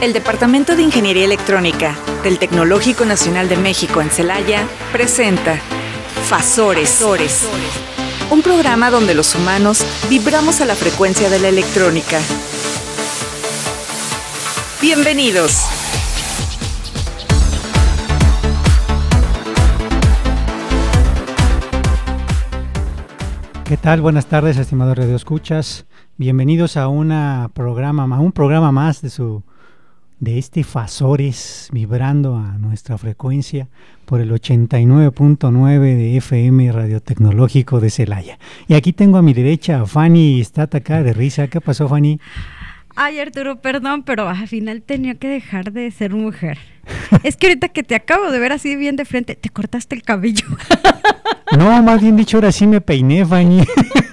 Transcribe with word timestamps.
El 0.00 0.14
Departamento 0.14 0.76
de 0.76 0.82
Ingeniería 0.82 1.26
Electrónica 1.26 1.94
del 2.24 2.38
Tecnológico 2.38 3.04
Nacional 3.04 3.50
de 3.50 3.58
México 3.58 4.00
en 4.00 4.08
Celaya 4.08 4.66
presenta 4.92 5.60
Fasores, 6.26 7.04
un 8.30 8.40
programa 8.40 8.90
donde 8.90 9.14
los 9.14 9.34
humanos 9.34 9.84
vibramos 10.08 10.62
a 10.62 10.64
la 10.64 10.74
frecuencia 10.74 11.28
de 11.28 11.38
la 11.38 11.48
electrónica. 11.48 12.18
Bienvenidos. 14.80 15.66
¿Qué 23.66 23.76
tal? 23.76 24.00
Buenas 24.00 24.24
tardes, 24.24 24.56
estimados 24.56 24.96
Radio 24.96 25.14
Escuchas. 25.14 25.84
Bienvenidos 26.16 26.78
a 26.78 26.88
una 26.88 27.50
programa, 27.52 28.04
a 28.16 28.20
un 28.20 28.32
programa 28.32 28.72
más 28.72 29.02
de 29.02 29.10
su 29.10 29.42
de 30.20 30.38
este 30.38 30.64
Fasores 30.64 31.68
vibrando 31.72 32.36
a 32.36 32.58
nuestra 32.58 32.98
frecuencia 32.98 33.68
por 34.04 34.20
el 34.20 34.30
89.9 34.30 35.80
de 35.80 36.16
FM 36.18 36.70
Radiotecnológico 36.70 37.80
de 37.80 37.90
Celaya. 37.90 38.38
Y 38.68 38.74
aquí 38.74 38.92
tengo 38.92 39.16
a 39.16 39.22
mi 39.22 39.32
derecha 39.32 39.80
a 39.80 39.86
Fanny, 39.86 40.40
está 40.40 40.62
atacada 40.62 41.02
de 41.02 41.14
risa. 41.14 41.48
¿Qué 41.48 41.60
pasó, 41.60 41.88
Fanny? 41.88 42.20
Ay, 42.96 43.18
Arturo, 43.18 43.60
perdón, 43.62 44.02
pero 44.02 44.28
al 44.28 44.46
final 44.46 44.82
tenía 44.82 45.14
que 45.14 45.28
dejar 45.28 45.72
de 45.72 45.90
ser 45.90 46.12
mujer. 46.12 46.58
es 47.22 47.36
que 47.36 47.46
ahorita 47.46 47.68
que 47.68 47.82
te 47.82 47.94
acabo 47.94 48.30
de 48.30 48.38
ver 48.38 48.52
así 48.52 48.76
bien 48.76 48.96
de 48.96 49.06
frente, 49.06 49.36
te 49.36 49.48
cortaste 49.48 49.94
el 49.94 50.02
cabello. 50.02 50.46
no, 51.56 51.82
más 51.82 52.02
bien 52.02 52.16
dicho, 52.16 52.36
ahora 52.36 52.52
sí 52.52 52.66
me 52.66 52.80
peiné, 52.80 53.24
Fanny. 53.24 53.64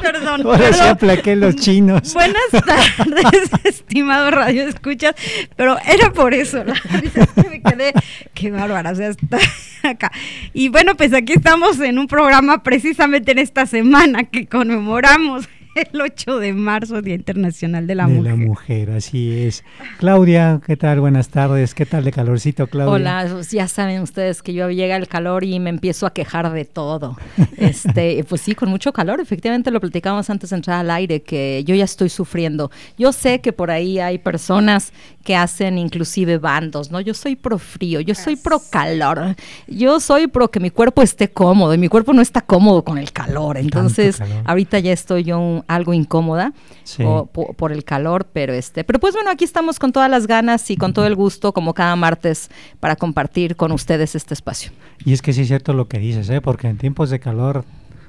Perdón. 0.00 0.42
Ahora 0.46 0.72
sí 0.72 0.80
aplaqué 0.80 1.36
los 1.36 1.56
chinos. 1.56 2.14
Buenas 2.14 2.50
tardes, 2.50 3.50
estimado 3.64 4.30
Radio 4.30 4.66
Escuchas, 4.68 5.14
pero 5.56 5.76
era 5.86 6.12
por 6.12 6.34
eso, 6.34 6.64
la 6.64 6.74
que 6.74 7.48
me 7.48 7.62
quedé, 7.62 7.92
qué 8.34 8.50
bárbara, 8.50 8.92
o 8.92 8.94
sea, 8.94 9.08
está 9.08 9.38
acá. 9.82 10.12
Y 10.52 10.68
bueno, 10.68 10.96
pues 10.96 11.12
aquí 11.12 11.32
estamos 11.34 11.80
en 11.80 11.98
un 11.98 12.06
programa 12.06 12.62
precisamente 12.62 13.32
en 13.32 13.38
esta 13.38 13.66
semana 13.66 14.24
que 14.24 14.46
conmemoramos 14.46 15.48
el 15.92 16.00
8 16.00 16.38
de 16.38 16.52
marzo, 16.52 17.02
Día 17.02 17.14
Internacional 17.14 17.86
de 17.86 17.94
la 17.94 18.06
de 18.06 18.14
Mujer. 18.14 18.30
la 18.32 18.36
mujer, 18.36 18.90
así 18.90 19.44
es. 19.44 19.64
Claudia, 19.98 20.60
¿qué 20.66 20.76
tal? 20.76 21.00
Buenas 21.00 21.28
tardes. 21.28 21.74
¿Qué 21.74 21.86
tal 21.86 22.04
de 22.04 22.12
calorcito, 22.12 22.66
Claudia? 22.66 22.92
Hola, 22.94 23.28
pues 23.30 23.50
ya 23.50 23.68
saben 23.68 24.02
ustedes 24.02 24.42
que 24.42 24.52
yo 24.52 24.70
llega 24.70 24.96
el 24.96 25.08
calor 25.08 25.44
y 25.44 25.58
me 25.60 25.70
empiezo 25.70 26.06
a 26.06 26.12
quejar 26.12 26.50
de 26.52 26.64
todo. 26.64 27.16
Este, 27.58 28.24
pues 28.28 28.40
sí, 28.42 28.54
con 28.54 28.68
mucho 28.70 28.92
calor. 28.92 29.20
Efectivamente 29.20 29.70
lo 29.72 29.80
platicamos 29.80 30.30
antes 30.30 30.50
de 30.50 30.56
entrar 30.56 30.78
al 30.78 30.90
aire 30.92 31.22
que 31.22 31.64
yo 31.66 31.74
ya 31.74 31.84
estoy 31.84 32.08
sufriendo. 32.08 32.70
Yo 32.96 33.12
sé 33.12 33.40
que 33.40 33.52
por 33.52 33.70
ahí 33.72 33.98
hay 33.98 34.18
personas 34.18 34.92
que 35.24 35.34
hacen 35.34 35.76
inclusive 35.76 36.38
bandos, 36.38 36.90
¿no? 36.92 37.00
Yo 37.00 37.14
soy 37.14 37.34
pro 37.36 37.58
frío, 37.58 38.00
yo 38.00 38.14
soy 38.14 38.36
pro 38.36 38.60
calor. 38.70 39.34
Yo 39.66 39.98
soy 40.00 40.28
pro 40.28 40.50
que 40.50 40.60
mi 40.60 40.70
cuerpo 40.70 41.02
esté 41.02 41.28
cómodo 41.28 41.74
y 41.74 41.78
mi 41.78 41.88
cuerpo 41.88 42.12
no 42.12 42.22
está 42.22 42.40
cómodo 42.42 42.84
con 42.84 42.96
el 42.96 43.12
calor. 43.12 43.56
Entonces, 43.58 44.18
calor. 44.18 44.42
ahorita 44.46 44.78
ya 44.78 44.92
estoy 44.92 45.24
yo 45.24 45.38
un- 45.40 45.64
algo 45.68 45.94
incómoda 45.94 46.52
Sí. 46.82 47.04
o- 47.06 47.26
po- 47.26 47.52
por 47.52 47.70
el 47.72 47.84
calor, 47.84 48.26
pero 48.32 48.52
este, 48.52 48.82
pero 48.84 48.98
pues 48.98 49.14
bueno, 49.14 49.30
aquí 49.30 49.44
estamos 49.44 49.78
con 49.78 49.92
todas 49.92 50.10
las 50.10 50.26
ganas 50.26 50.70
y 50.70 50.76
con 50.76 50.92
todo 50.92 51.06
el 51.06 51.14
gusto, 51.14 51.52
como 51.52 51.74
cada 51.74 51.94
martes, 51.94 52.50
para 52.80 52.96
compartir 52.96 53.54
con 53.56 53.70
ustedes 53.72 54.14
este 54.16 54.34
espacio. 54.34 54.72
Y 55.04 55.12
es 55.12 55.22
que 55.22 55.32
sí 55.32 55.42
es 55.42 55.48
cierto 55.48 55.72
lo 55.74 55.86
que 55.86 55.98
dices, 55.98 56.28
¿eh? 56.30 56.40
Porque 56.40 56.66
en 56.68 56.78
tiempos 56.78 57.10
de 57.10 57.20
calor, 57.20 57.64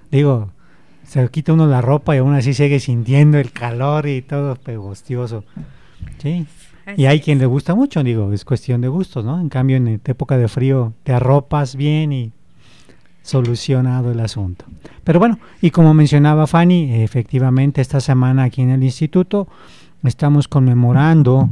digo, 0.10 0.52
se 1.04 1.28
quita 1.30 1.54
uno 1.54 1.68
la 1.68 1.82
ropa 1.82 2.16
y 2.16 2.20
aún 2.20 2.34
así 2.36 2.54
sigue 2.54 2.80
sintiendo 2.80 3.38
el 3.38 3.52
calor 3.52 4.08
y 4.08 4.22
todo 4.22 4.56
pegostioso. 4.56 5.44
Sí. 6.20 6.46
Y 6.98 7.06
hay 7.06 7.20
quien 7.20 7.38
le 7.38 7.46
gusta 7.46 7.76
mucho, 7.76 8.02
digo, 8.04 8.32
es 8.34 8.44
cuestión 8.46 8.82
de 8.82 8.88
gustos, 8.88 9.24
¿no? 9.24 9.40
En 9.40 9.50
cambio, 9.50 9.78
en 9.78 9.88
época 10.06 10.38
de 10.38 10.48
frío 10.48 10.94
te 11.04 11.14
arropas 11.14 11.76
bien 11.76 12.12
y 12.12 12.32
solucionado 13.24 14.12
el 14.12 14.20
asunto. 14.20 14.66
Pero 15.04 15.20
bueno, 15.20 15.40
y 15.62 15.72
como 15.72 15.94
mencionaba 15.94 16.48
Fanny, 16.48 17.02
efectivamente 17.04 17.82
esta 17.82 18.00
semana 18.00 18.44
aquí 18.44 18.62
en 18.62 18.70
el 18.72 18.84
instituto 18.84 19.48
estamos 20.04 20.48
conmemorando 20.48 21.50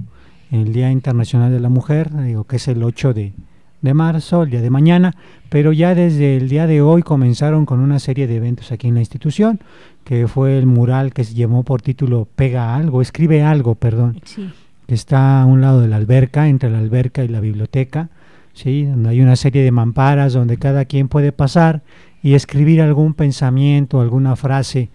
el 0.51 0.71
Día 0.73 0.91
Internacional 0.91 1.51
de 1.51 1.59
la 1.59 1.69
Mujer, 1.69 2.09
digo 2.23 2.45
que 2.45 2.55
es 2.55 2.67
el 2.67 2.81
8 2.83 3.13
de, 3.13 3.33
de 3.81 3.93
marzo, 3.93 4.43
el 4.43 4.49
día 4.49 4.61
de 4.61 4.69
mañana, 4.69 5.13
pero 5.49 5.73
ya 5.73 5.93
desde 5.93 6.37
el 6.37 6.47
día 6.49 6.67
de 6.67 6.81
hoy 6.81 7.03
comenzaron 7.03 7.65
con 7.65 7.79
una 7.79 7.99
serie 7.99 8.27
de 8.27 8.37
eventos 8.37 8.71
aquí 8.71 8.87
en 8.87 8.93
la 8.95 9.01
institución, 9.01 9.59
que 10.05 10.27
fue 10.27 10.57
el 10.57 10.65
mural 10.65 11.13
que 11.13 11.25
se 11.25 11.33
llamó 11.33 11.63
por 11.63 11.81
título 11.81 12.27
Pega 12.35 12.75
algo, 12.75 13.01
escribe 13.01 13.43
algo, 13.43 13.75
perdón, 13.75 14.21
Sí. 14.23 14.49
que 14.87 14.95
está 14.95 15.41
a 15.41 15.45
un 15.45 15.59
lado 15.59 15.81
de 15.81 15.89
la 15.89 15.97
alberca, 15.97 16.47
entre 16.47 16.69
la 16.69 16.79
alberca 16.79 17.23
y 17.25 17.27
la 17.27 17.41
biblioteca, 17.41 18.09
¿sí? 18.57 18.83
donde 18.83 19.09
hay 19.09 19.21
una 19.21 19.35
serie 19.35 19.63
de 19.63 19.71
mamparas 19.71 20.33
donde 20.33 20.57
cada 20.57 20.85
quien 20.85 21.07
puede 21.07 21.31
pasar 21.31 21.83
y 22.23 22.33
escribir 22.33 22.81
algún 22.81 23.13
pensamiento, 23.13 24.01
alguna 24.01 24.35
frase 24.35 24.89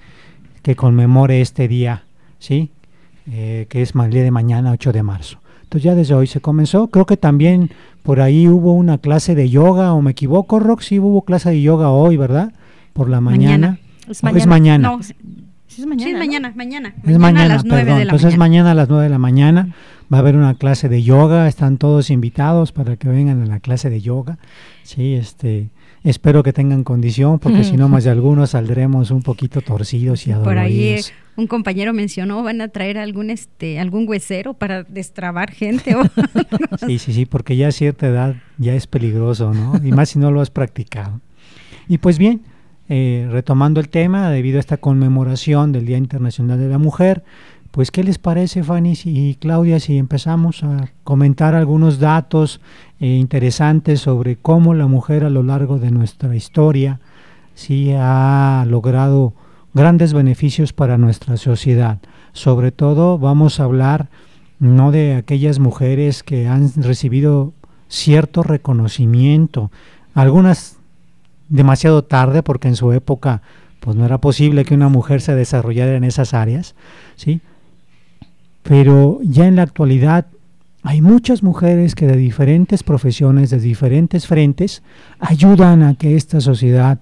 que 0.63 0.75
conmemore 0.75 1.41
este 1.41 1.69
día, 1.69 2.05
¿sí? 2.39 2.71
Eh, 3.31 3.67
que 3.69 3.83
es 3.83 3.93
el 3.95 4.11
día 4.11 4.25
de 4.25 4.33
mañana, 4.33 4.73
8 4.73 4.93
de 4.93 5.03
marzo. 5.05 5.39
Entonces 5.63 5.85
ya 5.85 5.95
desde 5.95 6.15
hoy 6.15 6.27
se 6.27 6.41
comenzó. 6.41 6.89
Creo 6.89 7.07
que 7.07 7.17
también 7.17 7.71
por 8.03 8.21
ahí 8.21 8.49
hubo 8.49 8.73
una 8.73 8.99
clase 8.99 9.37
de 9.37 9.49
yoga, 9.49 9.93
o 9.95 10.03
me 10.03 10.11
equivoco, 10.11 10.59
Roxy, 10.59 10.99
hubo 10.99 11.23
clase 11.23 11.51
de 11.51 11.63
yoga 11.63 11.91
hoy, 11.91 12.17
¿verdad? 12.17 12.53
Por 12.93 13.09
la 13.09 13.21
mañana. 13.21 13.79
Mañana. 14.09 14.33
¿O 14.35 14.37
es 14.37 14.47
mañana? 14.47 14.89
No, 14.91 15.01
Sí, 15.75 15.83
es 15.83 15.87
mañana. 15.87 16.07
sí, 16.09 16.13
¿no? 16.13 16.19
mañana, 16.19 16.53
mañana. 16.55 16.95
Es 17.05 17.19
mañana, 17.19 17.45
a 17.45 17.49
las 17.49 17.65
9 17.65 17.83
perdón. 17.85 17.99
de 17.99 18.05
la 18.05 18.11
Entonces 18.13 18.37
mañana. 18.39 18.65
mañana 18.65 18.71
a 18.73 18.75
las 18.75 18.89
9 18.89 19.05
de 19.05 19.11
la 19.11 19.19
mañana 19.19 19.69
va 20.13 20.19
a 20.19 20.21
haber 20.21 20.37
una 20.37 20.55
clase 20.55 20.89
de 20.89 21.03
yoga, 21.03 21.49
están 21.49 21.79
todos 21.79 22.11
invitados 22.11 22.73
para 22.73 22.97
que 22.97 23.09
vengan 23.09 23.43
a 23.43 23.47
la 23.47 23.61
clase 23.61 23.89
de 23.91 24.01
yoga. 24.01 24.39
Sí, 24.83 25.15
este, 25.15 25.71
espero 26.05 26.43
que 26.43 26.53
tengan 26.53 26.85
condición 26.85 27.39
porque 27.39 27.65
si 27.65 27.77
no 27.77 27.89
más 27.89 28.05
de 28.05 28.11
algunos 28.11 28.51
saldremos 28.51 29.11
un 29.11 29.23
poquito 29.23 29.61
torcidos 29.63 30.27
y 30.27 30.33
Por 30.33 30.59
ahí 30.59 30.81
adoloridos. 30.91 31.13
un 31.37 31.47
compañero 31.47 31.93
mencionó, 31.95 32.43
van 32.43 32.61
a 32.61 32.69
traer 32.69 32.99
algún 32.99 33.31
este 33.31 33.79
algún 33.81 34.07
huesero 34.07 34.53
para 34.55 34.83
destrabar 34.83 35.51
gente. 35.53 35.95
o- 35.97 36.03
Sí, 36.87 36.99
sí, 36.99 37.13
sí, 37.15 37.25
porque 37.25 37.57
ya 37.57 37.69
a 37.69 37.73
cierta 37.73 38.07
edad 38.09 38.35
ya 38.59 38.75
es 38.75 38.87
peligroso, 38.87 39.55
¿no? 39.55 39.81
Y 39.83 39.93
más 39.93 40.11
si 40.11 40.19
no 40.19 40.31
lo 40.31 40.41
has 40.43 40.51
practicado. 40.51 41.21
Y 41.89 41.99
pues 41.99 42.19
bien, 42.19 42.43
eh, 42.89 43.29
retomando 43.31 43.81
el 43.81 43.89
tema, 43.89 44.31
debido 44.31 44.59
a 44.59 44.61
esta 44.61 44.77
conmemoración 44.77 45.73
del 45.73 45.87
Día 45.87 45.99
Internacional 45.99 46.59
de 46.59 46.69
la 46.69 46.79
Mujer, 46.79 47.23
pues 47.73 47.91
¿qué 47.91 48.05
les 48.05 48.19
parece, 48.19 48.63
Fanny 48.63 48.99
y 49.05 49.35
Claudia, 49.37 49.81
si 49.81 49.97
empezamos 49.97 50.63
a 50.63 50.91
comentar 51.05 51.55
algunos 51.55 51.99
datos 51.99 52.61
eh, 53.01 53.07
interesantes 53.07 54.01
sobre 54.01 54.37
cómo 54.37 54.75
la 54.75 54.87
mujer 54.87 55.25
a 55.25 55.31
lo 55.31 55.43
largo 55.43 55.79
de 55.79 55.91
nuestra 55.91 56.37
historia 56.37 57.01
sí 57.55 57.93
ha 57.97 58.67
logrado 58.69 59.33
grandes 59.73 60.13
beneficios 60.13 60.75
para 60.75 60.99
nuestra 60.99 61.39
sociedad? 61.39 61.99
Sobre 62.35 62.73
todo 62.73 63.19
vamos 63.19 63.59
a 63.59 63.65
hablar 63.65 64.11
no 64.59 64.93
de 64.93 65.15
aquellas 65.15 65.59
mujeres 65.59 66.23
que 66.23 66.49
han 66.49 66.71
recibido 66.77 67.55
cierto 67.89 68.43
reconocimiento, 68.43 69.71
algunas 70.13 70.77
demasiado 71.49 72.03
tarde 72.05 72.43
porque 72.43 72.69
en 72.69 72.77
su 72.77 72.93
época 72.93 73.43
pues 73.81 73.97
no 73.97 74.05
era 74.05 74.19
posible 74.19 74.65
que 74.65 74.75
una 74.75 74.89
mujer 74.89 75.21
se 75.21 75.35
desarrollara 75.35 75.97
en 75.97 76.05
esas 76.05 76.35
áreas, 76.35 76.77
¿sí? 77.17 77.41
Pero 78.63 79.19
ya 79.23 79.47
en 79.47 79.57
la 79.57 79.63
actualidad 79.63 80.27
hay 80.85 81.01
muchas 81.01 81.43
mujeres 81.43 81.95
que 81.95 82.07
de 82.07 82.17
diferentes 82.17 82.83
profesiones, 82.83 83.51
de 83.51 83.59
diferentes 83.59 84.27
frentes, 84.27 84.83
ayudan 85.19 85.83
a 85.83 85.95
que 85.95 86.17
esta 86.17 86.41
sociedad 86.41 87.01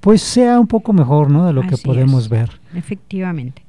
pues 0.00 0.22
sea 0.22 0.60
un 0.60 0.66
poco 0.66 0.92
mejor, 0.92 1.30
¿no? 1.30 1.46
De 1.46 1.52
lo 1.52 1.62
que 1.62 1.76
podemos 1.76 2.24
es. 2.24 2.28
ver. 2.28 2.60
Efectivamente. 2.74 3.62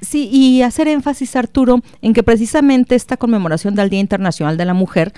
Sí, 0.00 0.28
y 0.30 0.62
hacer 0.62 0.88
énfasis, 0.88 1.36
Arturo, 1.36 1.80
en 2.02 2.12
que 2.12 2.22
precisamente 2.22 2.94
esta 2.94 3.16
conmemoración 3.16 3.74
del 3.74 3.90
Día 3.90 4.00
Internacional 4.00 4.56
de 4.56 4.64
la 4.64 4.74
Mujer 4.74 5.12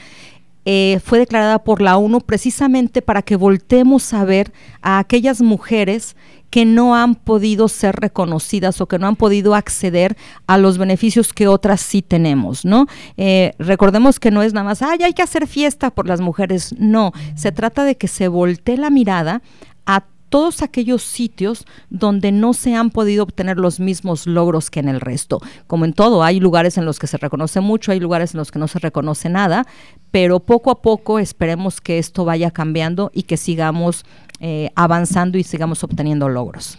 eh, 0.68 1.00
fue 1.02 1.20
declarada 1.20 1.60
por 1.60 1.80
la 1.80 1.96
ONU 1.96 2.20
precisamente 2.20 3.00
para 3.00 3.22
que 3.22 3.36
voltemos 3.36 4.12
a 4.12 4.24
ver 4.24 4.52
a 4.82 4.98
aquellas 4.98 5.40
mujeres 5.40 6.16
que 6.50 6.64
no 6.64 6.96
han 6.96 7.14
podido 7.14 7.68
ser 7.68 7.94
reconocidas 7.96 8.80
o 8.80 8.86
que 8.86 8.98
no 8.98 9.06
han 9.06 9.14
podido 9.14 9.54
acceder 9.54 10.16
a 10.48 10.58
los 10.58 10.76
beneficios 10.76 11.32
que 11.32 11.46
otras 11.46 11.80
sí 11.80 12.02
tenemos, 12.02 12.64
¿no? 12.64 12.86
Eh, 13.16 13.52
recordemos 13.58 14.18
que 14.18 14.32
no 14.32 14.42
es 14.42 14.54
nada 14.54 14.64
más, 14.64 14.82
ay, 14.82 14.98
hay 15.04 15.12
que 15.12 15.22
hacer 15.22 15.46
fiesta 15.46 15.90
por 15.90 16.08
las 16.08 16.20
mujeres, 16.20 16.74
no, 16.78 17.12
se 17.36 17.52
trata 17.52 17.84
de 17.84 17.96
que 17.96 18.08
se 18.08 18.26
voltee 18.26 18.76
la 18.76 18.90
mirada 18.90 19.42
a 19.86 20.04
todos 20.28 20.62
aquellos 20.62 21.02
sitios 21.02 21.64
donde 21.90 22.32
no 22.32 22.52
se 22.52 22.74
han 22.74 22.90
podido 22.90 23.22
obtener 23.22 23.58
los 23.58 23.80
mismos 23.80 24.26
logros 24.26 24.70
que 24.70 24.80
en 24.80 24.88
el 24.88 25.00
resto. 25.00 25.40
Como 25.66 25.84
en 25.84 25.92
todo, 25.92 26.22
hay 26.22 26.40
lugares 26.40 26.78
en 26.78 26.84
los 26.84 26.98
que 26.98 27.06
se 27.06 27.18
reconoce 27.18 27.60
mucho, 27.60 27.92
hay 27.92 28.00
lugares 28.00 28.34
en 28.34 28.38
los 28.38 28.50
que 28.50 28.58
no 28.58 28.68
se 28.68 28.78
reconoce 28.78 29.28
nada, 29.28 29.66
pero 30.10 30.40
poco 30.40 30.70
a 30.70 30.82
poco 30.82 31.18
esperemos 31.18 31.80
que 31.80 31.98
esto 31.98 32.24
vaya 32.24 32.50
cambiando 32.50 33.10
y 33.14 33.24
que 33.24 33.36
sigamos 33.36 34.04
eh, 34.40 34.70
avanzando 34.74 35.38
y 35.38 35.44
sigamos 35.44 35.82
obteniendo 35.84 36.28
logros. 36.28 36.78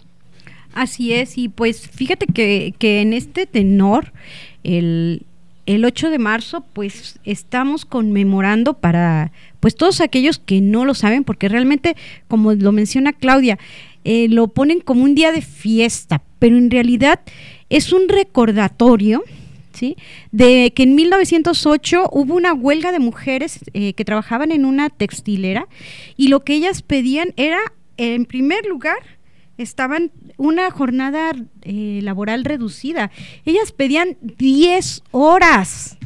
Así 0.74 1.12
es, 1.12 1.38
y 1.38 1.48
pues 1.48 1.88
fíjate 1.88 2.26
que, 2.26 2.74
que 2.78 3.00
en 3.00 3.12
este 3.12 3.46
tenor, 3.46 4.12
el, 4.62 5.26
el 5.68 5.84
8 5.84 6.08
de 6.08 6.18
marzo, 6.18 6.64
pues 6.72 7.20
estamos 7.24 7.84
conmemorando 7.84 8.72
para 8.72 9.32
pues 9.60 9.76
todos 9.76 10.00
aquellos 10.00 10.38
que 10.38 10.62
no 10.62 10.86
lo 10.86 10.94
saben, 10.94 11.24
porque 11.24 11.46
realmente, 11.46 11.94
como 12.26 12.54
lo 12.54 12.72
menciona 12.72 13.12
Claudia, 13.12 13.58
eh, 14.04 14.28
lo 14.30 14.48
ponen 14.48 14.80
como 14.80 15.04
un 15.04 15.14
día 15.14 15.30
de 15.30 15.42
fiesta, 15.42 16.22
pero 16.38 16.56
en 16.56 16.70
realidad 16.70 17.20
es 17.68 17.92
un 17.92 18.08
recordatorio 18.08 19.24
¿sí? 19.74 19.98
de 20.32 20.72
que 20.74 20.84
en 20.84 20.94
1908 20.94 22.08
hubo 22.12 22.34
una 22.34 22.54
huelga 22.54 22.90
de 22.90 22.98
mujeres 22.98 23.60
eh, 23.74 23.92
que 23.92 24.06
trabajaban 24.06 24.52
en 24.52 24.64
una 24.64 24.88
textilera 24.88 25.68
y 26.16 26.28
lo 26.28 26.44
que 26.44 26.54
ellas 26.54 26.80
pedían 26.80 27.34
era, 27.36 27.58
en 27.98 28.24
primer 28.24 28.64
lugar, 28.64 28.96
estaban 29.58 30.12
una 30.36 30.70
jornada 30.70 31.32
eh, 31.62 32.00
laboral 32.02 32.44
reducida. 32.44 33.10
Ellas 33.44 33.72
pedían 33.72 34.16
10 34.22 35.02
horas 35.10 35.98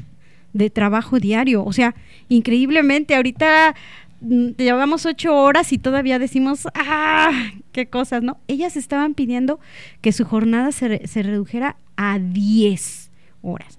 de 0.53 0.71
trabajo 0.71 1.21
diario. 1.21 1.65
O 1.65 1.73
sea, 1.73 1.95
increíblemente, 2.29 3.15
ahorita 3.15 3.75
mm, 4.21 4.49
llevamos 4.57 5.07
8 5.07 5.35
horas 5.35 5.73
y 5.73 5.79
todavía 5.79 6.19
decimos, 6.19 6.67
ah, 6.75 7.53
qué 7.73 7.87
cosas, 7.87 8.23
¿no? 8.23 8.39
Ellas 8.49 8.77
estaban 8.77 9.15
pidiendo 9.15 9.61
que 10.01 10.13
su 10.13 10.25
jornada 10.25 10.73
se, 10.73 11.07
se 11.07 11.23
redujera 11.23 11.77
a 11.97 12.19
10 12.19 13.11
horas. 13.43 13.79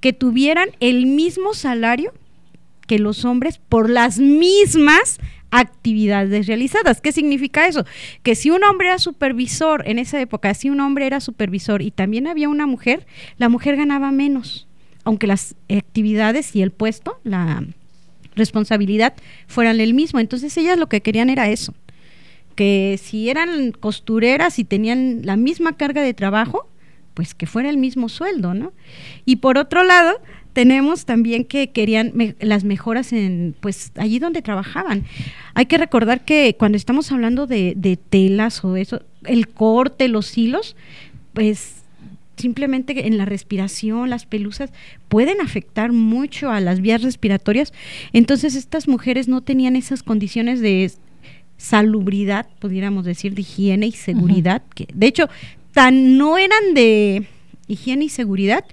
Que 0.00 0.12
tuvieran 0.12 0.68
el 0.80 1.06
mismo 1.06 1.54
salario 1.54 2.14
que 2.86 2.98
los 2.98 3.24
hombres 3.24 3.58
por 3.58 3.90
las 3.90 4.18
mismas 4.18 5.18
actividades 5.50 6.46
realizadas. 6.46 7.00
¿Qué 7.00 7.12
significa 7.12 7.66
eso? 7.66 7.84
Que 8.22 8.34
si 8.34 8.50
un 8.50 8.62
hombre 8.64 8.88
era 8.88 8.98
supervisor 8.98 9.82
en 9.86 9.98
esa 9.98 10.20
época, 10.20 10.52
si 10.54 10.70
un 10.70 10.80
hombre 10.80 11.06
era 11.06 11.20
supervisor 11.20 11.82
y 11.82 11.90
también 11.90 12.26
había 12.26 12.48
una 12.48 12.66
mujer, 12.66 13.06
la 13.36 13.48
mujer 13.48 13.76
ganaba 13.76 14.10
menos, 14.12 14.66
aunque 15.04 15.26
las 15.26 15.54
actividades 15.68 16.54
y 16.54 16.62
el 16.62 16.70
puesto, 16.70 17.20
la 17.24 17.64
responsabilidad 18.36 19.14
fueran 19.46 19.80
el 19.80 19.94
mismo. 19.94 20.20
Entonces 20.20 20.56
ellas 20.56 20.78
lo 20.78 20.88
que 20.88 21.00
querían 21.00 21.30
era 21.30 21.48
eso, 21.48 21.74
que 22.54 22.98
si 23.02 23.30
eran 23.30 23.72
costureras 23.72 24.58
y 24.58 24.64
tenían 24.64 25.20
la 25.24 25.36
misma 25.36 25.76
carga 25.76 26.02
de 26.02 26.14
trabajo, 26.14 26.68
pues 27.14 27.34
que 27.34 27.46
fuera 27.46 27.68
el 27.68 27.78
mismo 27.78 28.08
sueldo, 28.08 28.54
¿no? 28.54 28.72
Y 29.24 29.36
por 29.36 29.58
otro 29.58 29.82
lado, 29.82 30.20
tenemos 30.52 31.04
también 31.04 31.44
que 31.44 31.70
querían 31.70 32.12
las 32.40 32.64
mejoras 32.64 33.12
en, 33.12 33.54
pues, 33.60 33.92
allí 33.96 34.18
donde 34.18 34.42
trabajaban. 34.42 35.04
Hay 35.54 35.66
que 35.66 35.78
recordar 35.78 36.24
que 36.24 36.56
cuando 36.58 36.76
estamos 36.76 37.12
hablando 37.12 37.46
de, 37.46 37.74
de 37.76 37.96
telas 37.96 38.64
o 38.64 38.76
eso, 38.76 39.02
el 39.24 39.48
corte, 39.48 40.08
los 40.08 40.36
hilos, 40.36 40.76
pues 41.32 41.82
simplemente 42.36 43.06
en 43.06 43.18
la 43.18 43.24
respiración, 43.24 44.10
las 44.10 44.26
pelusas 44.26 44.70
pueden 45.08 45.40
afectar 45.40 45.92
mucho 45.92 46.50
a 46.50 46.60
las 46.60 46.80
vías 46.80 47.02
respiratorias. 47.02 47.72
Entonces 48.12 48.54
estas 48.54 48.88
mujeres 48.88 49.28
no 49.28 49.40
tenían 49.42 49.76
esas 49.76 50.02
condiciones 50.02 50.60
de 50.60 50.90
salubridad, 51.56 52.46
pudiéramos 52.60 53.04
decir, 53.04 53.34
de 53.34 53.42
higiene 53.42 53.88
y 53.88 53.92
seguridad, 53.92 54.62
que 54.74 54.86
de 54.94 55.06
hecho 55.08 55.28
tan 55.72 56.16
no 56.16 56.38
eran 56.38 56.74
de 56.74 57.26
higiene 57.66 58.06
y 58.06 58.08
seguridad 58.08 58.64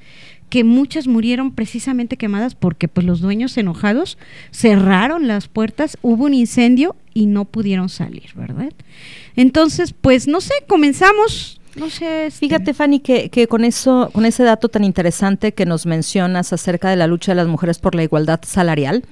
que 0.55 0.63
muchas 0.63 1.05
murieron 1.05 1.51
precisamente 1.51 2.15
quemadas 2.15 2.55
porque 2.55 2.87
pues 2.87 3.05
los 3.05 3.19
dueños 3.19 3.57
enojados 3.57 4.17
cerraron 4.51 5.27
las 5.27 5.49
puertas, 5.49 5.97
hubo 6.01 6.23
un 6.23 6.33
incendio 6.33 6.95
y 7.13 7.25
no 7.25 7.43
pudieron 7.43 7.89
salir, 7.89 8.29
¿verdad? 8.35 8.71
Entonces, 9.35 9.91
pues 9.91 10.29
no 10.29 10.39
sé, 10.39 10.53
comenzamos 10.65 11.59
no 11.75 11.89
sé. 11.89 12.27
Este 12.27 12.39
Fíjate, 12.39 12.73
Fanny, 12.73 13.01
que, 13.01 13.29
que, 13.29 13.49
con 13.49 13.65
eso, 13.65 14.09
con 14.13 14.25
ese 14.25 14.45
dato 14.45 14.69
tan 14.69 14.85
interesante 14.85 15.53
que 15.53 15.65
nos 15.65 15.85
mencionas 15.85 16.53
acerca 16.53 16.89
de 16.89 16.95
la 16.95 17.07
lucha 17.07 17.33
de 17.33 17.35
las 17.35 17.49
mujeres 17.49 17.77
por 17.79 17.93
la 17.93 18.03
igualdad 18.03 18.39
salarial, 18.47 19.03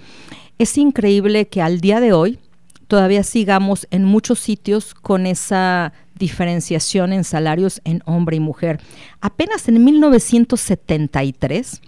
es 0.59 0.77
increíble 0.77 1.49
que 1.49 1.61
al 1.61 1.81
día 1.81 1.99
de 1.99 2.13
hoy 2.13 2.39
todavía 2.87 3.23
sigamos 3.23 3.85
en 3.91 4.05
muchos 4.05 4.39
sitios 4.39 4.93
con 4.93 5.25
esa 5.25 5.91
diferenciación 6.23 7.11
en 7.11 7.25
salarios 7.25 7.81
en 7.83 8.01
hombre 8.05 8.37
y 8.37 8.39
mujer. 8.39 8.79
Apenas 9.19 9.67
en 9.67 9.83
1973 9.83 11.81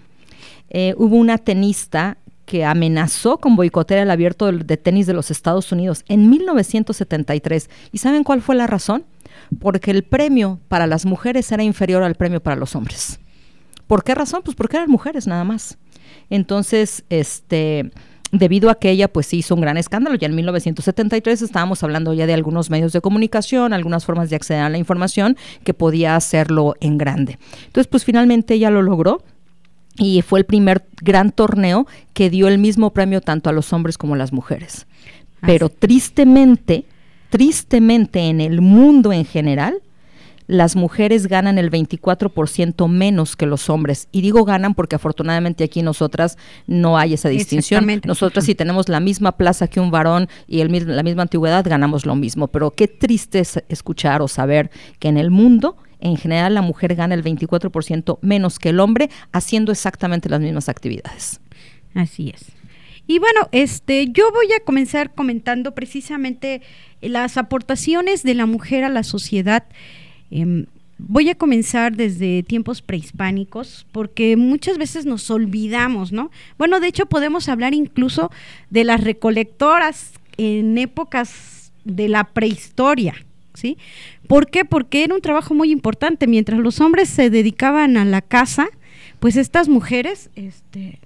eh, 0.69 0.93
hubo 0.97 1.15
una 1.15 1.37
tenista 1.37 2.17
que 2.45 2.65
amenazó 2.65 3.37
con 3.37 3.55
boicotear 3.55 4.01
el 4.01 4.11
abierto 4.11 4.51
de 4.51 4.77
tenis 4.77 5.07
de 5.07 5.13
los 5.13 5.31
Estados 5.31 5.71
Unidos 5.71 6.03
en 6.09 6.29
1973. 6.29 7.69
¿Y 7.93 7.97
saben 7.99 8.25
cuál 8.25 8.41
fue 8.41 8.55
la 8.55 8.67
razón? 8.67 9.05
Porque 9.59 9.91
el 9.91 10.03
premio 10.03 10.59
para 10.67 10.85
las 10.85 11.05
mujeres 11.05 11.49
era 11.53 11.63
inferior 11.63 12.03
al 12.03 12.15
premio 12.15 12.43
para 12.43 12.57
los 12.57 12.75
hombres. 12.75 13.19
¿Por 13.87 14.03
qué 14.03 14.15
razón? 14.15 14.41
Pues 14.43 14.55
porque 14.55 14.75
eran 14.75 14.91
mujeres 14.91 15.27
nada 15.27 15.45
más. 15.45 15.77
Entonces, 16.29 17.05
este, 17.09 17.91
debido 18.37 18.69
a 18.69 18.75
que 18.75 18.89
ella 18.89 19.07
pues 19.07 19.33
hizo 19.33 19.55
un 19.55 19.61
gran 19.61 19.77
escándalo. 19.77 20.15
Ya 20.15 20.27
en 20.27 20.35
1973 20.35 21.41
estábamos 21.41 21.83
hablando 21.83 22.13
ya 22.13 22.25
de 22.25 22.33
algunos 22.33 22.69
medios 22.69 22.93
de 22.93 23.01
comunicación, 23.01 23.73
algunas 23.73 24.05
formas 24.05 24.29
de 24.29 24.35
acceder 24.35 24.61
a 24.61 24.69
la 24.69 24.77
información 24.77 25.37
que 25.63 25.73
podía 25.73 26.15
hacerlo 26.15 26.75
en 26.79 26.97
grande. 26.97 27.39
Entonces 27.65 27.87
pues 27.87 28.03
finalmente 28.05 28.55
ella 28.55 28.69
lo 28.69 28.81
logró 28.81 29.23
y 29.97 30.21
fue 30.21 30.39
el 30.39 30.45
primer 30.45 30.85
gran 31.01 31.31
torneo 31.31 31.87
que 32.13 32.29
dio 32.29 32.47
el 32.47 32.57
mismo 32.57 32.91
premio 32.91 33.21
tanto 33.21 33.49
a 33.49 33.53
los 33.53 33.71
hombres 33.73 33.97
como 33.97 34.15
a 34.15 34.17
las 34.17 34.33
mujeres. 34.33 34.87
Pero 35.41 35.69
tristemente, 35.69 36.85
tristemente 37.29 38.29
en 38.29 38.41
el 38.41 38.61
mundo 38.61 39.13
en 39.13 39.25
general, 39.25 39.81
las 40.47 40.75
mujeres 40.75 41.27
ganan 41.27 41.57
el 41.57 41.71
24% 41.71 42.87
menos 42.87 43.35
que 43.35 43.45
los 43.45 43.69
hombres. 43.69 44.07
Y 44.11 44.21
digo 44.21 44.45
ganan 44.45 44.75
porque 44.75 44.95
afortunadamente 44.95 45.63
aquí 45.63 45.81
nosotras 45.81 46.37
no 46.67 46.97
hay 46.97 47.13
esa 47.13 47.29
distinción. 47.29 47.85
Nosotras 48.05 48.45
si 48.45 48.55
tenemos 48.55 48.89
la 48.89 48.99
misma 48.99 49.33
plaza 49.33 49.67
que 49.67 49.79
un 49.79 49.91
varón 49.91 50.29
y 50.47 50.61
el, 50.61 50.95
la 50.95 51.03
misma 51.03 51.23
antigüedad, 51.23 51.65
ganamos 51.67 52.05
lo 52.05 52.15
mismo. 52.15 52.47
Pero 52.47 52.71
qué 52.71 52.87
triste 52.87 53.39
es 53.39 53.63
escuchar 53.69 54.21
o 54.21 54.27
saber 54.27 54.69
que 54.99 55.07
en 55.07 55.17
el 55.17 55.31
mundo 55.31 55.77
en 55.99 56.17
general 56.17 56.53
la 56.53 56.61
mujer 56.61 56.95
gana 56.95 57.15
el 57.15 57.23
24% 57.23 58.19
menos 58.21 58.59
que 58.59 58.69
el 58.69 58.79
hombre 58.79 59.09
haciendo 59.31 59.71
exactamente 59.71 60.29
las 60.29 60.41
mismas 60.41 60.69
actividades. 60.69 61.39
Así 61.95 62.29
es. 62.29 62.45
Y 63.07 63.19
bueno, 63.19 63.47
este, 63.51 64.07
yo 64.11 64.31
voy 64.31 64.51
a 64.53 64.63
comenzar 64.63 65.13
comentando 65.13 65.73
precisamente 65.73 66.61
las 67.01 67.37
aportaciones 67.37 68.23
de 68.23 68.33
la 68.33 68.45
mujer 68.45 68.83
a 68.83 68.89
la 68.89 69.03
sociedad 69.03 69.65
Em, 70.35 70.65
voy 70.97 71.29
a 71.29 71.35
comenzar 71.35 71.95
desde 71.95 72.43
tiempos 72.43 72.81
prehispánicos 72.81 73.85
porque 73.93 74.35
muchas 74.35 74.77
veces 74.77 75.05
nos 75.05 75.31
olvidamos, 75.31 76.11
¿no? 76.11 76.29
Bueno, 76.57 76.81
de 76.81 76.87
hecho 76.87 77.05
podemos 77.05 77.47
hablar 77.47 77.73
incluso 77.73 78.29
de 78.69 78.83
las 78.83 79.01
recolectoras 79.01 80.11
en 80.35 80.77
épocas 80.77 81.71
de 81.85 82.09
la 82.09 82.25
prehistoria, 82.25 83.15
¿sí? 83.53 83.77
¿Por 84.27 84.49
qué? 84.49 84.65
Porque 84.65 85.05
era 85.05 85.15
un 85.15 85.21
trabajo 85.21 85.53
muy 85.53 85.71
importante. 85.71 86.27
Mientras 86.27 86.59
los 86.59 86.81
hombres 86.81 87.07
se 87.07 87.29
dedicaban 87.29 87.95
a 87.95 88.03
la 88.03 88.21
casa, 88.21 88.67
pues 89.21 89.37
estas 89.37 89.69
mujeres, 89.69 90.29
este, 90.35 90.99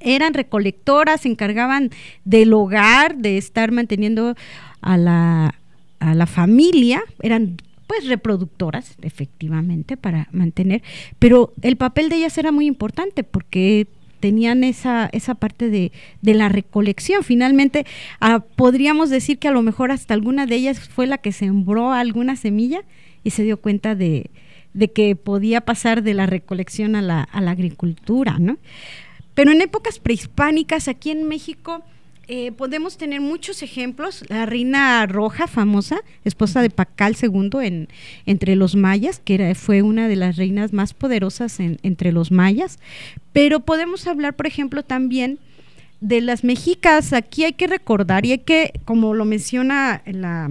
eran 0.00 0.34
recolectoras, 0.34 1.20
se 1.20 1.28
encargaban 1.28 1.90
del 2.24 2.52
hogar, 2.52 3.16
de 3.16 3.38
estar 3.38 3.70
manteniendo 3.70 4.34
a 4.80 4.96
la, 4.96 5.54
a 6.00 6.14
la 6.14 6.26
familia, 6.26 7.00
eran 7.22 7.58
pues 7.96 8.08
reproductoras, 8.08 8.96
efectivamente, 9.02 9.96
para 9.96 10.28
mantener, 10.32 10.82
pero 11.18 11.52
el 11.62 11.76
papel 11.76 12.08
de 12.08 12.16
ellas 12.16 12.36
era 12.38 12.50
muy 12.50 12.66
importante 12.66 13.22
porque 13.22 13.86
tenían 14.20 14.64
esa, 14.64 15.08
esa 15.12 15.34
parte 15.34 15.68
de, 15.68 15.92
de 16.22 16.34
la 16.34 16.48
recolección. 16.48 17.22
Finalmente, 17.22 17.84
ah, 18.20 18.42
podríamos 18.56 19.10
decir 19.10 19.38
que 19.38 19.48
a 19.48 19.52
lo 19.52 19.62
mejor 19.62 19.92
hasta 19.92 20.14
alguna 20.14 20.46
de 20.46 20.56
ellas 20.56 20.80
fue 20.80 21.06
la 21.06 21.18
que 21.18 21.30
sembró 21.30 21.92
alguna 21.92 22.34
semilla 22.34 22.80
y 23.22 23.30
se 23.30 23.42
dio 23.42 23.58
cuenta 23.58 23.94
de, 23.94 24.30
de 24.72 24.90
que 24.90 25.14
podía 25.14 25.60
pasar 25.60 26.02
de 26.02 26.14
la 26.14 26.26
recolección 26.26 26.96
a 26.96 27.02
la, 27.02 27.22
a 27.22 27.40
la 27.40 27.50
agricultura, 27.50 28.38
¿no? 28.38 28.58
Pero 29.34 29.50
en 29.52 29.60
épocas 29.60 29.98
prehispánicas, 29.98 30.88
aquí 30.88 31.10
en 31.10 31.28
México, 31.28 31.82
eh, 32.26 32.52
podemos 32.52 32.96
tener 32.96 33.20
muchos 33.20 33.62
ejemplos. 33.62 34.24
La 34.28 34.46
reina 34.46 35.06
roja, 35.06 35.46
famosa, 35.46 36.00
esposa 36.24 36.62
de 36.62 36.70
Pacal 36.70 37.16
II 37.20 37.50
en, 37.62 37.88
entre 38.26 38.56
los 38.56 38.76
mayas, 38.76 39.20
que 39.22 39.34
era, 39.34 39.54
fue 39.54 39.82
una 39.82 40.08
de 40.08 40.16
las 40.16 40.36
reinas 40.36 40.72
más 40.72 40.94
poderosas 40.94 41.58
entre 41.60 42.12
los 42.12 42.30
mayas. 42.30 42.78
Pero 43.32 43.60
podemos 43.60 44.06
hablar, 44.06 44.34
por 44.34 44.46
ejemplo, 44.46 44.82
también 44.82 45.38
de 46.00 46.20
las 46.20 46.44
mexicas. 46.44 47.12
Aquí 47.12 47.44
hay 47.44 47.52
que 47.52 47.66
recordar 47.66 48.24
y 48.24 48.32
hay 48.32 48.38
que, 48.38 48.72
como 48.84 49.14
lo 49.14 49.24
menciona 49.24 50.02
la, 50.06 50.50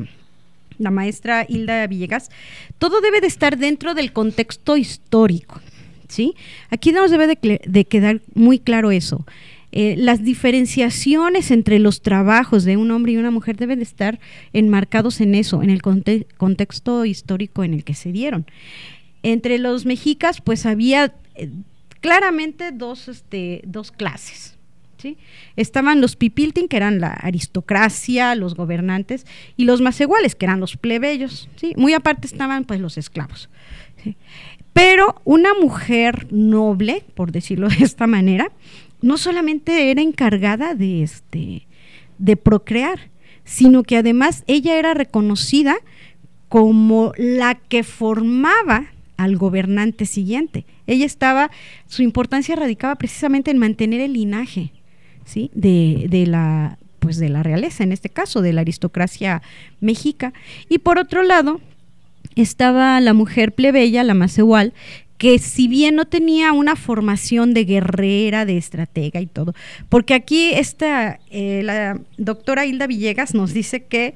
la 0.78 0.92
maestra 0.92 1.46
Hilda 1.48 1.88
Villegas, 1.88 2.30
todo 2.78 3.02
debe 3.02 3.22
de 3.22 3.28
estar 3.28 3.58
dentro 3.58 3.94
del 3.94 4.14
contexto 4.14 4.78
histórico. 4.78 5.60
¿sí? 6.08 6.36
Aquí 6.70 6.92
nos 6.92 7.12
debe 7.12 7.28
de, 7.28 7.62
de 7.66 7.86
quedar 7.86 8.22
muy 8.36 8.60
claro 8.60 8.92
eso. 8.92 9.26
Eh, 9.76 9.96
las 9.98 10.24
diferenciaciones 10.24 11.50
entre 11.50 11.80
los 11.80 12.04
trabajos 12.04 12.64
de 12.64 12.78
un 12.78 12.92
hombre 12.92 13.14
y 13.14 13.18
una 13.18 13.32
mujer 13.32 13.58
deben 13.58 13.80
de 13.80 13.84
estar 13.84 14.20
enmarcados 14.54 15.20
en 15.20 15.34
eso, 15.34 15.64
en 15.64 15.72
el 15.72 15.82
contexto 15.82 17.06
histórico 17.06 17.64
en 17.64 17.74
el 17.74 17.84
que 17.84 17.96
se 17.96 18.12
dieron. 18.12 18.46
Entre 19.24 19.58
los 19.58 19.88
mexicas, 19.88 20.42
pues 20.42 20.68
había 20.68 21.16
eh, 21.34 21.50
claramente 22.02 22.72
dos, 22.72 23.08
este, 23.08 23.62
dos 23.66 23.92
clases. 23.92 24.60
¿sí? 25.00 25.18
Estaban 25.56 26.02
los 26.02 26.16
pipiltin, 26.18 26.68
que 26.68 26.78
eran 26.78 27.00
la 27.00 27.10
aristocracia, 27.10 28.36
los 28.36 28.54
gobernantes, 28.54 29.26
y 29.58 29.66
los 29.66 29.82
más 29.82 30.00
iguales, 30.00 30.36
que 30.36 30.46
eran 30.46 30.60
los 30.60 30.78
plebeyos. 30.78 31.50
¿sí? 31.56 31.74
Muy 31.78 31.96
aparte 31.96 32.28
estaban 32.28 32.66
pues 32.66 32.80
los 32.80 33.00
esclavos. 33.00 33.50
Pero 34.74 35.20
una 35.24 35.56
mujer 35.56 36.28
noble, 36.32 37.04
por 37.16 37.32
decirlo 37.32 37.70
de 37.70 37.84
esta 37.84 38.06
manera, 38.06 38.52
no 39.04 39.18
solamente 39.18 39.92
era 39.92 40.02
encargada 40.02 40.76
de, 40.76 41.04
este, 41.04 41.68
de 42.18 42.38
procrear, 42.38 43.12
sino 43.44 43.84
que 43.84 43.98
además 43.98 44.44
ella 44.48 44.80
era 44.80 44.94
reconocida 44.94 45.76
como 46.48 47.12
la 47.18 47.56
que 47.56 47.84
formaba 47.84 48.86
al 49.18 49.36
gobernante 49.36 50.06
siguiente. 50.06 50.66
Ella 50.88 51.06
estaba, 51.06 51.52
su 51.88 52.02
importancia 52.02 52.56
radicaba 52.56 52.96
precisamente 52.96 53.52
en 53.52 53.58
mantener 53.58 54.00
el 54.00 54.14
linaje, 54.14 54.72
¿sí? 55.26 55.52
De, 55.54 56.08
de 56.10 56.26
la 56.26 56.78
pues 57.00 57.18
de 57.18 57.28
la 57.28 57.44
realeza, 57.44 57.84
en 57.84 57.92
este 57.92 58.08
caso, 58.08 58.42
de 58.42 58.54
la 58.54 58.62
aristocracia 58.62 59.42
mexica. 59.82 60.32
Y 60.70 60.78
por 60.78 61.00
otro 61.00 61.22
lado, 61.22 61.60
estaba 62.36 63.02
la 63.02 63.14
mujer 63.14 63.54
plebeya, 63.54 64.06
la 64.06 64.14
más 64.14 64.38
igual, 64.38 64.74
que 65.24 65.40
si 65.40 65.70
bien 65.70 65.96
no 65.96 66.04
tenía 66.04 66.52
una 66.52 66.76
formación 66.76 67.54
de 67.54 67.64
guerrera, 67.64 68.44
de 68.44 68.58
estratega 68.58 69.22
y 69.22 69.26
todo, 69.26 69.56
porque 69.88 70.16
aquí 70.16 70.50
esta, 70.50 71.18
eh, 71.32 71.62
la 71.64 71.98
doctora 72.18 72.66
Hilda 72.66 72.88
Villegas 72.88 73.34
nos 73.34 73.54
dice 73.54 73.86
que 73.86 74.16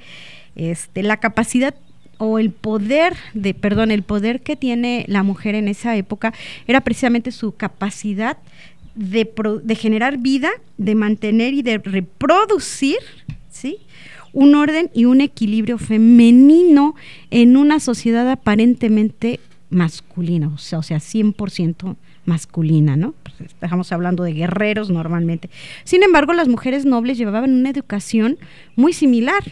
este, 0.57 1.03
la 1.03 1.15
capacidad 1.15 1.73
o 2.17 2.39
el 2.39 2.51
poder 2.51 3.15
de, 3.33 3.53
perdón, 3.53 3.91
el 3.91 4.03
poder 4.03 4.41
que 4.41 4.57
tiene 4.57 5.05
la 5.07 5.23
mujer 5.23 5.55
en 5.55 5.69
esa 5.69 5.95
época 5.95 6.33
era 6.67 6.81
precisamente 6.81 7.31
su 7.31 7.55
capacidad 7.55 8.37
de, 8.93 9.31
de 9.63 9.75
generar 9.75 10.17
vida, 10.17 10.49
de 10.77 10.93
mantener 10.95 11.53
y 11.53 11.61
de 11.61 11.77
reproducir, 11.77 12.97
¿sí? 13.49 13.77
un 14.33 14.55
orden 14.55 14.91
y 14.93 15.05
un 15.05 15.21
equilibrio 15.21 15.77
femenino 15.77 16.95
en 17.31 17.55
una 17.55 17.79
sociedad 17.79 18.29
aparentemente 18.29 19.39
masculina, 19.69 20.47
o 20.47 20.57
sea, 20.57 20.79
o 20.79 20.83
sea 20.83 20.97
100% 20.97 21.95
masculina, 22.25 22.95
¿no? 22.95 23.13
Pues 23.23 23.35
estamos 23.41 23.91
hablando 23.91 24.23
de 24.23 24.33
guerreros 24.33 24.89
normalmente. 24.89 25.49
Sin 25.83 26.03
embargo, 26.03 26.33
las 26.33 26.47
mujeres 26.47 26.85
nobles 26.85 27.17
llevaban 27.17 27.53
una 27.53 27.69
educación 27.69 28.37
muy 28.75 28.93
similar 28.93 29.43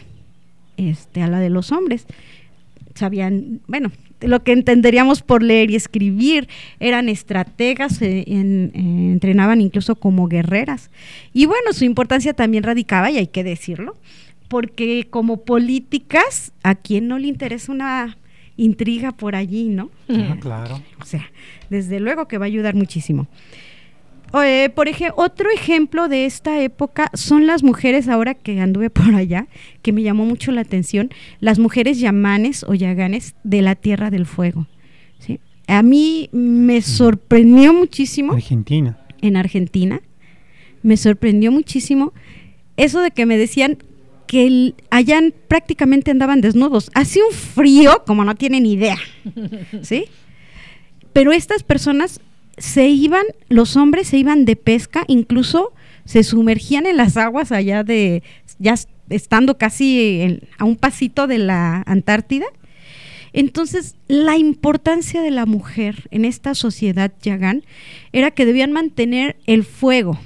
este, 0.76 1.22
a 1.22 1.28
la 1.28 1.40
de 1.40 1.50
los 1.50 1.72
hombres. 1.72 2.06
Sabían, 2.94 3.60
bueno, 3.66 3.90
lo 4.20 4.42
que 4.42 4.52
entenderíamos 4.52 5.22
por 5.22 5.42
leer 5.42 5.70
y 5.70 5.76
escribir, 5.76 6.48
eran 6.80 7.08
estrategas, 7.08 8.00
eh, 8.00 8.24
eh, 8.26 8.70
entrenaban 8.74 9.60
incluso 9.60 9.96
como 9.96 10.28
guerreras. 10.28 10.90
Y 11.32 11.46
bueno, 11.46 11.72
su 11.72 11.84
importancia 11.84 12.32
también 12.32 12.62
radicaba, 12.62 13.10
y 13.10 13.18
hay 13.18 13.26
que 13.26 13.44
decirlo, 13.44 13.96
porque 14.48 15.06
como 15.10 15.44
políticas, 15.44 16.52
¿a 16.62 16.74
quién 16.74 17.08
no 17.08 17.18
le 17.18 17.28
interesa 17.28 17.72
una 17.72 18.16
intriga 18.56 19.12
por 19.12 19.34
allí, 19.34 19.68
¿no? 19.68 19.90
Ah, 20.08 20.36
claro. 20.40 20.80
O 21.00 21.04
sea, 21.04 21.30
desde 21.70 22.00
luego 22.00 22.28
que 22.28 22.38
va 22.38 22.44
a 22.44 22.48
ayudar 22.48 22.74
muchísimo. 22.74 23.26
por 24.30 24.88
ejemplo, 24.88 25.14
otro 25.22 25.50
ejemplo 25.50 26.08
de 26.08 26.26
esta 26.26 26.60
época 26.60 27.10
son 27.14 27.46
las 27.46 27.62
mujeres, 27.62 28.08
ahora 28.08 28.34
que 28.34 28.60
anduve 28.60 28.90
por 28.90 29.14
allá, 29.14 29.46
que 29.82 29.92
me 29.92 30.02
llamó 30.02 30.24
mucho 30.24 30.52
la 30.52 30.62
atención, 30.62 31.10
las 31.40 31.58
mujeres 31.58 32.00
yamanes 32.00 32.64
o 32.64 32.74
yaganes 32.74 33.34
de 33.44 33.62
la 33.62 33.74
Tierra 33.74 34.10
del 34.10 34.26
Fuego. 34.26 34.66
¿sí? 35.18 35.40
A 35.66 35.82
mí 35.82 36.28
me 36.32 36.80
sorprendió 36.82 37.72
muchísimo. 37.72 38.32
Argentina. 38.32 38.98
En 39.20 39.36
Argentina. 39.36 40.00
Me 40.82 40.96
sorprendió 40.96 41.50
muchísimo 41.50 42.12
eso 42.76 43.00
de 43.00 43.10
que 43.10 43.26
me 43.26 43.36
decían 43.38 43.78
que 44.26 44.74
allá 44.90 45.20
prácticamente 45.48 46.10
andaban 46.10 46.40
desnudos. 46.40 46.90
Hacía 46.94 47.24
un 47.24 47.34
frío 47.34 48.02
como 48.06 48.24
no 48.24 48.34
tienen 48.34 48.66
idea, 48.66 48.98
¿sí? 49.82 50.06
Pero 51.12 51.32
estas 51.32 51.62
personas 51.62 52.20
se 52.58 52.88
iban, 52.88 53.24
los 53.48 53.76
hombres 53.76 54.08
se 54.08 54.18
iban 54.18 54.44
de 54.44 54.56
pesca, 54.56 55.04
incluso 55.08 55.72
se 56.04 56.22
sumergían 56.22 56.86
en 56.86 56.96
las 56.96 57.16
aguas 57.16 57.52
allá 57.52 57.84
de, 57.84 58.22
ya 58.58 58.74
estando 59.10 59.58
casi 59.58 60.40
a 60.58 60.64
un 60.64 60.76
pasito 60.76 61.26
de 61.26 61.38
la 61.38 61.82
Antártida. 61.86 62.46
Entonces, 63.32 63.96
la 64.08 64.36
importancia 64.36 65.20
de 65.20 65.30
la 65.30 65.44
mujer 65.44 66.08
en 66.10 66.24
esta 66.24 66.54
sociedad 66.54 67.12
yagán 67.20 67.64
era 68.12 68.30
que 68.30 68.46
debían 68.46 68.72
mantener 68.72 69.36
el 69.46 69.64
fuego, 69.64 70.18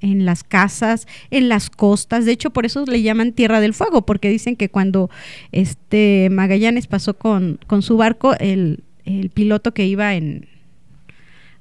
en 0.00 0.24
las 0.24 0.44
casas, 0.44 1.06
en 1.30 1.48
las 1.48 1.70
costas. 1.70 2.24
De 2.24 2.32
hecho, 2.32 2.50
por 2.50 2.66
eso 2.66 2.84
le 2.86 3.02
llaman 3.02 3.32
Tierra 3.32 3.60
del 3.60 3.74
Fuego, 3.74 4.06
porque 4.06 4.28
dicen 4.30 4.56
que 4.56 4.68
cuando 4.68 5.10
este 5.52 6.28
Magallanes 6.30 6.86
pasó 6.86 7.16
con, 7.16 7.58
con 7.66 7.82
su 7.82 7.96
barco, 7.96 8.34
el, 8.38 8.84
el, 9.04 9.30
piloto 9.30 9.72
que 9.74 9.86
iba 9.86 10.14
en, 10.14 10.48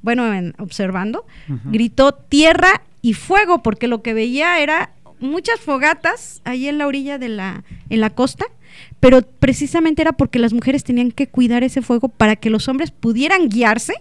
bueno, 0.02 0.34
en, 0.34 0.54
observando, 0.60 1.26
gritó 1.66 2.14
tierra 2.14 2.82
y 3.02 3.14
fuego, 3.14 3.64
porque 3.64 3.88
lo 3.88 4.02
que 4.02 4.14
veía 4.14 4.60
era 4.60 4.92
muchas 5.20 5.60
fogatas 5.60 6.42
ahí 6.46 6.68
en 6.68 6.78
la 6.78 6.88
orilla 6.88 7.18
de 7.18 7.30
la, 7.30 7.64
en 7.90 8.02
la 8.02 8.10
costa, 8.10 8.46
pero 9.00 9.22
precisamente 9.22 10.02
era 10.02 10.14
porque 10.14 10.40
las 10.40 10.54
mujeres 10.54 10.84
tenían 10.84 11.12
que 11.12 11.28
cuidar 11.28 11.64
ese 11.64 11.82
fuego 11.82 12.10
para 12.10 12.36
que 12.36 12.50
los 12.50 12.68
hombres 12.68 12.92
pudieran 12.92 13.50
guiarse 13.50 13.94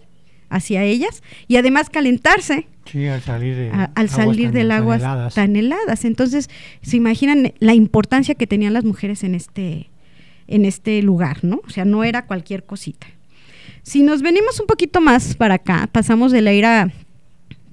hacia 0.50 0.82
ellas 0.84 1.22
y 1.46 1.56
además 1.56 1.90
calentarse. 1.90 2.68
Sí, 2.90 3.06
al 3.06 3.20
salir, 3.20 3.54
de 3.54 3.70
al 3.70 4.08
salir 4.08 4.50
del 4.50 4.70
agua 4.70 5.28
tan 5.34 5.56
heladas. 5.56 6.04
Entonces, 6.04 6.48
se 6.82 6.96
imaginan 6.96 7.52
la 7.58 7.74
importancia 7.74 8.34
que 8.34 8.46
tenían 8.46 8.72
las 8.72 8.84
mujeres 8.84 9.24
en 9.24 9.34
este, 9.34 9.90
en 10.46 10.64
este 10.64 11.02
lugar, 11.02 11.44
¿no? 11.44 11.60
O 11.66 11.70
sea, 11.70 11.84
no 11.84 12.04
era 12.04 12.26
cualquier 12.26 12.64
cosita. 12.64 13.06
Si 13.82 14.02
nos 14.02 14.22
venimos 14.22 14.60
un 14.60 14.66
poquito 14.66 15.00
más 15.00 15.36
para 15.36 15.54
acá, 15.54 15.88
pasamos 15.92 16.32
de 16.32 16.42
la 16.42 16.52
era 16.52 16.92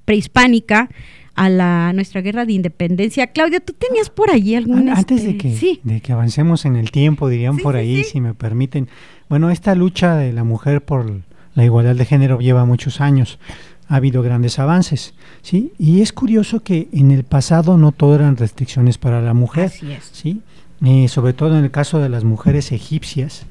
prehispánica 0.04 0.88
a 1.34 1.50
la 1.50 1.92
nuestra 1.92 2.22
guerra 2.22 2.46
de 2.46 2.54
independencia. 2.54 3.26
Claudia, 3.26 3.60
¿tú 3.60 3.74
tenías 3.74 4.08
por 4.08 4.30
allí 4.30 4.54
algún... 4.54 4.88
Antes 4.88 5.22
de, 5.22 5.32
este, 5.32 5.58
que, 5.58 5.80
de 5.82 6.00
que 6.00 6.12
avancemos 6.12 6.64
en 6.64 6.76
el 6.76 6.90
tiempo, 6.90 7.28
dirían 7.28 7.58
por 7.58 7.76
ahí, 7.76 8.04
si 8.04 8.20
me 8.20 8.32
permiten. 8.34 8.88
Bueno, 9.28 9.50
esta 9.50 9.74
lucha 9.74 10.16
de 10.16 10.32
la 10.32 10.44
mujer 10.44 10.82
por 10.82 11.20
la 11.54 11.64
igualdad 11.64 11.94
de 11.94 12.04
género 12.04 12.38
lleva 12.38 12.64
muchos 12.64 13.00
años. 13.00 13.38
Ha 13.88 13.96
habido 13.96 14.22
grandes 14.22 14.58
avances, 14.58 15.14
¿sí? 15.42 15.72
Y 15.78 16.00
es 16.00 16.12
curioso 16.12 16.60
que 16.60 16.88
en 16.92 17.10
el 17.10 17.24
pasado 17.24 17.76
no 17.76 17.92
todo 17.92 18.16
eran 18.16 18.36
restricciones 18.36 18.98
para 18.98 19.22
la 19.22 19.34
mujer, 19.34 19.72
¿sí? 20.12 20.42
Eh, 20.84 21.08
sobre 21.08 21.32
todo 21.32 21.56
en 21.56 21.64
el 21.64 21.70
caso 21.70 21.98
de 22.00 22.08
las 22.08 22.24
mujeres 22.24 22.72
egipcias, 22.72 23.46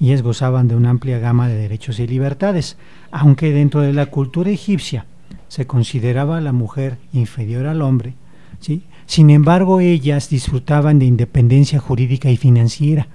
ellas 0.00 0.22
gozaban 0.22 0.68
de 0.68 0.74
una 0.74 0.90
amplia 0.90 1.18
gama 1.18 1.48
de 1.48 1.54
derechos 1.54 1.98
y 2.00 2.06
libertades, 2.06 2.76
aunque 3.10 3.52
dentro 3.52 3.80
de 3.82 3.92
la 3.92 4.06
cultura 4.06 4.50
egipcia 4.50 5.06
se 5.48 5.66
consideraba 5.66 6.38
a 6.38 6.40
la 6.40 6.52
mujer 6.52 6.98
inferior 7.12 7.66
al 7.66 7.82
hombre, 7.82 8.14
¿sí? 8.60 8.82
Sin 9.06 9.30
embargo, 9.30 9.80
ellas 9.80 10.30
disfrutaban 10.30 10.98
de 10.98 11.04
independencia 11.04 11.78
jurídica 11.78 12.30
y 12.30 12.36
financiera. 12.36 13.06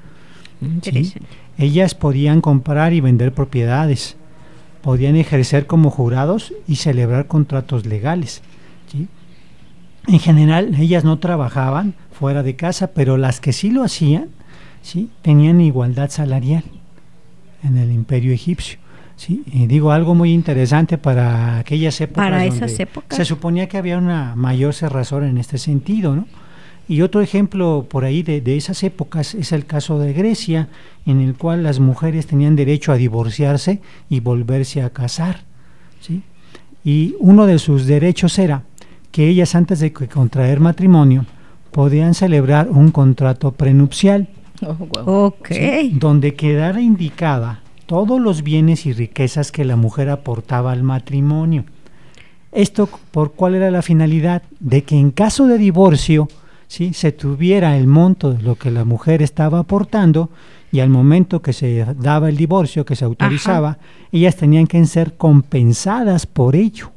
Ellas 1.57 1.95
podían 1.95 2.41
comprar 2.41 2.93
y 2.93 3.01
vender 3.01 3.33
propiedades, 3.33 4.15
podían 4.81 5.15
ejercer 5.15 5.67
como 5.67 5.89
jurados 5.89 6.53
y 6.67 6.77
celebrar 6.77 7.27
contratos 7.27 7.85
legales. 7.85 8.41
En 10.07 10.19
general, 10.19 10.73
ellas 10.79 11.03
no 11.03 11.19
trabajaban 11.19 11.93
fuera 12.11 12.41
de 12.41 12.55
casa, 12.55 12.87
pero 12.93 13.17
las 13.17 13.39
que 13.39 13.53
sí 13.53 13.69
lo 13.69 13.83
hacían, 13.83 14.29
¿sí? 14.81 15.09
tenían 15.21 15.61
igualdad 15.61 16.09
salarial 16.09 16.63
en 17.63 17.77
el 17.77 17.91
imperio 17.91 18.33
egipcio. 18.33 18.79
¿sí? 19.15 19.43
Y 19.45 19.67
digo 19.67 19.91
algo 19.91 20.15
muy 20.15 20.33
interesante 20.33 20.97
para 20.97 21.59
aquellas 21.59 21.99
épocas. 22.01 22.25
Para 22.25 22.45
esas 22.45 22.79
épocas. 22.79 23.17
Se 23.17 23.25
suponía 23.25 23.67
que 23.67 23.77
había 23.77 23.97
una 23.97 24.35
mayor 24.35 24.73
cerrazón 24.73 25.25
en 25.25 25.37
este 25.37 25.57
sentido, 25.57 26.15
¿no? 26.15 26.25
Y 26.89 27.03
otro 27.03 27.21
ejemplo 27.21 27.85
por 27.87 28.03
ahí 28.03 28.23
de, 28.23 28.41
esas 28.57 28.81
épocas 28.81 29.35
es 29.35 29.51
el 29.51 29.67
caso 29.67 29.99
de 29.99 30.11
Grecia, 30.11 30.69
en 31.05 31.21
el 31.21 31.35
cual 31.35 31.61
las 31.61 31.79
mujeres 31.79 32.25
tenían 32.25 32.55
derecho 32.55 32.91
a 32.91 32.95
divorciarse 32.95 33.79
y 34.09 34.21
volverse 34.21 34.81
a 34.81 34.89
casar. 34.89 35.43
¿sí? 36.01 36.23
Y 36.83 37.15
uno 37.19 37.45
de 37.45 37.59
sus 37.59 37.85
derechos 37.85 38.39
era 38.39 38.63
que 39.11 39.29
ellas 39.29 39.53
antes 39.53 39.79
de 39.81 39.93
contraer 39.93 40.59
matrimonio 40.59 41.27
podían 41.71 42.15
celebrar 42.15 42.69
un 42.71 42.89
contrato 42.89 43.51
prenupcial. 43.51 44.27
Oh, 45.05 45.35
donde 45.93 46.33
quedara 46.33 46.81
indicada 46.81 47.61
todos 47.85 48.19
los 48.19 48.41
bienes 48.41 48.87
y 48.87 48.93
riquezas 48.93 49.51
que 49.51 49.63
la 49.63 49.75
mujer 49.75 50.09
aportaba 50.09 50.71
al 50.71 50.81
matrimonio. 50.81 51.65
Esto 52.51 52.89
por 53.11 53.33
cuál 53.33 53.53
era 53.53 53.69
la 53.69 53.83
finalidad 53.83 54.41
de 54.59 54.83
que 54.83 54.97
en 54.97 55.11
caso 55.11 55.45
de 55.45 55.59
divorcio 55.59 56.27
se 56.93 57.11
tuviera 57.11 57.75
el 57.77 57.87
monto 57.87 58.31
de 58.33 58.41
lo 58.43 58.55
que 58.55 58.69
la 58.71 58.85
mujer 58.85 59.21
estaba 59.21 59.59
aportando 59.59 60.29
y 60.71 60.81
al 60.81 60.89
momento 60.89 61.41
que 61.41 61.51
se 61.51 61.83
daba 61.97 62.29
el 62.29 62.37
divorcio, 62.37 62.85
que 62.85 62.95
se 62.95 63.03
autorizaba, 63.05 63.79
ellas 64.11 64.35
tenían 64.35 64.67
que 64.67 64.85
ser 64.85 65.17
compensadas 65.17 66.25
por 66.27 66.55
ello. 66.55 66.91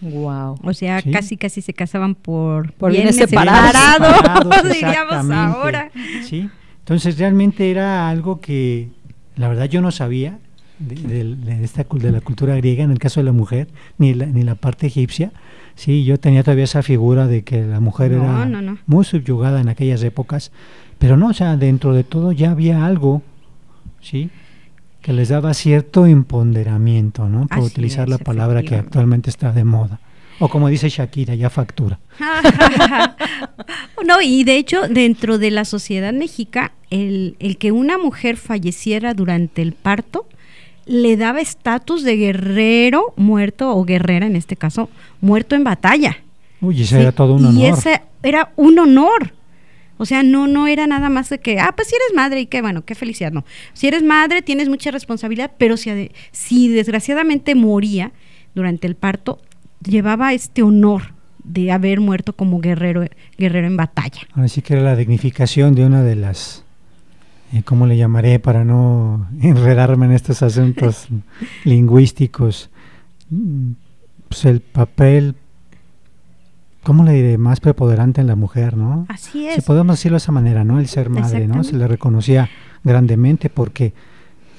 Wow. 0.00 0.58
O 0.62 0.74
sea, 0.74 1.00
Sí. 1.00 1.10
casi 1.10 1.36
casi 1.36 1.62
se 1.62 1.72
casaban 1.72 2.14
por, 2.16 2.72
Por 2.72 2.90
bienes 2.92 3.16
separados, 3.16 3.72
separados, 3.92 4.62
diríamos 4.72 5.30
ahora. 5.30 5.90
Sí, 6.24 6.50
entonces 6.80 7.16
realmente 7.18 7.70
era 7.70 8.08
algo 8.10 8.40
que 8.40 8.90
la 9.36 9.48
verdad 9.48 9.66
yo 9.66 9.80
no 9.80 9.90
sabía 9.92 10.38
de, 10.80 10.94
de- 10.96 11.36
de 11.36 11.64
esta, 11.64 11.88
cul- 11.88 12.00
de 12.00 12.12
la 12.12 12.20
cultura 12.20 12.56
griega 12.56 12.82
en 12.84 12.90
el 12.90 12.98
caso 12.98 13.20
de 13.20 13.24
la 13.24 13.32
mujer, 13.32 13.68
ni 13.98 14.12
la, 14.14 14.26
ni 14.26 14.42
la 14.42 14.56
parte 14.56 14.86
egipcia. 14.88 15.32
Sí, 15.76 16.04
yo 16.04 16.18
tenía 16.18 16.42
todavía 16.42 16.64
esa 16.64 16.82
figura 16.82 17.26
de 17.28 17.44
que 17.44 17.62
la 17.62 17.80
mujer 17.80 18.10
No, 18.12 18.24
era 18.24 18.46
no, 18.46 18.62
no. 18.62 18.78
muy 18.86 19.04
subyugada 19.04 19.60
en 19.60 19.68
aquellas 19.68 20.02
épocas, 20.02 20.50
pero 20.98 21.16
no, 21.16 21.28
o 21.28 21.34
sea, 21.34 21.56
dentro 21.56 21.94
de 21.94 22.02
todo 22.02 22.32
ya 22.32 22.50
había 22.50 22.84
algo, 22.84 23.22
¿sí? 24.00 24.30
que 25.06 25.12
les 25.12 25.28
daba 25.28 25.54
cierto 25.54 26.04
empoderamiento, 26.04 27.28
¿no? 27.28 27.46
Por 27.46 27.58
Así 27.58 27.66
utilizar 27.68 28.04
es, 28.04 28.10
la 28.10 28.18
palabra 28.18 28.64
que 28.64 28.74
actualmente 28.74 29.30
está 29.30 29.52
de 29.52 29.62
moda. 29.62 30.00
O 30.40 30.48
como 30.48 30.66
dice 30.68 30.88
Shakira, 30.88 31.36
ya 31.36 31.48
factura. 31.48 32.00
no, 34.04 34.20
y 34.20 34.42
de 34.42 34.56
hecho, 34.56 34.88
dentro 34.88 35.38
de 35.38 35.52
la 35.52 35.64
sociedad 35.64 36.12
mexica, 36.12 36.72
el, 36.90 37.36
el 37.38 37.56
que 37.56 37.70
una 37.70 37.98
mujer 37.98 38.36
falleciera 38.36 39.14
durante 39.14 39.62
el 39.62 39.74
parto 39.74 40.26
le 40.86 41.16
daba 41.16 41.40
estatus 41.40 42.04
de 42.04 42.16
guerrero 42.16 43.12
muerto 43.16 43.76
o 43.76 43.84
guerrera, 43.84 44.26
en 44.26 44.36
este 44.36 44.56
caso, 44.56 44.88
muerto 45.20 45.54
en 45.54 45.64
batalla. 45.64 46.18
Uy, 46.60 46.82
ese 46.82 46.96
Sí, 46.96 47.02
era 47.02 47.12
todo 47.12 47.34
un 47.34 47.44
honor. 47.44 47.60
Y 47.60 47.66
ese 47.66 48.02
era 48.22 48.52
un 48.56 48.78
honor. 48.78 49.34
O 49.98 50.06
sea, 50.06 50.22
no, 50.22 50.46
no 50.46 50.66
era 50.66 50.86
nada 50.86 51.08
más 51.08 51.28
de 51.30 51.38
que, 51.38 51.58
ah, 51.58 51.72
pues 51.74 51.88
si 51.88 51.96
eres 51.96 52.14
madre 52.14 52.40
y 52.40 52.46
qué 52.46 52.60
bueno, 52.60 52.84
qué 52.84 52.94
felicidad, 52.94 53.32
no. 53.32 53.44
Si 53.72 53.88
eres 53.88 54.02
madre 54.02 54.42
tienes 54.42 54.68
mucha 54.68 54.90
responsabilidad, 54.90 55.52
pero 55.58 55.76
si, 55.76 56.10
si 56.32 56.68
desgraciadamente 56.68 57.54
moría 57.54 58.12
durante 58.54 58.86
el 58.86 58.94
parto, 58.94 59.40
llevaba 59.82 60.34
este 60.34 60.62
honor 60.62 61.14
de 61.44 61.72
haber 61.72 62.00
muerto 62.00 62.34
como 62.34 62.60
guerrero, 62.60 63.04
guerrero 63.38 63.66
en 63.66 63.76
batalla. 63.76 64.22
Ahora 64.32 64.48
sí 64.48 64.60
que 64.60 64.74
era 64.74 64.82
la 64.82 64.96
dignificación 64.96 65.74
de 65.74 65.86
una 65.86 66.02
de 66.02 66.16
las, 66.16 66.64
¿cómo 67.64 67.86
le 67.86 67.96
llamaré 67.96 68.38
para 68.38 68.64
no 68.64 69.26
enredarme 69.40 70.06
en 70.06 70.12
estos 70.12 70.42
asuntos 70.42 71.08
lingüísticos? 71.64 72.70
Mm, 73.30 73.72
Pues 74.28 74.44
el 74.44 74.60
papel, 74.60 75.34
¿cómo 76.82 77.04
le 77.04 77.12
diré? 77.12 77.38
Más 77.38 77.60
preponderante 77.60 78.20
en 78.20 78.26
la 78.26 78.36
mujer, 78.36 78.76
¿no? 78.76 79.06
Así 79.08 79.30
Si 79.40 79.46
es. 79.48 79.64
podemos 79.64 79.96
decirlo 79.96 80.16
de 80.16 80.22
esa 80.22 80.32
manera, 80.32 80.64
¿no? 80.64 80.78
El 80.78 80.88
ser 80.88 81.10
madre, 81.10 81.46
¿no? 81.48 81.64
Se 81.64 81.76
le 81.76 81.86
reconocía 81.88 82.48
grandemente 82.84 83.50
porque 83.50 83.92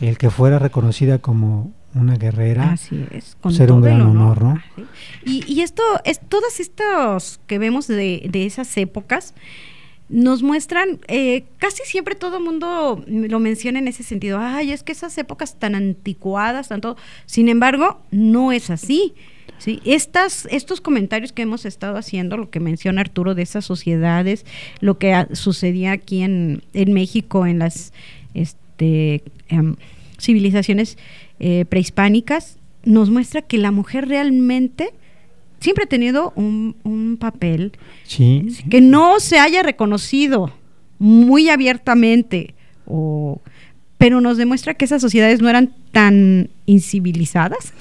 el 0.02 0.18
que 0.18 0.30
fuera 0.30 0.60
reconocida 0.60 1.18
como 1.20 1.72
una 1.96 2.16
guerrera, 2.18 2.74
Así 2.74 3.06
es. 3.12 3.36
Con 3.42 3.54
ser 3.54 3.72
un 3.72 3.82
gran 3.82 4.02
honor, 4.02 4.44
¿no? 4.44 4.52
Así. 4.52 4.86
Y, 5.26 5.52
y 5.52 5.62
esto, 5.62 5.82
es 6.06 6.20
todas 6.20 6.60
estas 6.60 7.40
que 7.48 7.58
vemos 7.58 7.88
de, 7.88 8.28
de 8.30 8.46
esas 8.46 8.76
épocas, 8.78 9.34
nos 10.10 10.42
muestran, 10.42 11.00
eh, 11.08 11.44
casi 11.58 11.84
siempre 11.86 12.16
todo 12.16 12.40
mundo 12.40 13.04
lo 13.08 13.40
menciona 13.40 13.80
en 13.80 13.88
ese 13.88 14.04
sentido, 14.04 14.40
ay, 14.40 14.72
es 14.72 14.84
que 14.84 14.94
esas 14.94 15.18
épocas 15.18 15.60
tan 15.60 15.76
anticuadas, 15.76 16.70
tanto, 16.70 16.96
sin 17.26 17.50
embargo, 17.50 18.00
no 18.12 18.52
es 18.52 18.70
así. 18.70 19.14
Sí, 19.60 19.82
estas, 19.86 20.48
estos 20.52 20.82
comentarios 20.82 21.32
que 21.32 21.42
hemos 21.42 21.66
estado 21.66 21.98
haciendo, 21.98 22.38
lo 22.38 22.52
que 22.52 22.60
menciona 22.60 23.02
Arturo 23.02 23.34
de 23.34 23.42
esas 23.42 23.66
sociedades, 23.66 24.46
lo 24.82 25.00
que 25.00 25.26
sucedía 25.34 25.94
aquí 25.94 26.22
en, 26.22 26.62
en 26.74 26.94
México 26.94 27.48
en 27.48 27.58
las 27.58 27.92
este, 28.36 29.24
em, 29.50 29.76
civilizaciones 30.20 31.00
eh, 31.40 31.66
prehispánicas, 31.68 32.58
nos 32.84 33.10
muestra 33.10 33.42
que 33.42 33.58
la 33.58 33.72
mujer 33.72 34.08
realmente 34.08 34.94
siempre 35.60 35.86
ha 35.86 35.88
tenido 35.88 36.34
un, 36.36 36.76
un 36.84 37.18
papel 37.18 37.74
sí, 38.04 38.48
que 38.70 38.82
no 38.82 39.20
se 39.20 39.40
haya 39.40 39.64
reconocido 39.64 40.52
muy 41.00 41.50
abiertamente, 41.50 42.56
o, 42.86 43.42
pero 43.98 44.22
nos 44.22 44.38
demuestra 44.38 44.76
que 44.76 44.86
esas 44.86 45.02
sociedades 45.02 45.42
no 45.42 45.50
eran 45.50 45.74
tan 45.92 46.50
incivilizadas 46.68 47.74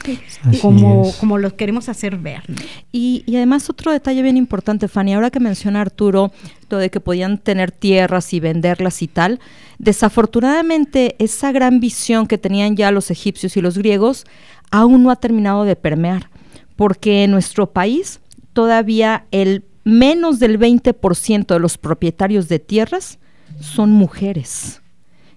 Así 0.45 0.59
como, 0.61 1.09
es. 1.09 1.17
como 1.17 1.37
los 1.39 1.53
queremos 1.55 1.89
hacer 1.89 2.17
ver. 2.17 2.43
¿no? 2.49 2.57
Y, 2.93 3.23
y 3.27 3.37
además 3.37 3.69
otro 3.69 3.93
detalle 3.93 4.23
bien 4.23 4.37
importante, 4.37 4.89
Fanny, 4.89 5.13
ahora 5.13 5.31
que 5.31 5.41
menciona 5.41 5.81
Arturo 5.83 6.33
lo 6.71 6.79
de 6.79 6.91
que 6.91 7.01
podían 7.01 7.39
tener 7.39 7.71
tierras 7.73 8.33
y 8.33 8.41
venderlas 8.41 9.03
y 9.03 9.09
tal, 9.09 9.41
desafortunadamente 9.79 11.17
esa 11.19 11.53
gran 11.53 11.81
visión 11.81 12.27
que 12.27 12.39
tenían 12.39 12.77
ya 12.77 12.91
los 12.91 13.11
egipcios 13.11 13.57
y 13.57 13.61
los 13.61 13.77
griegos 13.77 14.25
aún 14.71 15.03
no 15.03 15.11
ha 15.11 15.17
terminado 15.17 15.65
de 15.65 15.77
permear, 15.77 16.31
porque 16.77 17.25
en 17.25 17.31
nuestro 17.33 17.73
país 17.73 18.21
todavía 18.53 19.27
el 19.31 19.65
menos 19.85 20.39
del 20.39 20.59
20% 20.59 21.47
de 21.47 21.59
los 21.61 21.79
propietarios 21.79 22.49
de 22.49 22.59
tierras 22.59 23.19
son 23.61 23.91
mujeres. 23.93 24.81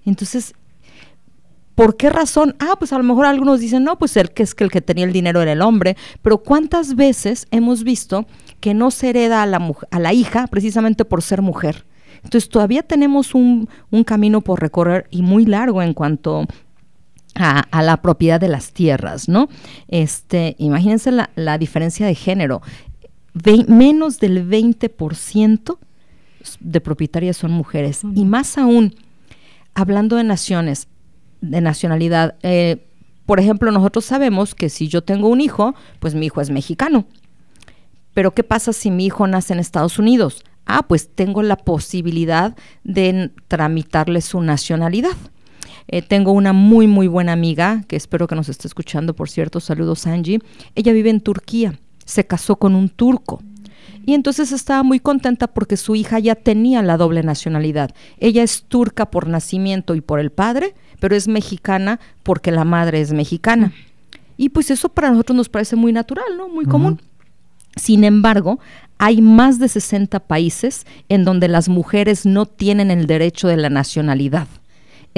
Entonces, 0.05 0.53
¿Por 1.75 1.95
qué 1.95 2.09
razón? 2.09 2.57
Ah, 2.59 2.75
pues 2.77 2.91
a 2.91 2.97
lo 2.97 3.05
mejor 3.05 3.25
algunos 3.25 3.61
dicen, 3.61 3.85
no, 3.85 3.97
pues 3.97 4.17
el 4.17 4.31
que 4.31 4.43
es 4.43 4.53
que 4.53 4.65
el 4.65 4.69
que 4.69 4.81
tenía 4.81 5.05
el 5.05 5.13
dinero 5.13 5.41
era 5.41 5.53
el 5.53 5.61
hombre, 5.61 5.95
pero 6.21 6.39
¿cuántas 6.39 6.95
veces 6.97 7.47
hemos 7.51 7.85
visto 7.85 8.25
que 8.59 8.73
no 8.73 8.91
se 8.91 9.09
hereda 9.11 9.41
a 9.41 9.45
la, 9.45 9.59
muj- 9.61 9.87
a 9.89 9.97
la 9.99 10.11
hija 10.11 10.47
precisamente 10.47 11.05
por 11.05 11.21
ser 11.21 11.41
mujer? 11.41 11.85
Entonces 12.21 12.49
todavía 12.49 12.83
tenemos 12.83 13.33
un, 13.33 13.69
un 13.91 14.03
camino 14.03 14.41
por 14.41 14.59
recorrer 14.59 15.07
y 15.09 15.21
muy 15.21 15.45
largo 15.45 15.81
en 15.81 15.93
cuanto 15.93 16.45
a, 17.39 17.61
a 17.61 17.81
la 17.81 18.01
propiedad 18.03 18.39
de 18.39 18.49
las 18.49 18.73
tierras, 18.73 19.27
¿no? 19.27 19.49
Este, 19.87 20.55
imagínense 20.59 21.09
la, 21.11 21.31
la 21.35 21.57
diferencia 21.57 22.05
de 22.05 22.13
género. 22.13 22.61
Ve- 23.33 23.65
menos 23.67 24.19
del 24.19 24.47
20% 24.47 25.77
de 26.59 26.81
propietarias 26.81 27.37
son 27.37 27.51
mujeres. 27.51 28.01
Y 28.13 28.25
más 28.25 28.57
aún, 28.57 28.93
hablando 29.73 30.15
de 30.17 30.23
naciones, 30.25 30.87
de 31.41 31.61
nacionalidad, 31.61 32.35
eh, 32.43 32.85
por 33.25 33.39
ejemplo, 33.39 33.71
nosotros 33.71 34.05
sabemos 34.05 34.53
que 34.55 34.69
si 34.69 34.87
yo 34.87 35.03
tengo 35.03 35.27
un 35.29 35.39
hijo, 35.41 35.75
pues 35.99 36.15
mi 36.15 36.25
hijo 36.25 36.41
es 36.41 36.49
mexicano. 36.49 37.05
Pero 38.13 38.33
¿qué 38.33 38.43
pasa 38.43 38.73
si 38.73 38.91
mi 38.91 39.05
hijo 39.05 39.27
nace 39.27 39.53
en 39.53 39.59
Estados 39.59 39.99
Unidos? 39.99 40.43
Ah, 40.65 40.83
pues 40.87 41.09
tengo 41.15 41.41
la 41.43 41.55
posibilidad 41.55 42.55
de 42.83 43.31
tramitarle 43.47 44.21
su 44.21 44.41
nacionalidad. 44.41 45.15
Eh, 45.91 46.03
tengo 46.03 46.33
una 46.33 46.53
muy, 46.53 46.85
muy 46.85 47.07
buena 47.07 47.33
amiga, 47.33 47.83
que 47.87 47.95
espero 47.95 48.27
que 48.27 48.35
nos 48.35 48.47
esté 48.47 48.67
escuchando, 48.67 49.15
por 49.15 49.27
cierto, 49.27 49.59
saludos 49.59 50.05
Angie. 50.05 50.39
Ella 50.75 50.93
vive 50.93 51.09
en 51.09 51.19
Turquía, 51.19 51.79
se 52.05 52.27
casó 52.27 52.57
con 52.57 52.75
un 52.75 52.89
turco. 52.89 53.41
Y 54.05 54.13
entonces 54.13 54.51
estaba 54.51 54.83
muy 54.83 54.99
contenta 54.99 55.47
porque 55.47 55.77
su 55.77 55.95
hija 55.95 56.19
ya 56.19 56.35
tenía 56.35 56.83
la 56.83 56.95
doble 56.95 57.23
nacionalidad. 57.23 57.89
Ella 58.19 58.43
es 58.43 58.65
turca 58.67 59.09
por 59.09 59.27
nacimiento 59.27 59.95
y 59.95 60.01
por 60.01 60.19
el 60.19 60.31
padre, 60.31 60.75
pero 60.99 61.15
es 61.15 61.27
mexicana 61.27 61.99
porque 62.21 62.51
la 62.51 62.65
madre 62.65 63.01
es 63.01 63.11
mexicana. 63.11 63.73
Y 64.37 64.49
pues 64.49 64.69
eso 64.69 64.89
para 64.89 65.09
nosotros 65.09 65.35
nos 65.35 65.49
parece 65.49 65.75
muy 65.75 65.91
natural, 65.91 66.37
¿no? 66.37 66.49
Muy 66.49 66.65
común. 66.65 67.01
Sin 67.75 68.03
embargo, 68.03 68.59
hay 68.99 69.23
más 69.23 69.57
de 69.57 69.67
60 69.67 70.19
países 70.19 70.85
en 71.07 71.25
donde 71.25 71.47
las 71.47 71.67
mujeres 71.67 72.27
no 72.27 72.45
tienen 72.45 72.91
el 72.91 73.07
derecho 73.07 73.47
de 73.47 73.57
la 73.57 73.69
nacionalidad. 73.69 74.47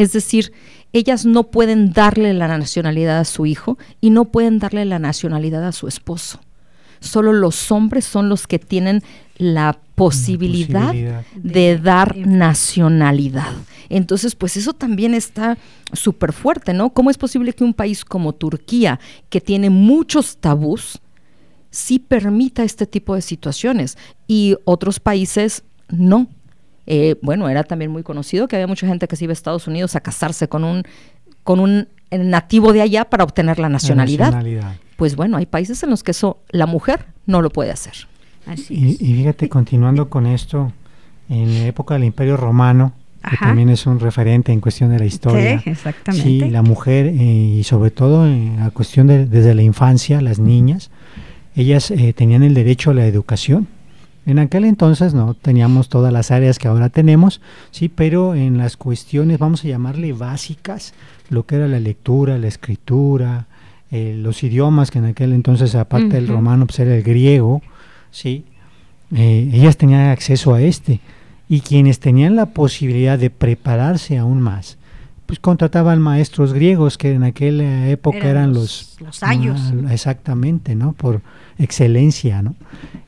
Es 0.01 0.13
decir, 0.13 0.51
ellas 0.93 1.27
no 1.27 1.51
pueden 1.51 1.93
darle 1.93 2.33
la 2.33 2.47
nacionalidad 2.47 3.19
a 3.19 3.25
su 3.25 3.45
hijo 3.45 3.77
y 4.01 4.09
no 4.09 4.25
pueden 4.25 4.57
darle 4.57 4.83
la 4.85 4.97
nacionalidad 4.97 5.63
a 5.63 5.71
su 5.71 5.87
esposo. 5.87 6.39
Solo 6.99 7.33
los 7.33 7.71
hombres 7.71 8.05
son 8.05 8.27
los 8.27 8.47
que 8.47 8.57
tienen 8.57 9.03
la 9.37 9.79
posibilidad, 9.93 10.87
posibilidad. 10.87 11.23
de 11.35 11.77
dar 11.77 12.17
nacionalidad. 12.17 13.53
Entonces, 13.89 14.33
pues 14.33 14.57
eso 14.57 14.73
también 14.73 15.13
está 15.13 15.59
súper 15.93 16.33
fuerte, 16.33 16.73
¿no? 16.73 16.91
¿Cómo 16.93 17.11
es 17.11 17.17
posible 17.19 17.53
que 17.53 17.63
un 17.63 17.75
país 17.75 18.03
como 18.03 18.33
Turquía, 18.33 18.99
que 19.29 19.39
tiene 19.39 19.69
muchos 19.69 20.37
tabús, 20.37 20.99
sí 21.69 21.99
permita 21.99 22.63
este 22.63 22.87
tipo 22.87 23.13
de 23.13 23.21
situaciones 23.21 23.99
y 24.27 24.55
otros 24.65 24.99
países 24.99 25.63
no? 25.89 26.27
Eh, 26.87 27.15
bueno, 27.21 27.47
era 27.49 27.63
también 27.63 27.91
muy 27.91 28.03
conocido 28.03 28.47
que 28.47 28.55
había 28.55 28.67
mucha 28.67 28.87
gente 28.87 29.07
que 29.07 29.15
se 29.15 29.25
iba 29.25 29.31
a 29.31 29.33
Estados 29.33 29.67
Unidos 29.67 29.95
a 29.95 29.99
casarse 30.01 30.47
con 30.47 30.63
un, 30.63 30.83
con 31.43 31.59
un 31.59 31.87
nativo 32.11 32.73
de 32.73 32.81
allá 32.81 33.05
para 33.05 33.23
obtener 33.23 33.57
la 33.59 33.63
La 33.63 33.69
nacionalidad. 33.73 34.31
nacionalidad. 34.31 34.75
Pues 34.97 35.15
bueno, 35.15 35.37
hay 35.37 35.45
países 35.45 35.81
en 35.83 35.89
los 35.89 36.03
que 36.03 36.11
eso 36.11 36.39
la 36.49 36.65
mujer 36.65 37.05
no 37.25 37.41
lo 37.41 37.49
puede 37.49 37.71
hacer. 37.71 37.93
Así 38.45 38.73
Y, 38.73 38.91
es. 38.91 39.01
y 39.01 39.13
fíjate, 39.15 39.49
continuando 39.49 40.09
con 40.09 40.25
esto, 40.25 40.73
en 41.29 41.53
la 41.61 41.67
época 41.67 41.93
del 41.93 42.03
Imperio 42.03 42.35
Romano, 42.37 42.93
que 43.21 43.35
Ajá. 43.35 43.45
también 43.47 43.69
es 43.69 43.85
un 43.85 43.99
referente 43.99 44.51
en 44.51 44.59
cuestión 44.61 44.89
de 44.89 44.97
la 44.99 45.05
historia. 45.05 45.59
Sí, 45.61 45.69
exactamente. 45.69 46.27
Sí, 46.27 46.39
la 46.49 46.63
mujer 46.63 47.05
eh, 47.05 47.13
y 47.13 47.63
sobre 47.63 47.91
todo 47.91 48.25
en 48.25 48.57
la 48.59 48.71
cuestión 48.71 49.05
de 49.07 49.27
desde 49.27 49.53
la 49.53 49.61
infancia, 49.61 50.19
las 50.21 50.39
niñas, 50.39 50.89
ellas 51.55 51.91
eh, 51.91 52.13
tenían 52.13 52.41
el 52.43 52.53
derecho 52.55 52.89
a 52.91 52.93
la 52.95 53.05
educación. 53.05 53.67
En 54.25 54.37
aquel 54.37 54.65
entonces 54.65 55.13
no 55.15 55.33
teníamos 55.33 55.89
todas 55.89 56.13
las 56.13 56.29
áreas 56.31 56.59
que 56.59 56.67
ahora 56.67 56.89
tenemos, 56.89 57.41
sí, 57.71 57.89
pero 57.89 58.35
en 58.35 58.57
las 58.57 58.77
cuestiones, 58.77 59.39
vamos 59.39 59.65
a 59.65 59.67
llamarle 59.67 60.13
básicas, 60.13 60.93
lo 61.29 61.45
que 61.45 61.55
era 61.55 61.67
la 61.67 61.79
lectura, 61.79 62.37
la 62.37 62.47
escritura, 62.47 63.47
eh, 63.89 64.15
los 64.17 64.43
idiomas 64.43 64.91
que 64.91 64.99
en 64.99 65.05
aquel 65.05 65.33
entonces, 65.33 65.73
aparte 65.75 66.07
del 66.09 66.27
romano, 66.27 66.67
pues 66.67 66.79
era 66.79 66.95
el 66.95 67.01
griego, 67.03 67.61
sí, 68.11 68.45
eh, 69.13 69.49
ellas 69.53 69.75
tenían 69.77 70.09
acceso 70.09 70.53
a 70.53 70.61
este 70.61 70.99
y 71.49 71.61
quienes 71.61 71.99
tenían 71.99 72.35
la 72.35 72.45
posibilidad 72.47 73.17
de 73.19 73.29
prepararse 73.31 74.17
aún 74.19 74.39
más, 74.39 74.77
pues 75.25 75.39
contrataban 75.39 75.99
maestros 75.99 76.53
griegos 76.53 76.97
que 76.97 77.11
en 77.13 77.23
aquella 77.23 77.89
época 77.89 78.17
Eran 78.19 78.29
eran, 78.29 78.53
los- 78.53 78.95
los, 78.99 79.07
los 79.07 79.23
ayos. 79.23 79.59
ah, 79.87 79.93
exactamente, 79.93 80.75
¿no? 80.75 80.93
Por 80.93 81.21
excelencia, 81.61 82.41
¿no? 82.41 82.55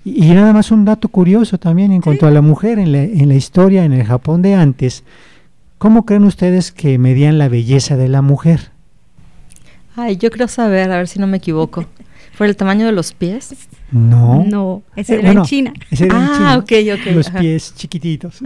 Y, 0.06 0.26
y 0.26 0.32
nada 0.34 0.54
más 0.54 0.72
un 0.72 0.86
dato 0.86 1.08
curioso 1.10 1.58
también 1.58 1.92
en 1.92 2.02
cuanto 2.02 2.28
a 2.28 2.32
la 2.32 2.42
mujer 2.42 2.80
en 2.80 2.92
la, 2.92 3.04
en 3.04 3.28
la 3.30 3.36
historia 3.36 3.84
en 3.86 3.94
el 3.94 4.04
Japón 4.06 4.42
de 4.42 4.56
antes, 4.56 5.04
¿cómo 5.78 6.06
creen 6.06 6.24
ustedes 6.26 6.72
que 6.72 6.98
medían 6.98 7.38
la 7.38 7.50
belleza 7.50 7.98
de 7.98 8.08
la 8.10 8.22
mujer? 8.22 8.72
Ay, 9.96 10.18
yo 10.18 10.30
creo 10.32 10.48
saber, 10.48 10.92
a 10.92 10.98
ver 10.98 11.08
si 11.08 11.20
no 11.20 11.28
me 11.28 11.38
equivoco. 11.38 11.86
¿Por 12.38 12.48
el 12.48 12.56
tamaño 12.56 12.88
de 12.88 12.92
los 12.92 13.14
pies? 13.14 13.54
No. 13.92 14.44
No, 14.48 14.82
ese 14.96 15.14
Eh, 15.14 15.20
era 15.20 15.26
bueno, 15.28 15.42
en 15.42 15.46
China. 15.46 15.74
ese 15.92 16.06
era 16.06 16.16
en 16.18 16.22
Ah, 16.24 16.34
China, 16.36 16.58
ok, 16.58 17.00
ok, 17.00 17.16
Los 17.16 17.28
ajá. 17.28 17.40
pies 17.40 17.76
chiquititos. 17.76 18.40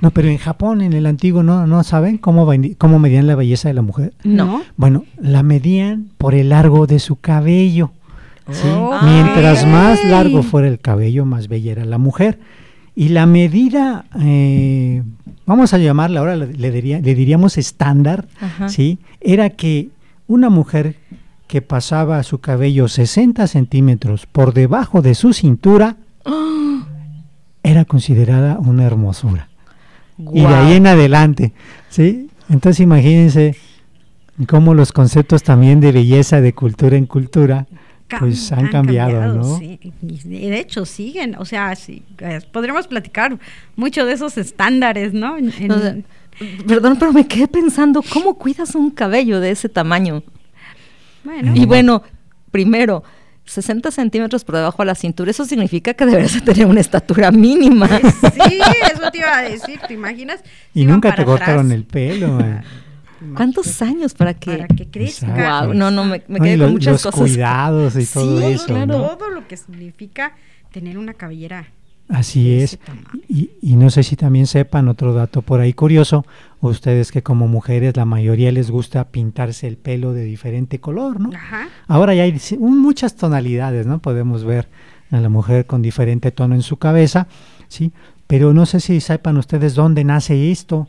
No, 0.00 0.12
pero 0.12 0.28
en 0.28 0.38
Japón, 0.38 0.80
en 0.80 0.92
el 0.92 1.06
antiguo, 1.06 1.42
¿no, 1.42 1.66
no 1.66 1.82
saben 1.82 2.18
cómo, 2.18 2.48
cómo 2.78 2.98
medían 3.00 3.26
la 3.26 3.34
belleza 3.34 3.66
de 3.68 3.74
la 3.74 3.82
mujer? 3.82 4.12
No. 4.22 4.62
Bueno, 4.76 5.04
la 5.18 5.42
medían 5.42 6.10
por 6.18 6.34
el 6.36 6.50
largo 6.50 6.86
de 6.86 7.00
su 7.00 7.16
cabello. 7.16 7.90
¿Sí? 8.52 8.68
Ok. 8.68 9.02
Mientras 9.02 9.66
más 9.66 10.02
largo 10.04 10.42
fuera 10.42 10.68
el 10.68 10.78
cabello, 10.80 11.24
más 11.24 11.48
bella 11.48 11.72
era 11.72 11.84
la 11.84 11.98
mujer. 11.98 12.38
Y 12.96 13.08
la 13.10 13.24
medida, 13.26 14.04
eh, 14.20 15.02
vamos 15.46 15.72
a 15.74 15.78
llamarla 15.78 16.20
ahora, 16.20 16.36
le, 16.36 16.52
le 16.52 16.70
diría- 16.70 17.00
le 17.00 17.14
diríamos 17.14 17.56
estándar, 17.58 18.26
Ajá. 18.40 18.68
¿sí? 18.68 18.98
era 19.20 19.50
que 19.50 19.88
una 20.26 20.50
mujer 20.50 20.96
que 21.46 21.62
pasaba 21.62 22.22
su 22.22 22.38
cabello 22.40 22.88
60 22.88 23.46
centímetros 23.46 24.26
por 24.26 24.54
debajo 24.54 25.02
de 25.02 25.14
su 25.14 25.32
cintura 25.32 25.96
era 27.62 27.84
considerada 27.84 28.58
una 28.58 28.84
hermosura. 28.84 29.48
Y 30.32 30.40
de 30.40 30.46
ahí 30.46 30.72
en 30.74 30.86
adelante, 30.86 31.52
¿sí? 31.88 32.28
Entonces 32.50 32.80
imagínense 32.80 33.56
cómo 34.46 34.74
los 34.74 34.92
conceptos 34.92 35.42
también 35.42 35.80
de 35.80 35.92
belleza, 35.92 36.40
de 36.40 36.52
cultura 36.52 36.96
en 36.96 37.06
cultura, 37.06 37.66
pues 38.18 38.50
han, 38.52 38.68
cambiado, 38.68 39.34
¿no? 39.34 39.58
sí. 39.58 39.78
Y 40.02 40.48
de 40.50 40.58
hecho 40.60 40.84
siguen, 40.84 41.36
o 41.38 41.44
sea, 41.44 41.74
sí, 41.76 42.02
eh, 42.18 42.40
podríamos 42.52 42.86
platicar 42.88 43.38
mucho 43.76 44.04
de 44.04 44.12
esos 44.14 44.36
estándares, 44.38 45.12
¿no? 45.12 45.36
En- 45.38 45.52
en- 45.58 45.70
O 45.72 45.78
sea, 45.78 45.96
perdón, 46.66 46.96
pero 46.98 47.12
me 47.12 47.26
quedé 47.26 47.46
pensando, 47.48 48.02
¿cómo 48.02 48.34
cuidas 48.34 48.74
un 48.74 48.90
cabello 48.90 49.40
de 49.40 49.50
ese 49.52 49.68
tamaño? 49.68 50.22
bueno, 51.24 51.52
Y 51.54 51.66
bueno, 51.66 52.02
primero, 52.50 53.02
60 53.44 53.90
centímetros 53.90 54.44
por 54.44 54.56
debajo 54.56 54.82
de 54.82 54.86
la 54.86 54.94
cintura, 54.94 55.30
eso 55.30 55.44
significa 55.44 55.92
que 55.94 56.06
deberías 56.06 56.34
de 56.34 56.40
tener 56.40 56.66
una 56.66 56.80
estatura 56.80 57.30
mínima. 57.30 57.88
pues 57.88 58.14
sí, 58.48 58.60
eso 58.92 59.10
te 59.10 59.18
iba 59.18 59.36
a 59.38 59.42
decir, 59.42 59.80
¿te 59.86 59.94
imaginas? 59.94 60.40
Y 60.72 60.82
Iban 60.82 60.94
nunca 60.94 61.10
te 61.10 61.16
para 61.16 61.24
cortaron 61.26 61.66
atrás. 61.66 61.72
el 61.76 61.84
pelo. 61.84 62.38
¿Cuántos 63.36 63.82
años 63.82 64.14
para 64.14 64.34
que...? 64.34 64.52
Para 64.52 64.66
que 64.68 64.86
crezca. 64.88 65.66
No, 65.74 65.90
no, 65.90 66.04
me, 66.04 66.22
me 66.28 66.40
quedé 66.40 66.56
lo- 66.56 66.64
con 66.66 66.72
muchas 66.74 66.92
los 66.92 67.02
cosas. 67.14 67.20
cuidados 67.20 67.96
y 67.96 68.06
todo 68.06 68.38
Sí, 68.40 68.44
eso. 68.46 68.66
claro, 68.66 68.86
¿no? 68.98 69.16
todo 69.16 69.30
lo 69.30 69.46
que 69.46 69.56
significa 69.56 70.32
tener 70.72 70.96
una 70.98 71.14
cabellera. 71.14 71.66
Así 72.08 72.54
es. 72.54 72.78
Y, 73.28 73.50
y 73.62 73.76
no 73.76 73.88
sé 73.90 74.02
si 74.02 74.16
también 74.16 74.48
sepan 74.48 74.88
otro 74.88 75.12
dato 75.14 75.42
por 75.42 75.60
ahí 75.60 75.72
curioso, 75.72 76.26
ustedes 76.60 77.12
que 77.12 77.22
como 77.22 77.46
mujeres 77.46 77.96
la 77.96 78.04
mayoría 78.04 78.50
les 78.50 78.70
gusta 78.70 79.04
pintarse 79.08 79.68
el 79.68 79.76
pelo 79.76 80.12
de 80.12 80.24
diferente 80.24 80.80
color, 80.80 81.20
¿no? 81.20 81.30
Ajá. 81.32 81.68
Ahora 81.86 82.12
ya 82.14 82.24
hay 82.24 82.36
muchas 82.58 83.14
tonalidades, 83.14 83.86
¿no? 83.86 84.00
Podemos 84.00 84.42
ver 84.44 84.66
a 85.12 85.20
la 85.20 85.28
mujer 85.28 85.66
con 85.66 85.82
diferente 85.82 86.32
tono 86.32 86.56
en 86.56 86.62
su 86.62 86.78
cabeza, 86.78 87.28
¿sí? 87.68 87.92
Pero 88.26 88.52
no 88.54 88.66
sé 88.66 88.80
si 88.80 89.00
sepan 89.00 89.36
ustedes 89.36 89.74
dónde 89.76 90.02
nace 90.02 90.50
esto. 90.50 90.88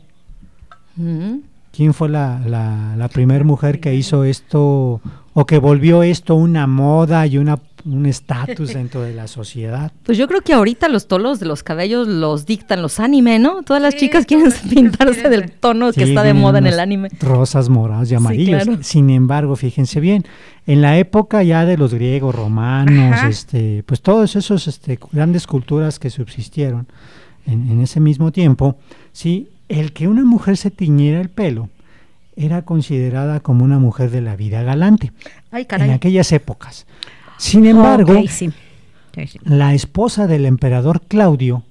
Mm. 0.96 1.36
¿Quién 1.72 1.94
fue 1.94 2.08
la, 2.10 2.40
la, 2.46 2.94
la 2.96 3.08
primera 3.08 3.44
mujer 3.44 3.80
que 3.80 3.94
hizo 3.94 4.24
esto 4.24 5.00
o 5.32 5.46
que 5.46 5.58
volvió 5.58 6.02
esto 6.02 6.34
una 6.34 6.66
moda 6.66 7.26
y 7.26 7.38
una, 7.38 7.58
un 7.86 8.04
estatus 8.04 8.74
dentro 8.74 9.00
de 9.00 9.14
la 9.14 9.26
sociedad? 9.26 9.90
Pues 10.04 10.18
yo 10.18 10.28
creo 10.28 10.42
que 10.42 10.52
ahorita 10.52 10.90
los 10.90 11.08
tonos 11.08 11.40
de 11.40 11.46
los 11.46 11.62
cabellos 11.62 12.06
los 12.06 12.44
dictan 12.44 12.82
los 12.82 13.00
anime, 13.00 13.38
¿no? 13.38 13.62
Todas 13.62 13.80
las 13.80 13.94
Sí, 13.94 14.00
chicas 14.00 14.26
quieren 14.26 14.50
todas 14.50 14.62
las 14.64 14.70
chicas 14.70 14.82
pintarse 14.84 15.20
quieren 15.22 15.40
del 15.40 15.50
tono 15.50 15.92
que 15.92 16.04
está 16.04 16.22
de 16.22 16.34
moda 16.34 16.58
en 16.58 16.66
el 16.66 16.78
anime. 16.78 17.08
Rosas, 17.20 17.70
morados 17.70 18.12
y 18.12 18.16
Sí, 18.18 18.46
claro. 18.46 18.82
Sin 18.82 19.08
embargo, 19.08 19.56
fíjense 19.56 19.98
bien, 19.98 20.24
en 20.66 20.82
la 20.82 20.98
época 20.98 21.42
ya 21.42 21.64
de 21.64 21.78
los 21.78 21.94
griegos, 21.94 22.34
romanos, 22.34 23.14
Ajá. 23.14 23.28
este, 23.30 23.82
pues 23.86 24.02
todos 24.02 24.36
esos 24.36 24.68
este, 24.68 24.98
grandes 25.10 25.46
culturas 25.46 25.98
que 25.98 26.10
subsistieron 26.10 26.86
en, 27.46 27.70
en 27.70 27.80
ese 27.80 27.98
mismo 27.98 28.30
tiempo, 28.30 28.76
sí, 29.12 29.48
el 29.80 29.92
que 29.92 30.08
una 30.08 30.24
mujer 30.24 30.56
se 30.56 30.70
tiñera 30.70 31.20
el 31.20 31.28
pelo 31.28 31.68
era 32.36 32.62
considerada 32.62 33.40
como 33.40 33.64
una 33.64 33.78
mujer 33.78 34.10
de 34.10 34.20
la 34.20 34.36
vida 34.36 34.62
galante 34.62 35.12
Ay, 35.50 35.66
en 35.70 35.90
aquellas 35.90 36.32
épocas. 36.32 36.86
Sin 37.36 37.66
embargo, 37.66 38.12
Ok, 38.18 38.28
sí. 38.28 38.50
Sí, 39.14 39.26
sí. 39.26 39.38
la 39.44 39.74
esposa 39.74 40.26
del 40.26 40.46
emperador 40.46 41.02
Claudio, 41.02 41.64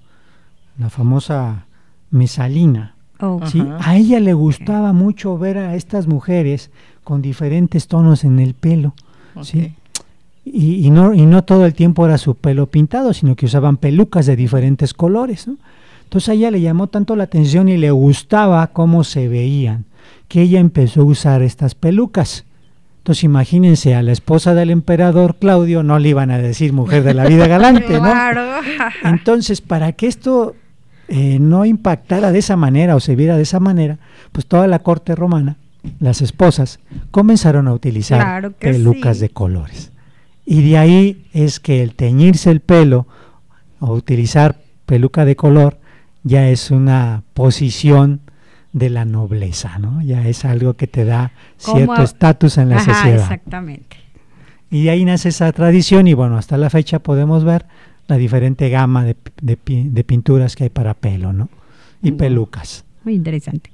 la 0.77 0.89
famosa 0.89 1.65
Mesalina, 2.11 2.95
Oh. 3.23 3.39
A 3.81 3.97
ella 3.97 4.19
le 4.19 4.33
gustaba 4.33 4.93
mucho 4.93 5.37
ver 5.37 5.59
a 5.59 5.75
estas 5.75 6.07
mujeres 6.07 6.71
con 7.03 7.21
diferentes 7.21 7.87
tonos 7.87 8.23
en 8.23 8.39
el 8.39 8.55
pelo. 8.55 8.95
Y, 10.43 10.87
y 10.87 10.89
no, 10.89 11.13
y 11.13 11.27
no 11.27 11.43
todo 11.43 11.67
el 11.67 11.75
tiempo 11.75 12.03
era 12.07 12.17
su 12.17 12.33
pelo 12.33 12.65
pintado, 12.65 13.13
sino 13.13 13.35
que 13.35 13.45
usaban 13.45 13.77
pelucas 13.77 14.25
de 14.25 14.35
diferentes 14.35 14.95
colores, 14.95 15.47
¿no? 15.47 15.57
Entonces 16.11 16.27
a 16.27 16.33
ella 16.33 16.51
le 16.51 16.59
llamó 16.59 16.87
tanto 16.87 17.15
la 17.15 17.23
atención 17.23 17.69
y 17.69 17.77
le 17.77 17.89
gustaba 17.89 18.67
cómo 18.67 19.05
se 19.05 19.29
veían, 19.29 19.85
que 20.27 20.41
ella 20.41 20.59
empezó 20.59 21.03
a 21.03 21.05
usar 21.05 21.41
estas 21.41 21.73
pelucas. 21.73 22.43
Entonces 22.97 23.23
imagínense, 23.23 23.95
a 23.95 24.03
la 24.03 24.11
esposa 24.11 24.53
del 24.53 24.71
emperador 24.71 25.37
Claudio 25.37 25.83
no 25.83 25.99
le 25.99 26.09
iban 26.09 26.29
a 26.29 26.37
decir 26.37 26.73
mujer 26.73 27.03
de 27.03 27.13
la 27.13 27.27
vida 27.27 27.47
galante, 27.47 27.93
¿no? 27.93 28.01
Claro. 28.01 28.41
Entonces, 29.05 29.61
para 29.61 29.93
que 29.93 30.07
esto 30.07 30.57
eh, 31.07 31.39
no 31.39 31.63
impactara 31.63 32.33
de 32.33 32.39
esa 32.39 32.57
manera 32.57 32.97
o 32.97 32.99
se 32.99 33.15
viera 33.15 33.37
de 33.37 33.43
esa 33.43 33.61
manera, 33.61 33.97
pues 34.33 34.45
toda 34.45 34.67
la 34.67 34.79
corte 34.79 35.15
romana, 35.15 35.55
las 36.01 36.21
esposas, 36.21 36.81
comenzaron 37.11 37.69
a 37.69 37.73
utilizar 37.73 38.19
Claro 38.19 38.51
pelucas 38.51 39.15
sí. 39.15 39.21
de 39.21 39.29
colores. 39.29 39.93
Y 40.45 40.61
de 40.69 40.77
ahí 40.77 41.25
es 41.31 41.61
que 41.61 41.81
el 41.81 41.95
teñirse 41.95 42.51
el 42.51 42.59
pelo 42.59 43.07
o 43.79 43.93
utilizar 43.93 44.59
peluca 44.85 45.23
de 45.23 45.37
color 45.37 45.79
ya 46.23 46.49
es 46.49 46.71
una 46.71 47.23
posición 47.33 48.21
de 48.73 48.89
la 48.89 49.05
nobleza, 49.05 49.79
¿no? 49.79 50.01
Ya 50.01 50.27
es 50.27 50.45
algo 50.45 50.75
que 50.75 50.87
te 50.87 51.03
da 51.05 51.31
cierto 51.57 52.03
estatus 52.03 52.57
en 52.57 52.69
la 52.69 52.77
Ajá, 52.77 52.93
sociedad. 52.93 53.21
exactamente. 53.23 53.97
Y 54.69 54.87
ahí 54.87 55.03
nace 55.03 55.29
esa 55.29 55.51
tradición 55.51 56.07
y 56.07 56.13
bueno, 56.13 56.37
hasta 56.37 56.57
la 56.57 56.69
fecha 56.69 56.99
podemos 56.99 57.43
ver 57.43 57.65
la 58.07 58.15
diferente 58.17 58.69
gama 58.69 59.03
de, 59.03 59.17
de 59.41 59.57
pi- 59.57 59.89
de 59.89 60.03
pinturas 60.05 60.55
que 60.55 60.63
hay 60.65 60.69
para 60.69 60.93
pelo, 60.93 61.33
¿no? 61.33 61.49
Y 62.01 62.13
pelucas. 62.13 62.85
Muy 63.03 63.15
interesante. 63.15 63.69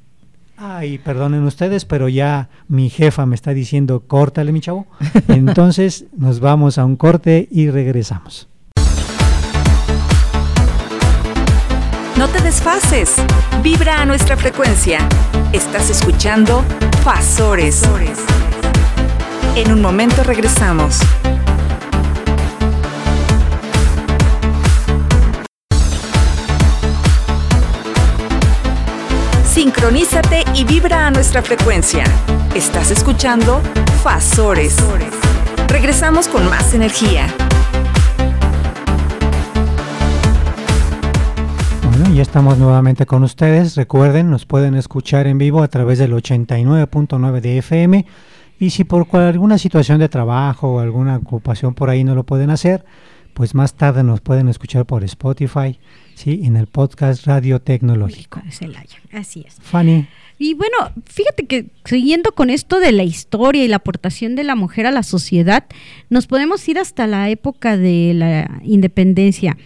Ay, 0.57 0.97
perdonen 0.97 1.43
ustedes, 1.43 1.85
pero 1.85 2.09
ya 2.09 2.49
mi 2.67 2.89
jefa 2.89 3.27
me 3.27 3.35
está 3.35 3.53
diciendo, 3.53 4.01
córtale 4.07 4.51
mi 4.51 4.59
chavo. 4.59 4.87
Entonces 5.27 6.05
nos 6.17 6.39
vamos 6.39 6.79
a 6.79 6.85
un 6.85 6.95
corte 6.95 7.47
y 7.51 7.69
regresamos. 7.69 8.46
No 12.17 12.27
te 12.27 12.41
desfases. 12.41 13.13
Vibra 13.61 14.01
a 14.01 14.05
nuestra 14.05 14.35
frecuencia. 14.35 15.07
Estás 15.53 15.91
escuchando 15.91 16.65
Fasores. 17.03 17.83
En 19.55 19.71
un 19.71 19.83
momento 19.83 20.23
regresamos. 20.23 20.97
Sincronízate 29.45 30.43
y 30.55 30.63
vibra 30.63 31.05
a 31.05 31.11
nuestra 31.11 31.43
frecuencia. 31.43 32.03
Estás 32.55 32.89
escuchando 32.89 33.61
Fasores. 34.01 34.75
Regresamos 35.67 36.27
con 36.27 36.49
más 36.49 36.73
energía. 36.73 37.27
Bueno, 42.07 42.19
ya 42.19 42.23
estamos 42.23 42.57
nuevamente 42.57 43.05
con 43.05 43.23
ustedes. 43.23 43.75
Recuerden, 43.75 44.29
nos 44.29 44.45
pueden 44.45 44.75
escuchar 44.75 45.27
en 45.27 45.37
vivo 45.37 45.61
a 45.61 45.67
través 45.67 45.99
del 45.99 46.13
89.9 46.13 47.41
de 47.41 47.57
FM. 47.57 48.05
Y 48.61 48.69
si 48.69 48.85
por 48.85 49.13
alguna 49.13 49.57
situación 49.57 49.99
de 49.99 50.07
trabajo 50.07 50.75
o 50.75 50.79
alguna 50.79 51.17
ocupación 51.17 51.73
por 51.73 51.89
ahí 51.89 52.05
no 52.05 52.15
lo 52.15 52.23
pueden 52.23 52.49
hacer, 52.49 52.85
pues 53.33 53.53
más 53.53 53.73
tarde 53.73 54.03
nos 54.03 54.21
pueden 54.21 54.47
escuchar 54.47 54.85
por 54.85 55.03
Spotify, 55.03 55.77
¿sí? 56.15 56.43
En 56.45 56.55
el 56.55 56.67
podcast 56.67 57.27
Radio 57.27 57.59
Tecnológico. 57.59 58.41
Así 59.11 59.43
es. 59.45 59.55
Fanny. 59.59 60.07
Y 60.39 60.53
bueno, 60.53 60.77
fíjate 61.03 61.45
que 61.45 61.65
siguiendo 61.83 62.31
con 62.31 62.49
esto 62.49 62.79
de 62.79 62.93
la 62.93 63.03
historia 63.03 63.65
y 63.65 63.67
la 63.67 63.77
aportación 63.77 64.35
de 64.35 64.45
la 64.45 64.55
mujer 64.55 64.85
a 64.85 64.91
la 64.91 65.03
sociedad, 65.03 65.65
nos 66.09 66.25
podemos 66.27 66.65
ir 66.69 66.79
hasta 66.79 67.05
la 67.05 67.29
época 67.29 67.75
de 67.75 68.13
la 68.13 68.61
independencia. 68.63 69.57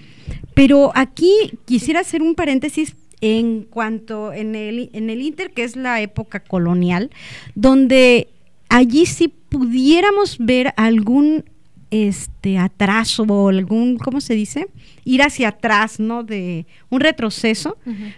Pero 0.54 0.92
aquí 0.96 1.32
quisiera 1.66 2.02
hacer 2.02 2.22
un 2.22 2.36
paréntesis 2.36 2.96
en 3.22 3.64
cuanto 3.64 4.34
en 4.34 4.56
el, 4.56 4.90
en 4.94 5.10
el 5.10 5.22
Inter, 5.22 5.52
que 5.52 5.64
es 5.64 5.76
la 5.76 6.02
época 6.02 6.40
colonial, 6.40 7.12
donde 7.56 8.30
allí 8.70 9.06
sí 9.06 9.28
pudiéramos 9.28 10.38
ver 10.40 10.74
algún 10.78 11.46
este 11.92 12.58
atraso 12.58 13.24
o 13.24 13.50
algún, 13.50 13.98
¿cómo 13.98 14.22
se 14.22 14.34
dice? 14.34 14.70
Ir 15.04 15.22
hacia 15.22 15.50
atrás, 15.50 16.00
¿no? 16.00 16.24
De 16.24 16.66
un 16.90 17.02
retroceso 17.02 17.78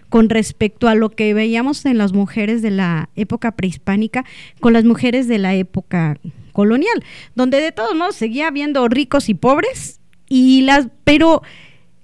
con 0.09 0.29
respecto 0.29 0.87
a 0.87 0.95
lo 0.95 1.09
que 1.09 1.33
veíamos 1.33 1.83
en 1.85 1.97
las 1.97 2.13
mujeres 2.13 2.61
de 2.61 2.69
la 2.69 3.09
época 3.15 3.51
prehispánica 3.51 4.25
con 4.59 4.73
las 4.73 4.85
mujeres 4.85 5.27
de 5.27 5.39
la 5.39 5.55
época 5.55 6.19
colonial, 6.51 7.03
donde 7.33 7.59
de 7.59 7.71
todos 7.71 7.95
modos 7.95 8.15
seguía 8.15 8.47
habiendo 8.47 8.87
ricos 8.87 9.27
y 9.27 9.33
pobres 9.33 9.99
y 10.29 10.61
las 10.61 10.87
pero 11.03 11.41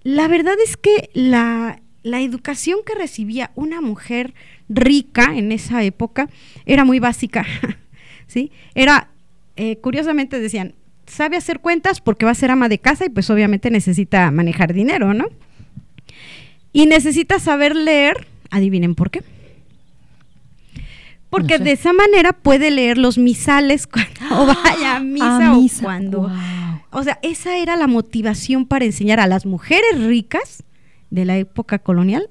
la 0.03 0.27
verdad 0.27 0.55
es 0.63 0.77
que 0.77 1.09
la 1.13 1.81
la 2.03 2.21
educación 2.21 2.79
que 2.85 2.95
recibía 2.95 3.51
una 3.55 3.81
mujer 3.81 4.33
rica 4.67 5.35
en 5.35 5.51
esa 5.51 5.83
época 5.83 6.29
era 6.65 6.85
muy 6.85 6.99
básica, 6.99 7.45
¿sí? 8.27 8.51
Era, 8.75 9.09
eh, 9.55 9.77
curiosamente 9.77 10.39
decían, 10.39 10.75
sabe 11.05 11.37
hacer 11.37 11.59
cuentas 11.59 12.01
porque 12.01 12.25
va 12.25 12.31
a 12.31 12.35
ser 12.35 12.51
ama 12.51 12.69
de 12.69 12.79
casa 12.79 13.05
y 13.05 13.09
pues 13.09 13.29
obviamente 13.29 13.71
necesita 13.71 14.31
manejar 14.31 14.73
dinero, 14.73 15.13
¿no? 15.13 15.27
Y 16.71 16.85
necesita 16.85 17.39
saber 17.39 17.75
leer, 17.75 18.27
adivinen 18.51 18.95
por 18.95 19.09
qué. 19.09 19.23
Porque 21.29 21.59
de 21.59 21.73
esa 21.73 21.93
manera 21.93 22.33
puede 22.33 22.71
leer 22.71 22.97
los 22.97 23.17
misales 23.17 23.87
cuando 23.87 24.55
vaya 24.63 24.95
a 24.95 24.99
misa, 24.99 25.53
o 25.53 25.67
cuando... 25.81 26.31
O 26.91 27.03
sea, 27.03 27.19
esa 27.21 27.57
era 27.57 27.75
la 27.75 27.87
motivación 27.87 28.65
para 28.65 28.85
enseñar 28.85 29.19
a 29.19 29.27
las 29.27 29.45
mujeres 29.45 30.03
ricas 30.03 30.63
de 31.09 31.25
la 31.25 31.37
época 31.37 31.79
colonial 31.79 32.29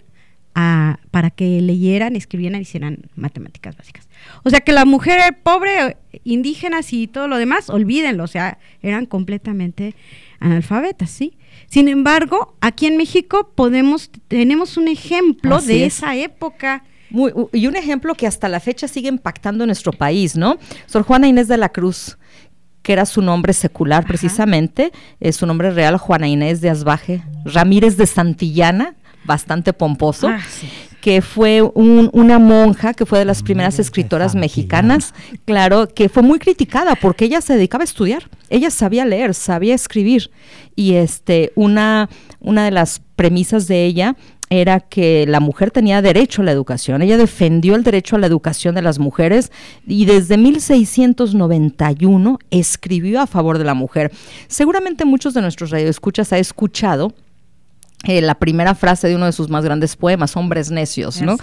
a, 0.54 0.98
para 1.10 1.30
que 1.30 1.60
leyeran, 1.60 2.16
escribieran 2.16 2.58
y 2.58 2.62
hicieran 2.62 3.10
matemáticas 3.14 3.76
básicas. 3.76 4.08
O 4.42 4.50
sea 4.50 4.60
que 4.60 4.72
la 4.72 4.84
mujer 4.84 5.20
pobre, 5.42 5.96
indígenas 6.24 6.92
y 6.92 7.06
todo 7.06 7.28
lo 7.28 7.36
demás, 7.36 7.70
olvídenlo, 7.70 8.24
o 8.24 8.28
sea, 8.28 8.58
eran 8.82 9.06
completamente 9.06 9.94
analfabetas, 10.40 11.10
¿sí? 11.10 11.36
Sin 11.68 11.86
embargo, 11.86 12.56
aquí 12.60 12.86
en 12.86 12.96
México 12.96 13.52
podemos, 13.54 14.10
tenemos 14.26 14.76
un 14.76 14.88
ejemplo 14.88 15.60
de 15.60 15.84
esa 15.84 16.16
época. 16.16 16.84
y 17.52 17.66
un 17.66 17.76
ejemplo 17.76 18.14
que 18.14 18.26
hasta 18.26 18.48
la 18.48 18.60
fecha 18.60 18.88
sigue 18.88 19.08
impactando 19.08 19.64
en 19.64 19.68
nuestro 19.68 19.92
país, 19.92 20.36
¿no? 20.36 20.58
Sor 20.86 21.02
Juana 21.02 21.28
Inés 21.28 21.48
de 21.48 21.56
la 21.56 21.68
Cruz, 21.70 22.18
que 22.82 22.92
era 22.92 23.06
su 23.06 23.22
nombre 23.22 23.52
secular 23.52 24.06
precisamente, 24.06 24.92
es 25.20 25.36
su 25.36 25.46
nombre 25.46 25.70
real, 25.70 25.96
Juana 25.98 26.28
Inés 26.28 26.60
de 26.60 26.70
Asbaje 26.70 27.22
Ramírez 27.44 27.96
de 27.96 28.06
Santillana, 28.06 28.94
bastante 29.24 29.72
pomposo. 29.72 30.28
Ah, 30.28 30.40
que 31.00 31.22
fue 31.22 31.62
una 31.62 32.38
monja, 32.38 32.92
que 32.92 33.06
fue 33.06 33.20
de 33.20 33.24
las 33.24 33.42
primeras 33.42 33.78
escritoras 33.78 34.34
mexicanas, 34.34 35.14
claro, 35.44 35.88
que 35.88 36.08
fue 36.08 36.22
muy 36.22 36.38
criticada 36.38 36.96
porque 36.96 37.24
ella 37.24 37.40
se 37.40 37.54
dedicaba 37.54 37.82
a 37.82 37.84
estudiar, 37.84 38.28
ella 38.50 38.70
sabía 38.70 39.04
leer, 39.04 39.34
sabía 39.34 39.74
escribir, 39.74 40.30
y 40.74 40.94
este, 40.94 41.52
una, 41.54 42.08
una 42.40 42.64
de 42.64 42.72
las 42.72 43.00
premisas 43.14 43.68
de 43.68 43.84
ella 43.84 44.16
era 44.50 44.80
que 44.80 45.26
la 45.26 45.40
mujer 45.40 45.70
tenía 45.70 46.02
derecho 46.02 46.42
a 46.42 46.44
la 46.44 46.52
educación. 46.52 47.02
Ella 47.02 47.16
defendió 47.16 47.74
el 47.74 47.82
derecho 47.82 48.16
a 48.16 48.18
la 48.18 48.26
educación 48.26 48.74
de 48.74 48.82
las 48.82 48.98
mujeres 48.98 49.52
y 49.86 50.04
desde 50.04 50.38
1691 50.38 52.38
escribió 52.50 53.20
a 53.20 53.26
favor 53.26 53.58
de 53.58 53.64
la 53.64 53.74
mujer. 53.74 54.12
Seguramente 54.46 55.04
muchos 55.04 55.34
de 55.34 55.42
nuestros 55.42 55.70
radioescuchas 55.70 56.32
ha 56.32 56.38
escuchado 56.38 57.12
eh, 58.04 58.22
la 58.22 58.36
primera 58.36 58.76
frase 58.76 59.08
de 59.08 59.16
uno 59.16 59.26
de 59.26 59.32
sus 59.32 59.50
más 59.50 59.64
grandes 59.64 59.96
poemas, 59.96 60.36
Hombres 60.36 60.70
necios, 60.70 61.20
¿no? 61.20 61.36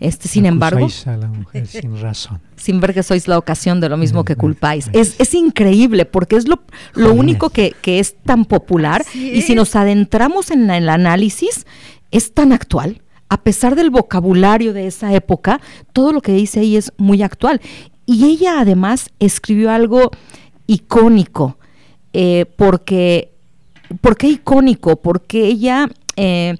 Este, 0.00 0.26
sin 0.26 0.46
embargo, 0.46 0.88
a 1.04 1.16
la 1.18 1.26
mujer 1.26 1.66
sin 1.66 2.00
razón. 2.00 2.40
Sin 2.56 2.80
ver 2.80 2.92
que 2.92 3.04
sois 3.04 3.28
la 3.28 3.38
ocasión 3.38 3.80
de 3.80 3.88
lo 3.88 3.96
mismo 3.96 4.24
que 4.24 4.34
culpáis. 4.34 4.90
Es, 4.92 5.14
es 5.20 5.32
increíble 5.34 6.06
porque 6.06 6.34
es 6.34 6.48
lo, 6.48 6.60
lo 6.94 7.12
único 7.12 7.50
que, 7.50 7.72
que, 7.82 8.00
es 8.00 8.16
tan 8.16 8.46
popular 8.46 9.04
y 9.14 9.42
si 9.42 9.54
nos 9.54 9.76
adentramos 9.76 10.50
en 10.50 10.68
el 10.68 10.88
análisis, 10.88 11.66
es 12.10 12.34
tan 12.34 12.52
actual. 12.52 13.02
A 13.28 13.42
pesar 13.42 13.74
del 13.74 13.90
vocabulario 13.90 14.72
de 14.72 14.86
esa 14.86 15.12
época, 15.12 15.60
todo 15.92 16.12
lo 16.12 16.22
que 16.22 16.32
dice 16.32 16.60
ahí 16.60 16.76
es 16.76 16.92
muy 16.96 17.22
actual. 17.22 17.60
Y 18.06 18.24
ella 18.24 18.60
además 18.60 19.10
escribió 19.18 19.70
algo 19.70 20.10
icónico, 20.66 21.58
eh, 22.14 22.46
porque, 22.56 23.32
¿por 24.00 24.16
qué 24.16 24.28
icónico? 24.28 24.96
Porque 24.96 25.44
ella 25.44 25.90
eh, 26.16 26.56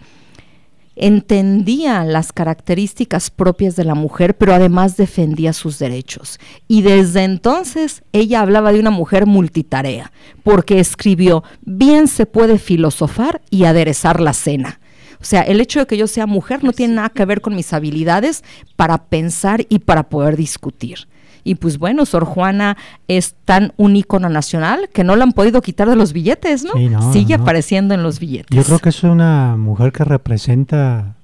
entendía 0.98 2.04
las 2.04 2.32
características 2.32 3.30
propias 3.30 3.76
de 3.76 3.84
la 3.84 3.94
mujer, 3.94 4.37
pero 4.37 4.52
además 4.52 4.96
defendía 4.96 5.52
sus 5.52 5.78
derechos. 5.78 6.38
Y 6.66 6.82
desde 6.82 7.22
entonces 7.24 8.02
ella 8.12 8.40
hablaba 8.40 8.72
de 8.72 8.80
una 8.80 8.90
mujer 8.90 9.24
multitarea, 9.24 10.12
porque 10.42 10.80
escribió, 10.80 11.44
bien 11.62 12.08
se 12.08 12.26
puede 12.26 12.58
filosofar 12.58 13.40
y 13.48 13.64
aderezar 13.64 14.20
la 14.20 14.32
cena. 14.32 14.80
O 15.20 15.24
sea, 15.24 15.42
el 15.42 15.61
hecho 15.61 15.81
de 15.81 15.87
que 15.87 15.96
yo 15.96 16.07
sea 16.07 16.26
mujer 16.26 16.62
no 16.62 16.72
tiene 16.72 16.94
nada 16.94 17.09
que 17.11 17.24
ver 17.24 17.40
con 17.40 17.54
mis 17.54 17.72
habilidades 17.72 18.44
para 18.76 19.04
pensar 19.04 19.66
y 19.68 19.81
para 19.81 20.04
poder 20.04 20.37
discutir. 20.37 21.09
Y 21.44 21.54
pues 21.54 21.78
bueno, 21.78 22.04
Sor 22.04 22.24
Juana 22.24 22.76
es 23.07 23.35
tan 23.44 23.72
un 23.76 23.96
ícono 23.96 24.28
nacional 24.28 24.88
que 24.92 25.02
no 25.02 25.16
la 25.16 25.24
han 25.24 25.33
podido 25.33 25.62
quitar 25.62 25.88
de 25.88 25.96
los 25.96 26.12
billetes, 26.12 26.64
¿no? 26.64 26.72
Sigue 27.12 27.35
apareciendo 27.35 27.94
en 27.94 28.02
los 28.02 28.18
billetes. 28.18 28.54
Yo 28.54 28.62
creo 28.64 28.78
que 28.78 28.90
es 28.90 29.02
una 29.02 29.57
mujer 29.57 29.92
que 29.92 30.04
representa 30.04 31.16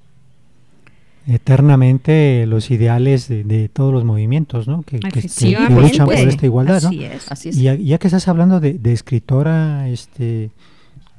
eternamente 1.26 2.44
los 2.46 2.70
ideales 2.70 3.28
de, 3.28 3.70
todos 3.72 3.92
los 3.92 4.04
movimientos, 4.04 4.66
¿no? 4.68 4.82
Que, 4.82 4.98
luchan 4.98 6.06
por 6.06 6.14
esta 6.14 6.46
igualdad, 6.46 6.82
¿no? 6.82 6.90
Así 7.28 7.48
es. 7.50 7.56
Y 7.58 7.62
ya, 7.62 7.98
que 7.98 8.06
estás 8.06 8.26
hablando 8.28 8.60
de, 8.60 8.74
de, 8.74 8.92
escritora, 8.92 9.88
este, 9.88 10.50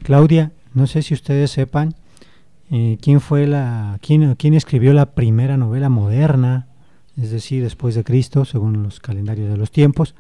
Claudia, 0.04 0.52
no 0.74 0.88
sé 0.88 1.02
si 1.02 1.14
ustedes 1.14 1.52
sepan 1.52 1.96
eh, 2.72 2.98
quién 3.02 3.22
fue 3.22 3.48
la, 3.48 4.00
quién, 4.02 4.36
quién 4.36 4.54
escribió 4.54 4.94
la 4.94 5.12
primera 5.14 5.58
novela 5.58 5.90
moderna, 5.90 6.68
es 7.18 7.32
decir, 7.32 7.64
después 7.64 7.96
de 7.96 8.04
Cristo, 8.04 8.46
según 8.46 8.84
los 8.84 9.00
calendarios 9.00 9.50
de 9.50 9.58
los 9.58 9.72
tiempos. 9.72 10.16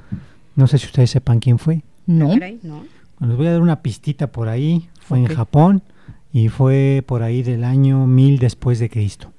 No 0.55 0.67
sé 0.67 0.77
si 0.77 0.85
ustedes 0.85 1.09
sepan 1.09 1.39
quién 1.39 1.59
fue. 1.59 1.83
No. 2.05 2.35
les 2.35 3.37
voy 3.37 3.47
a 3.47 3.51
dar 3.51 3.61
una 3.61 3.81
pistita 3.81 4.31
por 4.31 4.47
ahí. 4.47 4.89
Fue 5.01 5.19
en 5.19 5.25
Japón 5.25 5.83
y 6.31 6.49
fue 6.49 7.03
por 7.05 7.23
ahí 7.23 7.43
del 7.43 7.63
año 7.63 8.07
1000 8.07 8.39
después 8.39 8.79
de 8.79 8.89
Cristo. 8.89 9.31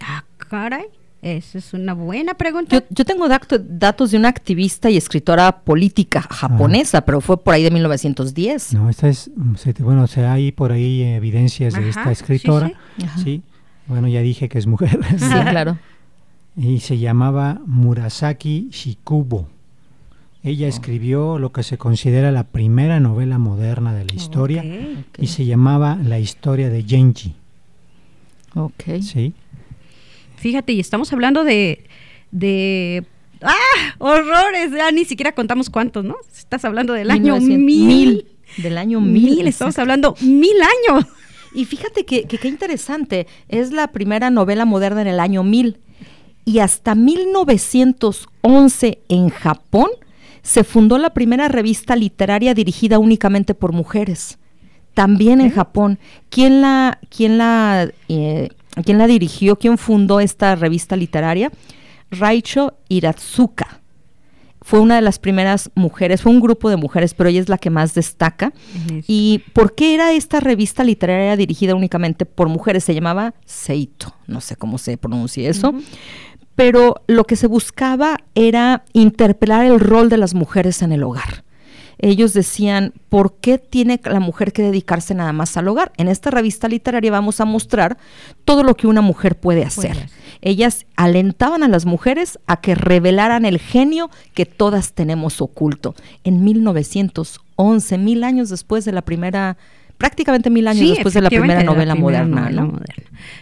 Ah, 0.00 0.24
caray. 0.38 0.86
Esa 1.24 1.56
es 1.56 1.72
una 1.72 1.94
buena 1.94 2.34
pregunta. 2.34 2.84
Yo, 2.90 3.04
tengo 3.06 3.26
datos 3.28 4.10
de 4.10 4.18
una 4.18 4.28
activista 4.28 4.90
y 4.90 4.98
escritora 4.98 5.60
política 5.60 6.20
japonesa, 6.20 7.00
pero 7.06 7.22
fue 7.22 7.42
por 7.42 7.54
ahí 7.54 7.62
de 7.62 7.70
1910. 7.70 8.74
No, 8.74 8.90
esta 8.90 9.08
es, 9.08 9.30
bueno, 9.78 10.02
o 10.02 10.06
sea, 10.06 10.34
hay 10.34 10.52
por 10.52 10.70
ahí 10.70 11.02
evidencias 11.02 11.72
de 11.72 11.88
esta 11.88 12.12
escritora. 12.12 12.72
Sí, 13.22 13.40
Bueno, 13.86 14.06
ya 14.06 14.20
dije 14.20 14.50
que 14.50 14.58
es 14.58 14.66
mujer. 14.66 14.98
Sí, 15.16 15.24
claro. 15.50 15.78
Y 16.58 16.80
se 16.80 16.98
llamaba 16.98 17.58
Murasaki 17.64 18.68
Shikubo. 18.70 19.48
Ella 20.42 20.66
oh. 20.66 20.68
escribió 20.68 21.38
lo 21.38 21.52
que 21.52 21.62
se 21.62 21.78
considera 21.78 22.32
la 22.32 22.44
primera 22.44 23.00
novela 23.00 23.38
moderna 23.38 23.94
de 23.94 24.04
la 24.04 24.12
historia 24.12 24.62
y 25.16 25.26
se 25.28 25.46
llamaba 25.46 25.96
La 26.04 26.18
historia 26.18 26.68
de 26.68 26.82
Genji. 26.82 27.34
Ok. 28.54 29.00
Sí. 29.00 29.32
Fíjate, 30.36 30.72
y 30.72 30.80
estamos 30.80 31.12
hablando 31.12 31.44
de, 31.44 31.84
de 32.30 33.04
¡Ah! 33.44 33.94
¡Horrores! 33.98 34.72
Ya 34.72 34.90
ni 34.90 35.04
siquiera 35.04 35.32
contamos 35.32 35.68
cuántos, 35.70 36.04
¿no? 36.04 36.16
Estás 36.34 36.64
hablando 36.64 36.94
del 36.94 37.10
año 37.10 37.38
mil. 37.40 38.26
Del 38.56 38.78
año 38.78 39.00
mil. 39.00 39.46
estamos 39.46 39.78
hablando 39.78 40.16
mil 40.20 40.56
años. 40.62 41.04
Y 41.54 41.66
fíjate 41.66 42.04
que 42.04 42.24
qué 42.24 42.48
interesante. 42.48 43.28
Es 43.48 43.72
la 43.72 43.88
primera 43.88 44.30
novela 44.30 44.64
moderna 44.64 45.02
en 45.02 45.08
el 45.08 45.20
año 45.20 45.44
mil. 45.44 45.78
Y 46.44 46.58
hasta 46.58 46.94
1911 46.94 48.98
en 49.08 49.30
Japón 49.30 49.88
se 50.42 50.64
fundó 50.64 50.98
la 50.98 51.10
primera 51.10 51.48
revista 51.48 51.96
literaria 51.96 52.54
dirigida 52.54 52.98
únicamente 52.98 53.54
por 53.54 53.72
mujeres. 53.72 54.38
También 54.92 55.40
en 55.40 55.50
Japón. 55.50 55.98
¿Quién 56.28 56.60
la, 56.60 56.98
quién 57.08 57.38
la 57.38 57.90
eh, 58.08 58.50
¿Quién 58.82 58.98
la 58.98 59.06
dirigió? 59.06 59.56
¿Quién 59.56 59.78
fundó 59.78 60.20
esta 60.20 60.56
revista 60.56 60.96
literaria? 60.96 61.50
Raicho 62.10 62.74
Iratsuka. 62.88 63.80
fue 64.62 64.80
una 64.80 64.94
de 64.94 65.02
las 65.02 65.18
primeras 65.18 65.70
mujeres, 65.74 66.22
fue 66.22 66.32
un 66.32 66.40
grupo 66.40 66.70
de 66.70 66.76
mujeres, 66.76 67.12
pero 67.12 67.28
ella 67.28 67.40
es 67.40 67.50
la 67.50 67.58
que 67.58 67.68
más 67.68 67.92
destaca. 67.92 68.52
¿Y 69.06 69.42
por 69.52 69.74
qué 69.74 69.94
era 69.94 70.12
esta 70.12 70.40
revista 70.40 70.84
literaria 70.84 71.36
dirigida 71.36 71.74
únicamente 71.74 72.24
por 72.24 72.48
mujeres? 72.48 72.84
Se 72.84 72.94
llamaba 72.94 73.34
Seito, 73.44 74.14
no 74.26 74.40
sé 74.40 74.56
cómo 74.56 74.78
se 74.78 74.96
pronuncia 74.96 75.50
eso. 75.50 75.74
Pero 76.54 77.02
lo 77.08 77.24
que 77.24 77.36
se 77.36 77.46
buscaba 77.46 78.18
era 78.34 78.84
interpelar 78.92 79.66
el 79.66 79.80
rol 79.80 80.08
de 80.08 80.16
las 80.16 80.34
mujeres 80.34 80.80
en 80.82 80.92
el 80.92 81.02
hogar 81.02 81.44
ellos 82.10 82.34
decían, 82.34 82.92
¿por 83.08 83.36
qué 83.40 83.56
tiene 83.56 83.98
la 84.04 84.20
mujer 84.20 84.52
que 84.52 84.62
dedicarse 84.62 85.14
nada 85.14 85.32
más 85.32 85.56
al 85.56 85.68
hogar? 85.68 85.90
En 85.96 86.08
esta 86.08 86.30
revista 86.30 86.68
literaria 86.68 87.10
vamos 87.10 87.40
a 87.40 87.46
mostrar 87.46 87.96
todo 88.44 88.62
lo 88.62 88.74
que 88.76 88.86
una 88.86 89.00
mujer 89.00 89.36
puede 89.40 89.64
hacer. 89.64 90.10
Ellas 90.42 90.84
alentaban 90.96 91.62
a 91.62 91.68
las 91.68 91.86
mujeres 91.86 92.38
a 92.46 92.60
que 92.60 92.74
revelaran 92.74 93.46
el 93.46 93.58
genio 93.58 94.10
que 94.34 94.44
todas 94.44 94.92
tenemos 94.92 95.40
oculto. 95.40 95.94
En 96.24 96.44
1911, 96.44 97.96
mil 97.96 98.24
años 98.24 98.50
después 98.50 98.84
de 98.84 98.92
la 98.92 99.00
primera 99.00 99.56
prácticamente 99.96 100.50
mil 100.50 100.68
años 100.68 100.90
después 100.90 101.14
de 101.14 101.22
la 101.22 101.30
primera 101.30 101.62
novela 101.62 101.94
moderna. 101.94 102.50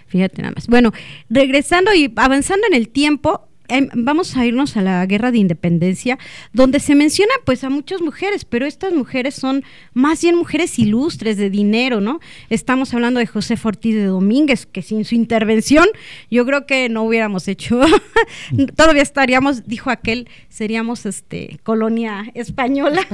Fíjate 0.06 0.40
nada 0.40 0.54
más. 0.54 0.68
Bueno, 0.68 0.92
regresando 1.28 1.92
y 1.94 2.12
avanzando 2.14 2.64
en 2.68 2.74
el 2.74 2.90
tiempo, 2.90 3.48
Em, 3.68 3.88
vamos 3.94 4.36
a 4.36 4.44
irnos 4.44 4.76
a 4.76 4.82
la 4.82 5.04
guerra 5.06 5.30
de 5.30 5.38
independencia, 5.38 6.18
donde 6.52 6.80
se 6.80 6.94
menciona 6.94 7.32
pues 7.44 7.64
a 7.64 7.70
muchas 7.70 8.00
mujeres, 8.00 8.44
pero 8.44 8.66
estas 8.66 8.92
mujeres 8.92 9.34
son 9.34 9.64
más 9.94 10.20
bien 10.22 10.36
mujeres 10.36 10.78
ilustres 10.78 11.36
de 11.36 11.48
dinero, 11.48 12.00
¿no? 12.00 12.20
Estamos 12.50 12.92
hablando 12.92 13.20
de 13.20 13.26
José 13.26 13.56
Ortiz 13.62 13.94
de 13.94 14.06
Domínguez, 14.06 14.66
que 14.66 14.82
sin 14.82 15.04
su 15.04 15.14
intervención 15.14 15.86
yo 16.30 16.44
creo 16.44 16.66
que 16.66 16.88
no 16.88 17.04
hubiéramos 17.04 17.48
hecho, 17.48 17.80
todavía 18.76 19.02
estaríamos, 19.02 19.66
dijo 19.66 19.90
aquel, 19.90 20.28
seríamos 20.48 21.06
este 21.06 21.60
colonia 21.62 22.30
española. 22.34 23.06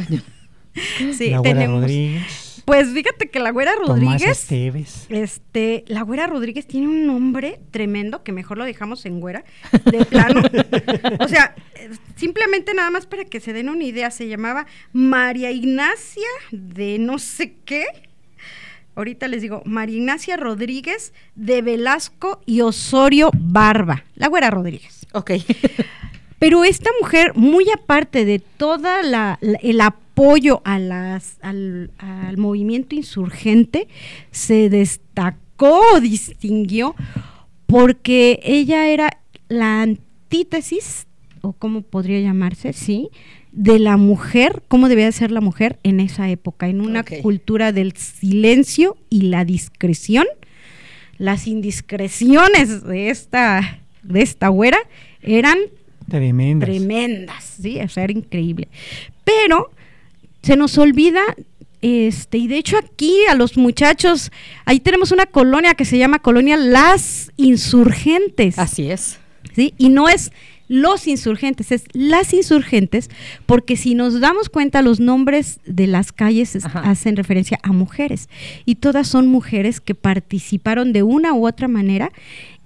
sí, 1.13 1.33
tenemos. 1.43 1.91
Pues 2.69 2.93
fíjate 2.93 3.31
que 3.31 3.41
la 3.41 3.51
güera 3.51 3.73
Rodríguez. 3.77 4.47
Este, 5.09 5.85
la 5.87 6.03
güera 6.03 6.27
Rodríguez 6.27 6.67
tiene 6.67 6.87
un 6.87 7.07
nombre 7.07 7.61
tremendo 7.71 8.23
que 8.23 8.31
mejor 8.31 8.59
lo 8.59 8.67
dejamos 8.67 9.07
en 9.07 9.21
güera, 9.21 9.43
de 9.87 10.05
plano. 10.05 10.43
o 11.19 11.29
sea, 11.29 11.55
simplemente 12.17 12.75
nada 12.75 12.91
más 12.91 13.07
para 13.07 13.25
que 13.25 13.41
se 13.41 13.55
den 13.55 13.71
una 13.71 13.85
idea, 13.85 14.11
se 14.11 14.29
llamaba 14.29 14.67
María 14.93 15.51
Ignacia 15.51 16.29
de 16.51 16.99
no 16.99 17.19
sé 17.19 17.55
qué. 17.65 17.87
Ahorita 18.97 19.29
les 19.29 19.41
digo, 19.41 19.63
María 19.65 19.97
Ignacia 19.97 20.37
Rodríguez 20.37 21.15
de 21.37 21.63
Velasco 21.63 22.43
y 22.45 22.61
Osorio 22.61 23.31
Barba, 23.33 24.05
la 24.15 24.29
güera 24.29 24.51
Rodríguez. 24.51 25.07
Ok. 25.15 25.31
Pero 26.39 26.65
esta 26.65 26.91
mujer, 27.01 27.33
muy 27.35 27.65
aparte 27.71 28.27
de 28.27 28.41
toda 28.41 29.03
la, 29.03 29.39
el 29.41 29.81
apoyo 29.81 30.08
a 30.65 30.79
las, 30.79 31.39
al, 31.43 31.91
movimiento 32.37 32.97
insurgente, 32.97 33.87
se 34.31 34.69
destacó, 34.69 36.01
distinguió, 36.01 36.95
porque 37.67 38.41
ella 38.43 38.89
era 38.89 39.21
la 39.49 39.83
antítesis, 39.83 41.07
o 41.41 41.53
cómo 41.53 41.83
podría 41.83 42.21
llamarse, 42.21 42.73
sí, 42.73 43.11
de 43.53 43.79
la 43.79 43.97
mujer, 43.97 44.63
cómo 44.67 44.89
debía 44.89 45.11
ser 45.13 45.31
la 45.31 45.41
mujer 45.41 45.79
en 45.85 46.01
esa 46.01 46.29
época, 46.29 46.69
en 46.69 46.81
una 46.81 47.05
cultura 47.05 47.73
del 47.73 47.93
silencio 47.93 48.97
y 49.11 49.23
la 49.23 49.45
discreción. 49.45 50.27
Las 51.17 51.47
indiscreciones 51.47 52.85
de 52.85 53.11
esta, 53.11 53.81
de 54.03 54.23
esta 54.23 54.49
güera 54.49 54.79
eran 55.23 55.59
Tremendas. 56.09 56.69
Tremendas, 56.69 57.59
sí, 57.61 57.79
o 57.81 57.89
sea, 57.89 58.05
era 58.05 58.13
increíble. 58.13 58.69
Pero 59.25 59.71
se 60.43 60.57
nos 60.57 60.79
olvida, 60.79 61.23
este, 61.81 62.39
y 62.39 62.49
de 62.49 62.59
hecho 62.59 62.77
aquí 62.79 63.15
a 63.31 63.35
los 63.35 63.57
muchachos, 63.57 64.31
ahí 64.65 64.81
tenemos 64.81 65.13
una 65.13 65.27
colonia 65.27 65.75
que 65.75 65.85
se 65.85 65.99
llama 65.99 66.19
Colonia 66.19 66.57
Las 66.57 67.31
Insurgentes. 67.37 68.59
Así 68.59 68.91
es. 68.91 69.19
¿Sí? 69.55 69.75
Y 69.79 69.89
no 69.89 70.09
es 70.09 70.33
los 70.69 71.07
insurgentes, 71.07 71.73
es 71.73 71.85
las 71.93 72.33
insurgentes, 72.33 73.11
porque 73.47 73.77
si 73.77 73.95
nos 73.95 74.21
damos 74.21 74.49
cuenta, 74.49 74.83
los 74.83 75.01
nombres 75.01 75.61
de 75.67 75.87
las 75.87 76.13
calles 76.13 76.59
hacen 76.75 77.17
referencia 77.17 77.59
a 77.63 77.73
mujeres, 77.73 78.29
y 78.65 78.77
todas 78.77 79.09
son 79.09 79.27
mujeres 79.27 79.81
que 79.81 79.95
participaron 79.95 80.93
de 80.93 81.03
una 81.03 81.33
u 81.33 81.47
otra 81.47 81.69
manera 81.69 82.13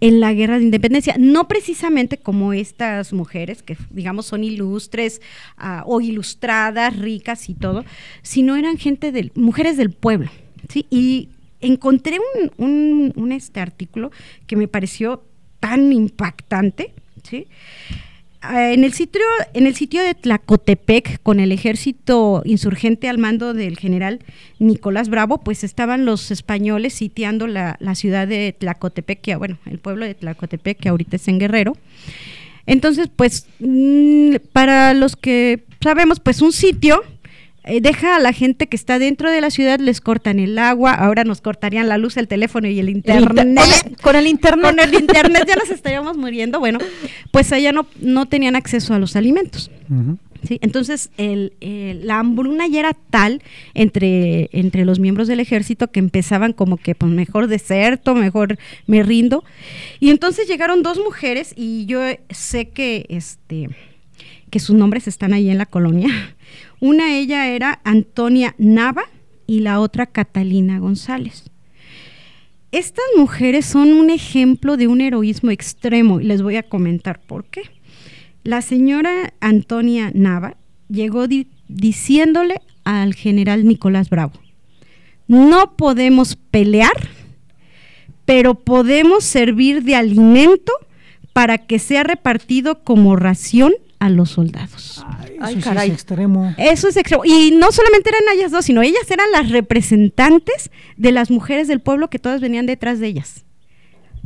en 0.01 0.19
la 0.19 0.35
guerra 0.35 0.59
de 0.59 0.65
independencia, 0.65 1.15
no 1.17 1.47
precisamente 1.47 2.19
como 2.19 2.53
estas 2.53 3.13
mujeres 3.13 3.63
que 3.63 3.77
digamos 3.91 4.27
son 4.27 4.43
ilustres 4.43 5.23
ah, 5.57 5.85
o 5.87 6.01
ilustradas, 6.01 6.97
ricas 6.97 7.49
y 7.49 7.55
todo, 7.55 7.85
sino 8.21 8.57
eran 8.57 8.79
gente 8.79 9.13
del, 9.13 9.31
mujeres 9.37 9.77
del 9.77 9.91
pueblo, 9.93 10.29
¿sí? 10.69 10.87
Y 10.91 11.29
encontré 11.61 12.19
un, 12.59 13.13
un 13.15 13.33
este 13.33 13.61
artículo 13.61 14.11
que 14.49 14.57
me 14.57 14.67
pareció 14.67 15.23
tan 15.61 15.93
impactante, 15.93 16.93
Ah, 18.45 18.73
en 18.73 18.83
el 18.83 18.93
sitio 18.93 19.21
en 19.55 19.69
el 19.69 19.77
sitio 19.77 20.03
de 20.03 20.15
Tlacotepec 20.15 21.23
con 21.23 21.39
el 21.39 21.53
ejército 21.53 22.43
insurgente 22.45 23.09
al 23.09 23.17
mando 23.17 23.55
del 23.55 23.79
general 23.79 24.19
Nicolás 24.59 25.09
Bravo 25.09 25.39
pues 25.39 25.63
estaban 25.63 26.05
los 26.05 26.33
españoles 26.33 26.93
sitiando 26.93 27.47
la, 27.47 27.77
ciudad 27.95 28.27
de 28.27 28.53
Tlacotepec 28.59 29.39
bueno 29.39 29.59
el 29.67 29.79
pueblo 29.79 30.07
de 30.07 30.15
Tlacotepec 30.15 30.77
que 30.77 30.89
ahorita 30.89 31.17
es 31.17 31.29
en 31.29 31.39
Guerrero. 31.39 31.77
Entonces 32.67 33.09
pues 33.15 33.47
mm, 33.61 34.35
para 34.53 34.93
los 34.93 35.15
que 35.15 35.63
sabemos 35.81 36.19
pues 36.19 36.43
un 36.43 36.53
sitio 36.53 37.01
eh, 37.65 37.81
deja 37.81 38.17
a 38.17 38.19
la 38.19 38.33
gente 38.33 38.67
que 38.67 38.75
está 38.77 38.99
dentro 38.99 39.31
de 39.31 39.41
la 39.41 39.51
ciudad, 39.51 39.79
les 39.79 40.01
cortan 40.01 40.41
el 40.41 40.59
agua, 40.59 40.93
ahora 40.93 41.23
nos 41.23 41.41
cortarían 41.41 41.89
la 41.89 41.97
luz, 41.97 42.17
el 42.17 42.27
teléfono 42.27 42.67
y 42.67 42.81
el 42.81 42.89
internet. 42.89 43.29
con, 44.03 44.17
el, 44.17 44.27
internet. 44.27 44.67
Con 44.67 44.81
el 44.81 44.95
internet 44.95 45.45
ya 45.47 45.55
nos 45.55 45.71
estaríamos 45.71 46.17
muriendo. 46.17 46.59
Bueno, 46.59 46.81
pues 47.31 47.53
allá 47.53 47.71
no, 47.71 47.87
no 48.01 48.27
tenían 48.27 48.57
acceso 48.57 48.95
a 48.95 48.99
los 48.99 49.15
alimentos. 49.15 49.71
¿sí? 50.43 50.59
Entonces, 50.61 51.11
el, 51.19 51.53
la 52.03 52.19
hambruna 52.19 52.67
ya 52.67 52.81
era 52.81 52.97
tal 53.11 53.43
entre, 53.75 54.51
entre 54.53 54.85
los 54.85 54.99
miembros 54.99 55.29
del 55.29 55.39
ejército 55.39 55.93
que 55.93 56.01
empezaban 56.01 56.53
como 56.53 56.79
que, 56.79 56.97
pues 56.97 57.13
mejor 57.13 57.47
deserto, 57.47 58.17
mejor 58.17 58.59
me 58.89 59.05
rindo. 59.05 59.45
Y 60.01 60.11
entonces 60.11 60.49
llegaron 60.49 60.83
dos 60.83 60.99
mujeres 60.99 61.55
y 61.57 61.87
yo 61.87 62.01
sé 62.29 62.71
que, 62.71 63.07
este, 63.09 63.69
que 64.51 64.59
sus 64.59 64.75
nombres 64.75 65.07
están 65.07 65.33
ahí 65.33 65.49
en 65.49 65.59
la 65.59 65.67
colonia 65.67 66.09
una 66.83 67.17
ella 67.17 67.47
era 67.47 67.81
Antonia 67.85 68.57
Nava 68.59 69.05
y 69.47 69.61
la 69.61 69.79
otra 69.79 70.07
Catalina 70.07 70.81
González. 70.81 71.45
Estas 72.73 73.05
mujeres 73.17 73.67
son 73.67 73.93
un 73.93 74.11
ejemplo 74.11 74.77
de 74.77 74.89
un 74.89 75.01
heroísmo 75.01 75.53
extremo 75.53 76.21
y 76.21 76.25
les 76.25 76.43
voy 76.43 76.57
a 76.57 76.65
comentar 76.65 77.21
por 77.21 77.45
qué. 77.45 77.63
La 78.43 78.63
señora 78.63 79.33
Antonia 79.39 80.11
Nava 80.13 80.57
llegó 80.89 81.29
diciéndole 81.69 82.61
al 82.83 83.15
general 83.15 83.65
Nicolás 83.65 84.11
Bravo, 84.11 84.33
no 85.29 85.77
podemos 85.77 86.35
pelear, 86.35 87.11
pero 88.25 88.55
podemos 88.57 89.23
servir 89.23 89.85
de 89.85 89.95
alimento 89.95 90.73
para 91.33 91.59
que 91.59 91.79
sea 91.79 92.03
repartido 92.03 92.83
como 92.83 93.15
ración 93.15 93.73
a 94.03 94.11
los 94.11 94.31
soldados. 94.31 95.07
Ay, 95.41 95.59
eso 95.59 95.71
es 95.71 95.89
extremo. 95.91 96.53
Eso 96.59 96.89
es 96.89 96.97
extremo. 96.97 97.25
Y 97.25 97.53
no 97.53 97.71
solamente 97.71 98.11
eran 98.11 98.37
ellas 98.37 98.51
dos, 98.51 98.65
sino 98.65 98.83
ellas 98.83 99.09
eran 99.09 99.31
las 99.31 99.51
representantes 99.51 100.73
de 100.97 101.13
las 101.13 101.31
mujeres 101.31 101.69
del 101.69 101.81
pueblo 101.81 102.11
que 102.11 102.19
todas 102.19 102.41
venían 102.41 102.67
detrás 102.67 102.99
de 102.99 103.07
ellas. 103.07 103.45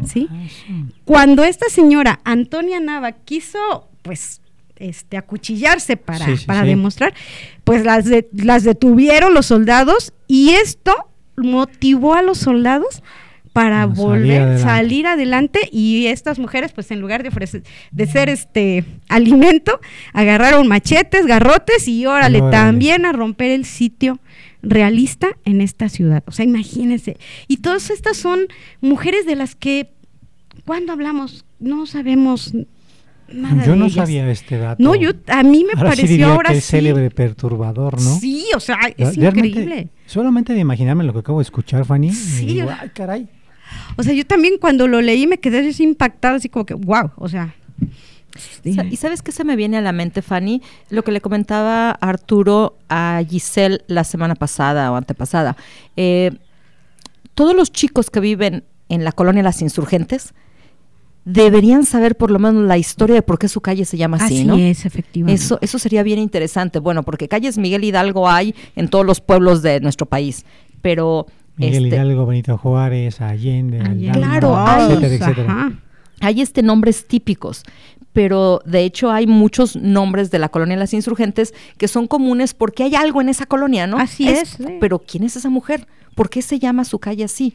¿Sí? 0.07 0.29
Ah, 0.31 0.87
Cuando 1.05 1.45
esta 1.45 1.69
señora 1.69 2.21
Antonia 2.25 2.81
Nava 2.81 3.13
quiso, 3.13 3.91
pues, 4.01 4.41
este, 4.77 5.19
acuchillarse 5.19 5.99
para, 5.99 6.27
para 6.47 6.63
demostrar, 6.63 7.13
pues 7.65 7.85
las, 7.85 8.07
las 8.33 8.65
detuvieron 8.65 9.35
los 9.35 9.45
soldados 9.45 10.15
y 10.27 10.53
esto 10.53 10.95
motivó 11.37 12.15
a 12.15 12.23
los 12.23 12.39
soldados 12.39 13.03
para 13.57 13.87
volver 13.87 14.59
salir 14.59 15.07
adelante. 15.07 15.61
y 15.73 16.09
estas 16.09 16.39
mujeres 16.39 16.73
pues 16.73 16.91
en 16.91 17.01
lugar 17.01 17.23
de 17.23 17.31
ofrecer 17.31 17.63
de 17.91 18.07
ser 18.07 18.29
este 18.29 18.85
alimento 19.09 19.81
agarraron 20.13 20.69
machetes 20.69 21.25
garrotes 21.25 21.89
y 21.89 22.05
órale 22.05 22.43
también 22.51 23.07
a 23.07 23.13
romper 23.13 23.51
el 23.51 23.65
sitio 23.65 24.19
realista 24.63 25.29
en 25.47 25.63
esta 25.63 25.89
ciudad 25.89 26.23
o 26.27 26.33
sea 26.33 26.45
imagínense 26.45 27.17
y 27.49 27.59
todas 27.59 27.89
estas 27.89 28.19
son 28.19 28.41
mujeres 28.83 29.25
de 29.25 29.37
las 29.37 29.55
que 29.55 29.89
cuando 30.67 30.93
hablamos 30.93 31.47
no 31.59 31.87
sabemos 31.87 32.53
Nada 33.33 33.67
yo 33.67 33.75
no 33.75 33.91
sabía 33.91 34.31
este 34.31 34.57
dato. 34.57 34.81
No, 34.81 34.95
yo 34.95 35.11
a 35.27 35.43
mí 35.43 35.65
me 35.65 35.75
pareció 35.75 36.29
ahora 36.29 36.53
que 36.53 36.59
es 36.59 36.65
célebre 36.65 37.11
perturbador, 37.11 38.01
¿no? 38.01 38.21
Sí, 38.21 38.47
o 38.55 38.61
sea, 38.61 38.79
es 38.97 39.17
increíble. 39.17 39.89
Solamente 40.07 40.53
de 40.53 40.61
imaginarme 40.61 41.03
lo 41.03 41.13
que 41.13 41.19
acabo 41.19 41.41
de 41.41 41.43
escuchar, 41.43 41.85
Fanny, 41.85 42.13
sí, 42.13 42.61
ay, 42.61 42.91
caray. 42.95 43.29
O 43.97 44.03
sea, 44.03 44.13
yo 44.13 44.27
también 44.27 44.59
cuando 44.61 44.87
lo 44.89 45.01
leí 45.01 45.27
me 45.27 45.39
quedé 45.39 45.69
así 45.69 45.83
impactada, 45.83 46.37
así 46.37 46.49
como 46.49 46.67
que, 46.67 46.75
wow, 46.75 47.11
o 47.17 47.29
sea, 47.29 47.55
¿Y 48.65 48.97
sabes 48.97 49.23
qué 49.23 49.33
se 49.33 49.45
me 49.45 49.57
viene 49.57 49.77
a 49.77 49.81
la 49.81 49.93
mente, 49.93 50.23
Fanny? 50.23 50.63
Lo 50.91 51.03
que 51.05 51.13
le 51.13 51.21
comentaba 51.21 51.91
Arturo 51.91 52.77
a 52.89 53.23
Giselle 53.29 53.83
la 53.87 54.05
semana 54.05 54.35
pasada 54.35 54.93
o 54.93 54.97
antepasada. 54.97 55.57
Eh, 55.97 56.33
todos 57.35 57.55
los 57.55 57.73
chicos 57.73 58.11
que 58.11 58.21
viven 58.21 58.65
en 58.89 59.05
la 59.05 59.13
colonia 59.13 59.43
Las 59.43 59.63
Insurgentes 59.63 60.35
deberían 61.25 61.85
saber 61.85 62.17
por 62.17 62.31
lo 62.31 62.39
menos 62.39 62.65
la 62.67 62.79
historia 62.79 63.17
de 63.17 63.23
por 63.23 63.39
qué 63.39 63.49
su 63.49 63.61
calle 63.61 63.85
se 63.85 63.97
llama 63.97 64.17
así, 64.19 64.39
así 64.39 64.45
¿no? 64.45 64.57
es, 64.57 64.87
efectivamente. 64.87 65.43
Eso, 65.43 65.59
eso 65.61 65.79
sería 65.79 66.03
bien 66.03 66.19
interesante. 66.19 66.79
Bueno, 66.79 67.03
porque 67.03 67.29
calles 67.29 67.59
Miguel 67.59 67.85
Hidalgo 67.85 68.29
hay 68.29 68.55
en 68.77 68.89
todos 68.89 69.05
los 69.05 69.21
pueblos 69.21 69.63
de 69.63 69.81
nuestro 69.81 70.07
país, 70.07 70.45
pero... 70.83 71.27
Miguel 71.57 71.85
este, 71.87 71.97
Hidalgo, 71.97 72.27
Benito 72.27 72.59
Juárez, 72.59 73.21
Allende, 73.21 73.81
Allende. 73.81 74.11
Aldama, 74.11 74.27
Claro, 74.41 74.57
hay- 74.57 74.93
etcétera, 74.93 75.15
etcétera. 75.31 75.73
Hay 76.21 76.41
este 76.41 76.63
nombres 76.63 77.07
típicos, 77.07 77.63
pero 78.13 78.63
de 78.65 78.85
hecho 78.85 79.11
hay 79.11 79.27
muchos 79.27 79.77
nombres 79.77 80.31
de 80.31 80.39
la 80.39 80.49
colonia 80.49 80.77
de 80.77 80.81
las 80.81 80.95
insurgentes 80.95 81.53
que 81.77 81.89
son 81.89 82.07
comunes 82.07 82.55
porque 82.55 82.85
hay 82.85 82.95
algo 82.95 83.21
en 83.21 83.29
esa 83.29 83.45
colonia, 83.47 83.87
¿no? 83.87 83.99
Así 83.99 84.29
es, 84.29 84.51
sí. 84.51 84.65
Pero 84.81 84.99
¿quién 85.01 85.25
es 85.25 85.37
esa 85.37 85.51
mujer? 85.51 85.87
¿Por 86.15 86.31
qué 86.31 86.41
se 86.41 86.59
llama 86.59 86.85
su 86.85 86.99
calle 86.99 87.25
así? 87.25 87.55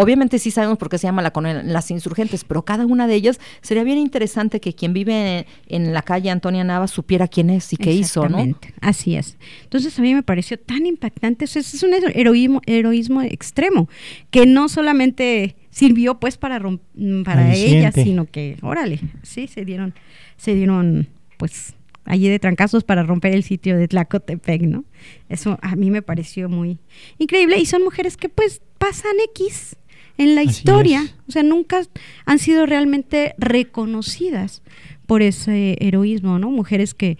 Obviamente 0.00 0.38
sí 0.38 0.52
sabemos 0.52 0.78
por 0.78 0.88
qué 0.88 0.96
se 0.96 1.08
llama 1.08 1.22
la 1.22 1.32
colonia 1.32 1.60
Las 1.64 1.90
Insurgentes, 1.90 2.44
pero 2.44 2.62
cada 2.64 2.86
una 2.86 3.08
de 3.08 3.14
ellas 3.16 3.40
sería 3.62 3.82
bien 3.82 3.98
interesante 3.98 4.60
que 4.60 4.72
quien 4.72 4.92
vive 4.92 5.40
en, 5.40 5.46
en 5.86 5.92
la 5.92 6.02
calle 6.02 6.30
Antonia 6.30 6.62
Nava 6.62 6.86
supiera 6.86 7.26
quién 7.26 7.50
es 7.50 7.72
y 7.72 7.76
qué 7.76 7.90
hizo, 7.92 8.28
¿no? 8.28 8.38
Así 8.80 9.16
es. 9.16 9.36
Entonces 9.64 9.98
a 9.98 10.02
mí 10.02 10.14
me 10.14 10.22
pareció 10.22 10.56
tan 10.56 10.86
impactante, 10.86 11.46
o 11.46 11.48
sea, 11.48 11.60
es 11.60 11.82
un 11.82 11.90
heroísmo, 12.14 12.62
heroísmo 12.66 13.22
extremo, 13.22 13.88
que 14.30 14.46
no 14.46 14.68
solamente 14.68 15.56
sirvió 15.70 16.20
pues 16.20 16.36
para 16.38 16.60
rom- 16.60 16.80
mm, 16.94 17.22
para 17.24 17.42
ella, 17.78 17.88
sino 18.04 18.26
que, 18.26 18.56
órale, 18.62 19.00
sí, 19.24 19.48
se 19.48 19.64
dieron, 19.64 19.94
se 20.36 20.54
dieron 20.54 21.08
pues 21.38 21.74
allí 22.04 22.28
de 22.28 22.38
trancazos 22.38 22.84
para 22.84 23.02
romper 23.02 23.34
el 23.34 23.42
sitio 23.42 23.76
de 23.76 23.86
Tlacotepec, 23.88 24.62
¿no? 24.62 24.84
Eso 25.28 25.58
a 25.60 25.74
mí 25.76 25.90
me 25.90 26.02
pareció 26.02 26.48
muy 26.48 26.78
increíble 27.18 27.58
y 27.58 27.66
son 27.66 27.82
mujeres 27.82 28.16
que 28.16 28.28
pues 28.28 28.62
pasan 28.78 29.12
X 29.34 29.76
en 30.18 30.34
la 30.34 30.42
Así 30.42 30.50
historia, 30.50 31.02
es. 31.04 31.14
o 31.28 31.32
sea, 31.32 31.42
nunca 31.42 31.80
han 32.26 32.38
sido 32.38 32.66
realmente 32.66 33.34
reconocidas 33.38 34.62
por 35.06 35.22
ese 35.22 35.76
heroísmo, 35.80 36.38
¿no? 36.38 36.50
Mujeres 36.50 36.92
que, 36.92 37.16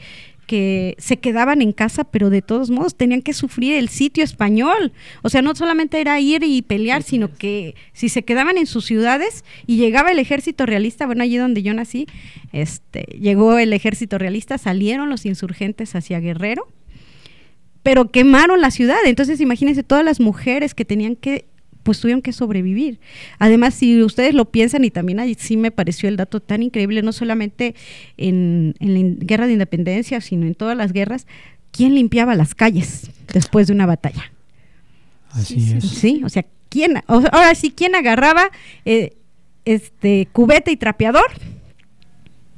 que 0.48 0.94
se 0.98 1.18
quedaban 1.18 1.62
en 1.62 1.72
casa, 1.72 2.04
pero 2.04 2.30
de 2.30 2.42
todos 2.42 2.70
modos 2.70 2.96
tenían 2.96 3.22
que 3.22 3.34
sufrir 3.34 3.74
el 3.74 3.88
sitio 3.88 4.24
español. 4.24 4.92
O 5.22 5.28
sea, 5.28 5.42
no 5.42 5.54
solamente 5.54 6.00
era 6.00 6.18
ir 6.20 6.42
y 6.42 6.62
pelear, 6.62 7.02
sino 7.02 7.34
que 7.34 7.74
si 7.92 8.08
se 8.08 8.22
quedaban 8.24 8.56
en 8.56 8.66
sus 8.66 8.86
ciudades 8.86 9.44
y 9.66 9.76
llegaba 9.76 10.10
el 10.10 10.18
ejército 10.18 10.66
realista, 10.66 11.06
bueno, 11.06 11.22
allí 11.22 11.36
donde 11.36 11.62
yo 11.62 11.74
nací, 11.74 12.06
este, 12.52 13.02
llegó 13.20 13.58
el 13.58 13.72
ejército 13.74 14.18
realista, 14.18 14.58
salieron 14.58 15.10
los 15.10 15.26
insurgentes 15.26 15.94
hacia 15.94 16.18
Guerrero, 16.18 16.66
pero 17.82 18.10
quemaron 18.10 18.60
la 18.60 18.70
ciudad. 18.70 18.98
Entonces, 19.04 19.40
imagínense 19.40 19.82
todas 19.82 20.04
las 20.04 20.18
mujeres 20.18 20.74
que 20.74 20.84
tenían 20.84 21.16
que 21.16 21.46
pues 21.88 22.00
tuvieron 22.00 22.20
que 22.20 22.34
sobrevivir. 22.34 23.00
Además, 23.38 23.72
si 23.72 24.02
ustedes 24.02 24.34
lo 24.34 24.50
piensan, 24.50 24.84
y 24.84 24.90
también 24.90 25.20
ahí 25.20 25.34
sí 25.38 25.56
me 25.56 25.70
pareció 25.70 26.10
el 26.10 26.18
dato 26.18 26.38
tan 26.38 26.62
increíble, 26.62 27.00
no 27.00 27.12
solamente 27.12 27.74
en, 28.18 28.74
en 28.78 28.92
la 28.92 29.24
guerra 29.24 29.46
de 29.46 29.54
independencia, 29.54 30.20
sino 30.20 30.44
en 30.44 30.54
todas 30.54 30.76
las 30.76 30.92
guerras, 30.92 31.26
¿quién 31.70 31.94
limpiaba 31.94 32.34
las 32.34 32.54
calles 32.54 33.10
después 33.32 33.68
de 33.68 33.72
una 33.72 33.86
batalla? 33.86 34.30
Así 35.30 35.72
es. 35.72 35.82
Sí, 35.88 36.20
o 36.26 36.28
sea, 36.28 36.44
¿quién? 36.68 37.02
ahora 37.06 37.54
sí, 37.54 37.70
¿quién 37.70 37.94
agarraba 37.94 38.50
eh, 38.84 39.16
este 39.64 40.28
cubeta 40.30 40.70
y 40.70 40.76
trapeador 40.76 41.30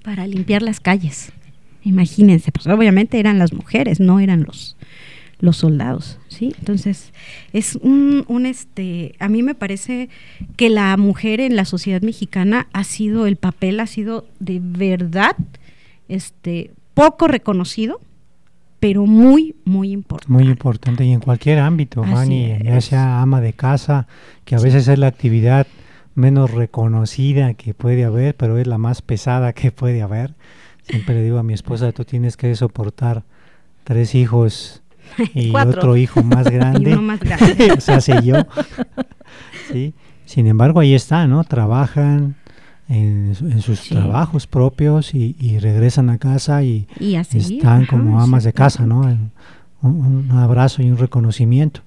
para 0.03 0.27
limpiar 0.27 0.63
las 0.63 0.81
calles? 0.81 1.31
Imagínense, 1.85 2.51
pues 2.51 2.67
obviamente 2.67 3.21
eran 3.21 3.39
las 3.39 3.53
mujeres, 3.53 4.01
no 4.01 4.19
eran 4.19 4.43
los 4.43 4.77
los 5.41 5.57
soldados, 5.57 6.19
¿sí? 6.29 6.55
Entonces, 6.59 7.13
es 7.53 7.77
un, 7.77 8.25
un, 8.29 8.47
este, 8.47 9.15
a 9.19 9.29
mí 9.29 9.43
me 9.43 9.55
parece 9.55 10.09
que 10.57 10.69
la 10.69 10.97
mujer 10.97 11.41
en 11.41 11.57
la 11.57 11.65
sociedad 11.65 12.03
mexicana 12.03 12.69
ha 12.73 12.85
sido, 12.85 13.27
el 13.27 13.37
papel 13.37 13.81
ha 13.81 13.87
sido 13.87 14.27
de 14.39 14.61
verdad, 14.63 15.37
este, 16.09 16.73
poco 16.95 17.27
reconocido, 17.27 18.01
pero 18.81 19.07
muy, 19.07 19.55
muy 19.65 19.93
importante. 19.93 20.33
Muy 20.33 20.45
importante 20.45 21.05
y 21.05 21.13
en 21.13 21.21
cualquier 21.21 21.59
ámbito, 21.59 22.03
Fanny, 22.03 22.59
ya 22.65 22.81
sea 22.81 23.21
ama 23.21 23.41
de 23.41 23.53
casa, 23.53 24.07
que 24.45 24.55
a 24.55 24.59
veces 24.59 24.89
es 24.89 24.99
la 24.99 25.07
actividad 25.07 25.67
menos 26.15 26.51
reconocida 26.51 27.55
que 27.55 27.75
puede 27.75 28.05
haber, 28.05 28.35
pero 28.35 28.59
es 28.59 28.67
la 28.67 28.79
más 28.79 29.03
pesada 29.03 29.53
que 29.53 29.71
puede 29.71 30.03
haber. 30.03 30.35
Siempre 30.83 31.15
le 31.15 31.23
digo 31.23 31.39
a 31.39 31.43
mi 31.43 31.55
esposa, 31.55 31.93
tú 31.93 32.05
tienes 32.05 32.37
que 32.37 32.55
soportar 32.55 33.23
tres 33.85 34.15
hijos 34.15 34.80
y 35.35 35.51
Cuatro. 35.51 35.79
otro 35.79 35.97
hijo 35.97 36.23
más 36.23 36.49
grande. 36.51 36.91
Y 36.91 36.93
uno 36.93 37.03
más 37.03 37.21
grande. 37.25 37.73
o 37.77 37.81
sea, 37.81 38.01
sé 38.01 38.23
yo. 38.23 38.37
¿Sí? 39.73 39.95
Sin 40.25 40.47
embargo, 40.47 40.81
ahí 40.81 40.95
está, 40.95 41.27
¿no? 41.27 41.43
Trabajan 41.45 42.37
en, 42.89 43.35
en 43.41 43.61
sus 43.63 43.81
Sí. 43.81 43.95
trabajos 43.95 44.47
propios 44.47 45.15
y, 45.15 45.37
y 45.41 45.59
regresan 45.59 46.11
a 46.11 46.19
casa 46.19 46.63
y 46.63 46.87
están 47.33 47.83
ajá, 47.83 47.87
como 47.91 48.21
amas 48.21 48.45
de 48.45 48.53
casa, 48.53 48.87
¿no? 48.87 49.01
Un, 49.01 49.31
un 49.83 50.31
abrazo 50.33 50.83
y 50.83 50.91
un 50.91 50.99
reconocimiento. 50.99 51.81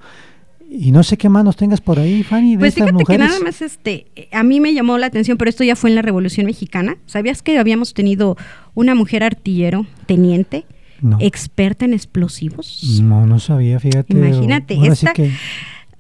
Y 0.76 0.92
no 0.92 1.04
sé 1.04 1.18
qué 1.18 1.30
más 1.30 1.44
nos 1.46 1.56
tengas 1.56 1.82
por 1.82 2.00
ahí, 2.00 2.24
Fanny, 2.24 2.54
de 2.54 2.60
Pues 2.60 2.70
estas 2.70 2.88
fíjate 2.88 3.04
que 3.06 3.14
mujeres. 3.14 3.28
nada 3.28 3.40
más 3.44 3.62
este, 3.62 4.08
a 4.32 4.42
mí 4.44 4.60
me 4.60 4.74
llamó 4.74 4.98
la 4.98 5.06
atención, 5.06 5.38
pero 5.38 5.50
esto 5.50 5.64
ya 5.64 5.76
fue 5.76 5.92
en 5.92 5.96
la 5.96 6.02
Revolución 6.02 6.48
Mexicana. 6.48 6.98
¿Sabías 7.06 7.44
que 7.44 7.60
habíamos 7.60 7.94
tenido 7.94 8.38
una 8.74 8.96
mujer 8.96 9.24
artillero, 9.24 9.86
teniente, 10.08 10.66
No. 11.02 11.18
experta 11.20 11.86
en 11.86 11.94
explosivos? 11.94 13.00
No, 13.02 13.26
no 13.26 13.40
sabía, 13.40 13.80
fíjate. 13.80 14.14
Imagínate, 14.14 14.76
ahora 14.76 14.96
sí 14.96 15.06
esta- 15.06 15.14
que 15.14 15.32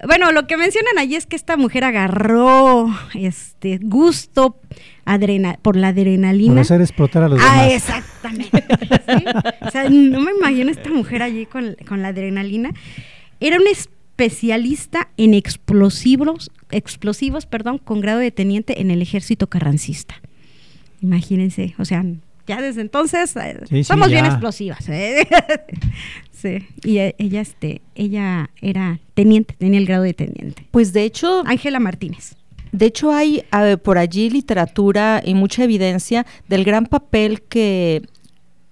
Bueno, 0.05 0.31
lo 0.33 0.47
que 0.47 0.57
mencionan 0.57 0.97
allí 0.97 1.15
es 1.15 1.25
que 1.25 1.35
esta 1.37 1.55
mujer 1.57 1.83
agarró 1.85 2.87
este 3.13 3.79
gusto 3.81 4.59
adrena, 5.05 5.57
por 5.61 5.75
la 5.77 5.91
por 5.93 5.99
adrenalina. 5.99 6.61
hacer 6.61 6.81
explotar 6.81 7.23
a 7.23 7.29
los 7.29 7.39
Ah, 7.41 7.63
demás. 7.67 7.73
exactamente. 7.73 8.63
¿sí? 9.07 9.25
O 9.61 9.71
sea, 9.71 9.89
no 9.89 10.19
me 10.21 10.31
imagino 10.37 10.71
esta 10.71 10.89
mujer 10.89 11.21
allí 11.23 11.45
con, 11.45 11.75
con 11.87 12.01
la 12.01 12.09
adrenalina. 12.09 12.71
Era 13.39 13.57
una 13.57 13.69
especialista 13.71 15.09
en 15.17 15.33
explosivos, 15.33 16.51
explosivos, 16.71 17.45
perdón, 17.45 17.77
con 17.77 17.99
grado 18.01 18.19
de 18.19 18.31
teniente 18.31 18.81
en 18.81 18.91
el 18.91 19.01
ejército 19.01 19.47
carrancista. 19.47 20.15
Imagínense, 21.01 21.75
o 21.79 21.85
sea, 21.85 22.03
ya 22.47 22.61
desde 22.61 22.81
entonces 22.81 23.35
eh, 23.35 23.59
Sí, 23.69 23.77
sí, 23.77 23.83
somos 23.83 24.09
bien 24.09 24.25
explosivas. 24.25 24.87
¿eh? 24.89 25.27
sí, 26.31 26.67
y 26.83 26.97
eh, 26.97 27.15
ella, 27.17 27.41
este, 27.41 27.81
ella 27.95 28.49
era 28.61 28.99
teniente, 29.13 29.55
tenía 29.57 29.79
el 29.79 29.85
grado 29.85 30.03
de 30.03 30.13
teniente. 30.13 30.67
Pues 30.71 30.93
de 30.93 31.03
hecho, 31.03 31.43
Ángela 31.45 31.79
Martínez. 31.79 32.35
De 32.71 32.87
hecho, 32.87 33.11
hay 33.11 33.43
por 33.83 33.99
allí 33.99 34.31
literatura 34.31 35.21
y 35.23 35.35
mucha 35.35 35.63
evidencia 35.63 36.25
del 36.47 36.63
gran 36.63 36.87
papel 36.87 37.43
que, 37.43 38.01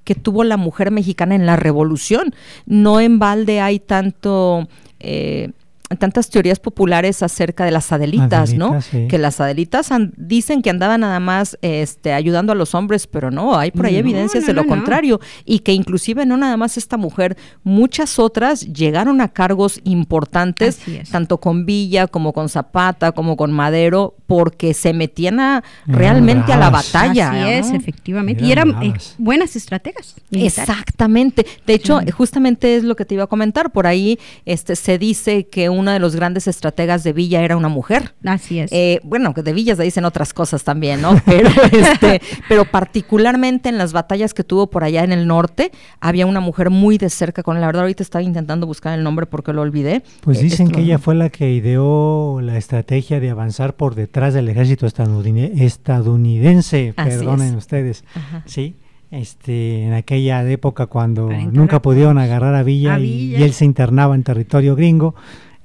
que 0.03 0.15
tuvo 0.15 0.43
la 0.43 0.57
mujer 0.57 0.89
mexicana 0.89 1.36
en 1.36 1.45
la 1.45 1.55
revolución. 1.55 2.34
No 2.65 2.99
en 2.99 3.19
balde 3.19 3.61
hay 3.61 3.80
tanto... 3.80 4.67
eh, 4.99 5.51
tantas 5.97 6.29
teorías 6.29 6.59
populares 6.59 7.23
acerca 7.23 7.65
de 7.65 7.71
las 7.71 7.91
adelitas, 7.91 8.53
¿no? 8.53 8.81
Sí. 8.81 9.07
Que 9.07 9.17
las 9.17 9.39
adelitas 9.41 9.91
an- 9.91 10.13
dicen 10.17 10.61
que 10.61 10.69
andaban 10.69 11.01
nada 11.01 11.19
más 11.19 11.57
este, 11.61 12.13
ayudando 12.13 12.51
a 12.51 12.55
los 12.55 12.73
hombres, 12.75 13.07
pero 13.07 13.31
no, 13.31 13.57
hay 13.57 13.71
por 13.71 13.85
ahí 13.85 13.93
No, 13.93 13.99
evidencias 13.99 14.45
de 14.45 14.53
lo 14.53 14.63
no, 14.63 14.67
contrario 14.69 15.19
y 15.45 15.59
que 15.59 15.73
inclusive 15.73 16.25
no 16.25 16.37
nada 16.37 16.57
más 16.57 16.77
esta 16.77 16.97
mujer, 16.97 17.37
muchas 17.63 18.19
otras 18.19 18.61
llegaron 18.61 19.21
a 19.21 19.27
cargos 19.29 19.79
importantes, 19.83 20.79
tanto 21.11 21.37
con 21.39 21.65
Villa 21.65 22.07
como 22.07 22.33
con 22.33 22.49
Zapata, 22.49 23.11
como 23.11 23.35
con 23.37 23.51
Madero, 23.51 24.15
porque 24.27 24.73
se 24.73 24.93
metían 24.93 25.39
a, 25.39 25.63
realmente 25.87 26.53
a 26.53 26.57
la 26.57 26.69
batalla. 26.69 27.31
Así 27.31 27.49
es, 27.51 27.71
efectivamente. 27.71 28.43
Eran 28.49 28.69
y 28.69 28.71
eran 28.71 28.83
eh, 28.83 28.93
buenas 29.17 29.55
estrategas. 29.55 30.15
militares. 30.29 30.59
Exactamente. 30.69 31.45
De 31.65 31.73
hecho, 31.73 31.99
Sí. 32.01 32.11
justamente 32.11 32.75
es 32.75 32.83
lo 32.83 32.95
que 32.95 33.05
te 33.05 33.15
iba 33.15 33.23
a 33.25 33.27
comentar. 33.27 33.71
Por 33.71 33.87
ahí 33.87 34.17
este, 34.45 34.75
se 34.75 34.97
dice 34.97 35.47
que 35.47 35.69
uno 35.82 35.91
de 35.91 35.99
los 35.99 36.15
grandes 36.15 36.47
estrategas 36.47 37.03
de 37.03 37.13
Villa 37.13 37.41
era 37.43 37.57
una 37.57 37.67
mujer. 37.67 38.13
Así 38.25 38.59
es. 38.59 38.71
Eh, 38.71 38.99
bueno, 39.03 39.34
que 39.34 39.43
de 39.43 39.53
Villas 39.53 39.77
se 39.77 39.84
dicen 39.84 40.05
otras 40.05 40.34
cosas 40.34 40.63
también, 40.63 41.01
¿no? 41.01 41.15
Pero, 41.25 41.49
este, 41.71 42.21
pero 42.47 42.65
particularmente 42.65 43.69
en 43.69 43.77
las 43.77 43.93
batallas 43.93 44.34
que 44.34 44.43
tuvo 44.43 44.67
por 44.69 44.84
allá 44.84 45.03
en 45.03 45.11
el 45.11 45.27
norte, 45.27 45.71
había 45.99 46.25
una 46.25 46.39
mujer 46.39 46.69
muy 46.69 46.97
de 46.97 47.09
cerca 47.09 47.43
con 47.43 47.55
él. 47.57 47.61
La 47.61 47.67
verdad, 47.67 47.84
ahorita 47.84 48.03
estaba 48.03 48.23
intentando 48.23 48.65
buscar 48.65 48.97
el 48.97 49.03
nombre 49.03 49.25
porque 49.25 49.53
lo 49.53 49.61
olvidé. 49.61 50.03
Pues 50.21 50.39
Eh, 50.39 50.43
dicen 50.43 50.67
esto 50.67 50.75
que 50.75 50.82
lo- 50.82 50.88
ella 50.88 50.99
fue 50.99 51.15
la 51.15 51.29
que 51.29 51.51
ideó 51.51 52.39
la 52.41 52.57
estrategia 52.57 53.19
de 53.19 53.29
avanzar 53.29 53.75
por 53.75 53.95
detrás 53.95 54.34
del 54.34 54.49
ejército 54.49 54.86
estadounidense, 54.86 56.93
Así 56.95 57.09
perdonen 57.09 57.49
es. 57.49 57.55
ustedes, 57.55 58.03
Ajá. 58.15 58.43
sí, 58.45 58.75
este, 59.11 59.84
en 59.84 59.93
aquella 59.93 60.49
época 60.49 60.88
cuando 60.88 61.29
nunca 61.51 61.77
a- 61.77 61.82
pudieron 61.82 62.17
agarrar 62.17 62.55
a 62.55 62.63
Villa, 62.63 62.95
a 62.95 62.99
y- 62.99 63.03
Villa. 63.03 63.39
Y, 63.39 63.43
él 63.43 63.53
se 63.53 63.65
internaba 63.65 64.15
en 64.15 64.23
territorio 64.23 64.75
gringo 64.75 65.15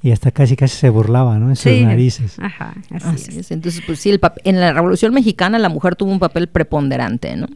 y 0.06 0.12
hasta 0.12 0.30
casi 0.30 0.54
casi 0.54 0.76
se 0.76 0.88
burlaba, 0.88 1.36
¿no? 1.40 1.48
En 1.48 1.56
sus 1.56 1.72
narices. 1.80 2.38
Ajá, 2.38 2.74
así, 2.90 3.40
es. 3.40 3.50
Entonces, 3.50 3.82
pues 3.84 3.98
sí, 3.98 4.16
en 4.44 4.60
la 4.60 4.72
Revolución 4.72 5.12
Mexicana 5.12 5.58
la 5.58 5.68
mujer 5.68 5.96
tuvo 5.96 6.12
un 6.12 6.20
papel 6.20 6.46
preponderante, 6.46 7.34
¿no? 7.34 7.48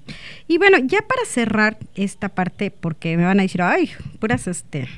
Y 0.48 0.58
bueno, 0.58 0.78
ya 0.78 0.98
para 1.02 1.24
cerrar 1.26 1.78
esta 1.94 2.28
parte, 2.28 2.72
porque 2.72 3.16
me 3.16 3.22
van 3.22 3.38
a 3.38 3.44
decir, 3.44 3.62
ay, 3.62 3.90
puras 4.18 4.48
este... 4.48 4.88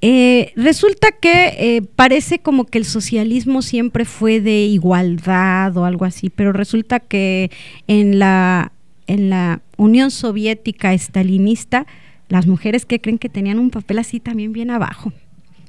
Eh, 0.00 0.52
resulta 0.54 1.10
que 1.10 1.56
eh, 1.58 1.82
parece 1.96 2.38
como 2.38 2.64
que 2.64 2.78
el 2.78 2.84
socialismo 2.84 3.60
siempre 3.60 4.04
fue 4.04 4.40
de 4.40 4.60
igualdad 4.60 5.76
o 5.76 5.86
algo 5.86 6.04
así, 6.04 6.30
pero 6.30 6.52
resulta 6.52 7.00
que 7.00 7.50
en 7.88 8.20
la, 8.20 8.70
en 9.08 9.28
la 9.28 9.60
Unión 9.76 10.12
Soviética 10.12 10.94
estalinista, 10.94 11.84
las 12.28 12.46
mujeres 12.46 12.86
que 12.86 13.00
creen 13.00 13.18
que 13.18 13.28
tenían 13.28 13.58
un 13.58 13.70
papel 13.70 13.98
así 13.98 14.20
también 14.20 14.52
bien 14.52 14.70
abajo. 14.70 15.12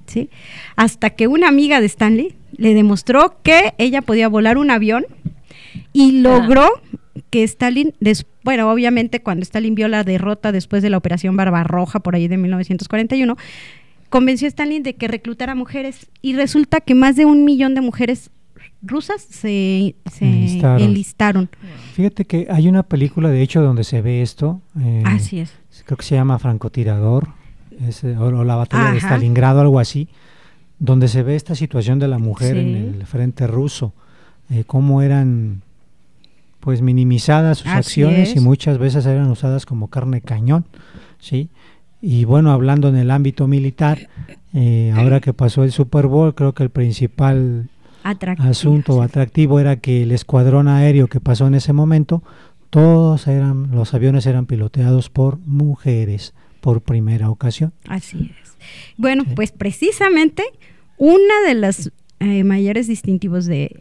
¿Sí? 0.09 0.29
Hasta 0.75 1.11
que 1.11 1.27
una 1.27 1.47
amiga 1.47 1.79
de 1.79 1.85
Stanley 1.85 2.35
le 2.57 2.73
demostró 2.73 3.37
que 3.43 3.73
ella 3.77 4.01
podía 4.01 4.27
volar 4.27 4.57
un 4.57 4.71
avión 4.71 5.05
y 5.93 6.19
logró 6.19 6.67
que 7.29 7.43
Stalin, 7.43 7.93
bueno, 8.43 8.71
obviamente 8.71 9.21
cuando 9.21 9.43
Stalin 9.43 9.75
vio 9.75 9.87
la 9.87 10.03
derrota 10.03 10.51
después 10.51 10.81
de 10.81 10.89
la 10.89 10.97
Operación 10.97 11.35
Barbarroja 11.35 11.99
por 11.99 12.15
ahí 12.15 12.27
de 12.27 12.37
1941, 12.37 13.37
convenció 14.09 14.47
a 14.47 14.49
Stalin 14.49 14.83
de 14.83 14.95
que 14.95 15.07
reclutara 15.07 15.55
mujeres 15.55 16.07
y 16.21 16.35
resulta 16.35 16.81
que 16.81 16.95
más 16.95 17.15
de 17.15 17.25
un 17.25 17.45
millón 17.45 17.75
de 17.75 17.81
mujeres 17.81 18.31
rusas 18.81 19.21
se, 19.21 19.95
enlistaron. 20.21 21.49
Fíjate 21.93 22.25
que 22.25 22.47
hay 22.49 22.67
una 22.67 22.83
película, 22.83 23.29
de 23.29 23.41
hecho, 23.41 23.61
donde 23.61 23.83
se 23.83 24.01
ve 24.01 24.21
esto. 24.21 24.61
Eh, 24.79 25.03
así 25.05 25.39
es. 25.39 25.53
Creo 25.85 25.97
que 25.97 26.05
se 26.05 26.15
llama 26.15 26.39
Francotirador, 26.39 27.29
o, 28.19 28.43
la 28.43 28.55
batalla 28.55 28.91
de 28.91 28.99
Stalingrado, 28.99 29.61
algo 29.61 29.79
así, 29.79 30.09
donde 30.79 31.07
se 31.07 31.23
ve 31.23 31.35
esta 31.35 31.55
situación 31.55 31.99
de 31.99 32.07
la 32.07 32.19
mujer 32.19 32.57
en 32.57 32.75
el 32.75 33.05
frente 33.05 33.47
ruso, 33.47 33.93
eh, 34.49 34.63
cómo 34.65 35.01
eran 35.01 35.61
pues 36.59 36.81
minimizadas 36.81 37.59
sus 37.59 37.67
acciones 37.67 38.35
y 38.35 38.39
muchas 38.39 38.77
veces 38.77 39.05
eran 39.05 39.29
usadas 39.29 39.65
como 39.65 39.87
carne 39.87 40.21
cañón, 40.21 40.65
¿sí? 41.19 41.49
Y 42.01 42.25
bueno, 42.25 42.51
hablando 42.51 42.89
en 42.89 42.95
el 42.95 43.11
ámbito 43.11 43.47
militar, 43.47 44.09
eh, 44.53 44.93
ahora 44.95 45.19
que 45.19 45.33
pasó 45.33 45.63
el 45.63 45.71
Super 45.71 46.07
Bowl, 46.07 46.33
creo 46.35 46.53
que 46.53 46.63
el 46.63 46.69
principal 46.69 47.69
asunto 48.03 49.01
atractivo 49.01 49.59
era 49.59 49.77
que 49.77 50.03
el 50.03 50.11
escuadrón 50.11 50.67
aéreo 50.67 51.07
que 51.07 51.19
pasó 51.19 51.47
en 51.47 51.55
ese 51.55 51.73
momento, 51.73 52.23
todos 52.69 53.27
eran, 53.27 53.71
los 53.71 53.93
aviones 53.93 54.25
eran 54.25 54.45
piloteados 54.45 55.09
por 55.09 55.39
mujeres 55.39 56.33
por 56.59 56.81
primera 56.81 57.29
ocasión. 57.29 57.73
Así 57.87 58.31
es. 58.41 58.57
Bueno, 58.97 59.23
pues 59.35 59.51
precisamente 59.51 60.43
una 60.97 61.41
de 61.47 61.55
las 61.55 61.91
eh, 62.19 62.43
mayores 62.43 62.87
distintivos 62.87 63.45
de 63.45 63.77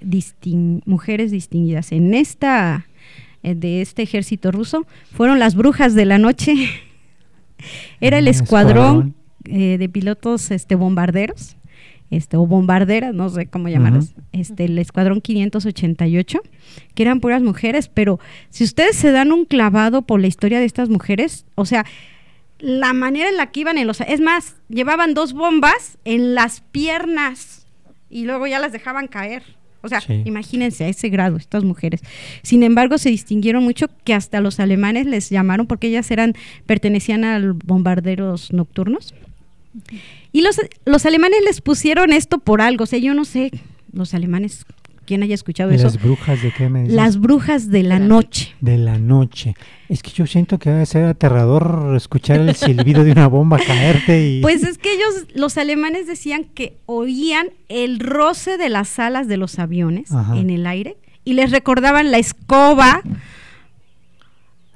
mujeres 0.86 1.30
distinguidas 1.30 1.90
en 1.92 2.14
esta 2.14 2.86
eh, 3.42 3.54
de 3.54 3.82
este 3.82 4.02
ejército 4.02 4.50
ruso 4.50 4.86
fueron 5.12 5.38
las 5.38 5.54
brujas 5.54 5.94
de 5.94 6.04
la 6.04 6.18
noche. 6.18 6.54
Era 8.00 8.18
el 8.18 8.28
escuadrón, 8.28 9.14
eh, 9.44 9.78
de 9.78 9.88
pilotos 9.88 10.50
este, 10.50 10.74
bombarderos, 10.74 11.56
este, 12.10 12.36
o 12.36 12.46
bombarderas, 12.46 13.14
no 13.14 13.28
sé 13.28 13.46
cómo 13.46 13.68
llamarlas, 13.68 14.14
este, 14.32 14.66
el 14.66 14.78
escuadrón 14.78 15.20
588, 15.20 16.40
que 16.94 17.02
eran 17.02 17.20
puras 17.20 17.42
mujeres, 17.42 17.88
pero 17.88 18.20
si 18.50 18.64
ustedes 18.64 18.96
se 18.96 19.10
dan 19.10 19.32
un 19.32 19.44
clavado 19.44 20.02
por 20.02 20.20
la 20.20 20.26
historia 20.26 20.60
de 20.60 20.66
estas 20.66 20.88
mujeres, 20.88 21.46
o 21.54 21.64
sea, 21.64 21.84
la 22.59 22.92
manera 22.92 23.28
en 23.28 23.36
la 23.36 23.50
que 23.50 23.61
iban 23.61 23.78
en 23.78 23.86
los... 23.86 24.00
Es 24.00 24.20
más, 24.20 24.56
llevaban 24.68 25.14
dos 25.14 25.32
bombas 25.32 25.98
en 26.04 26.34
las 26.34 26.61
piernas 26.61 27.66
y 28.11 28.24
luego 28.24 28.46
ya 28.46 28.59
las 28.59 28.72
dejaban 28.72 29.06
caer. 29.06 29.42
O 29.80 29.88
sea, 29.88 30.02
imagínense 30.24 30.84
a 30.84 30.88
ese 30.88 31.09
grado 31.09 31.36
estas 31.36 31.62
mujeres. 31.62 32.02
Sin 32.42 32.64
embargo, 32.64 32.98
se 32.98 33.11
distinguieron 33.11 33.62
mucho 33.62 33.86
que 34.04 34.12
hasta 34.12 34.40
los 34.40 34.59
alemanes 34.59 35.06
les 35.06 35.30
llamaron 35.30 35.66
porque 35.68 35.86
ellas 35.86 36.11
eran 36.11 36.34
pertenecían 36.66 37.24
a 37.24 37.40
bombarderos 37.64 38.52
nocturnos. 38.52 39.14
Y 40.32 40.40
los, 40.40 40.61
los 40.84 41.06
alemanes 41.06 41.40
les 41.44 41.61
pusieron 41.61 42.12
esto 42.12 42.38
por 42.38 42.61
algo, 42.61 42.84
o 42.84 42.86
sea, 42.86 42.98
yo 42.98 43.14
no 43.14 43.24
sé, 43.24 43.52
los 43.92 44.14
alemanes 44.14 44.66
quien 45.09 45.22
haya 45.22 45.34
escuchado 45.34 45.70
eso. 45.70 45.84
¿Las 45.84 46.00
brujas 46.00 46.42
de 46.42 46.52
qué 46.52 46.68
me 46.68 46.82
dices? 46.82 46.94
Las 46.94 47.18
brujas 47.18 47.70
de 47.70 47.82
la 47.82 47.98
noche. 47.98 48.54
De 48.61 48.76
la 48.76 48.98
noche. 48.98 49.54
Es 49.88 50.02
que 50.02 50.11
yo 50.11 50.26
siento 50.26 50.59
que 50.59 50.68
debe 50.68 50.84
ser 50.84 51.06
aterrador 51.06 51.94
escuchar 51.96 52.40
el 52.40 52.54
silbido 52.54 53.04
de 53.04 53.12
una 53.12 53.26
bomba 53.26 53.59
caerte 53.59 54.28
y... 54.28 54.40
Pues 54.42 54.62
es 54.62 54.76
que 54.76 54.92
ellos, 54.92 55.26
los 55.34 55.56
alemanes 55.56 56.06
decían 56.06 56.44
que 56.44 56.76
oían 56.84 57.48
el 57.70 58.00
roce 58.00 58.59
de 58.59 58.68
las 58.68 58.98
alas 58.98 59.28
de 59.28 59.38
los 59.38 59.59
aviones 59.59 60.11
en 60.34 60.50
el 60.50 60.66
aire 60.66 60.98
y 61.24 61.32
les 61.32 61.50
recordaban 61.50 62.11
la 62.11 62.18
escoba 62.18 63.00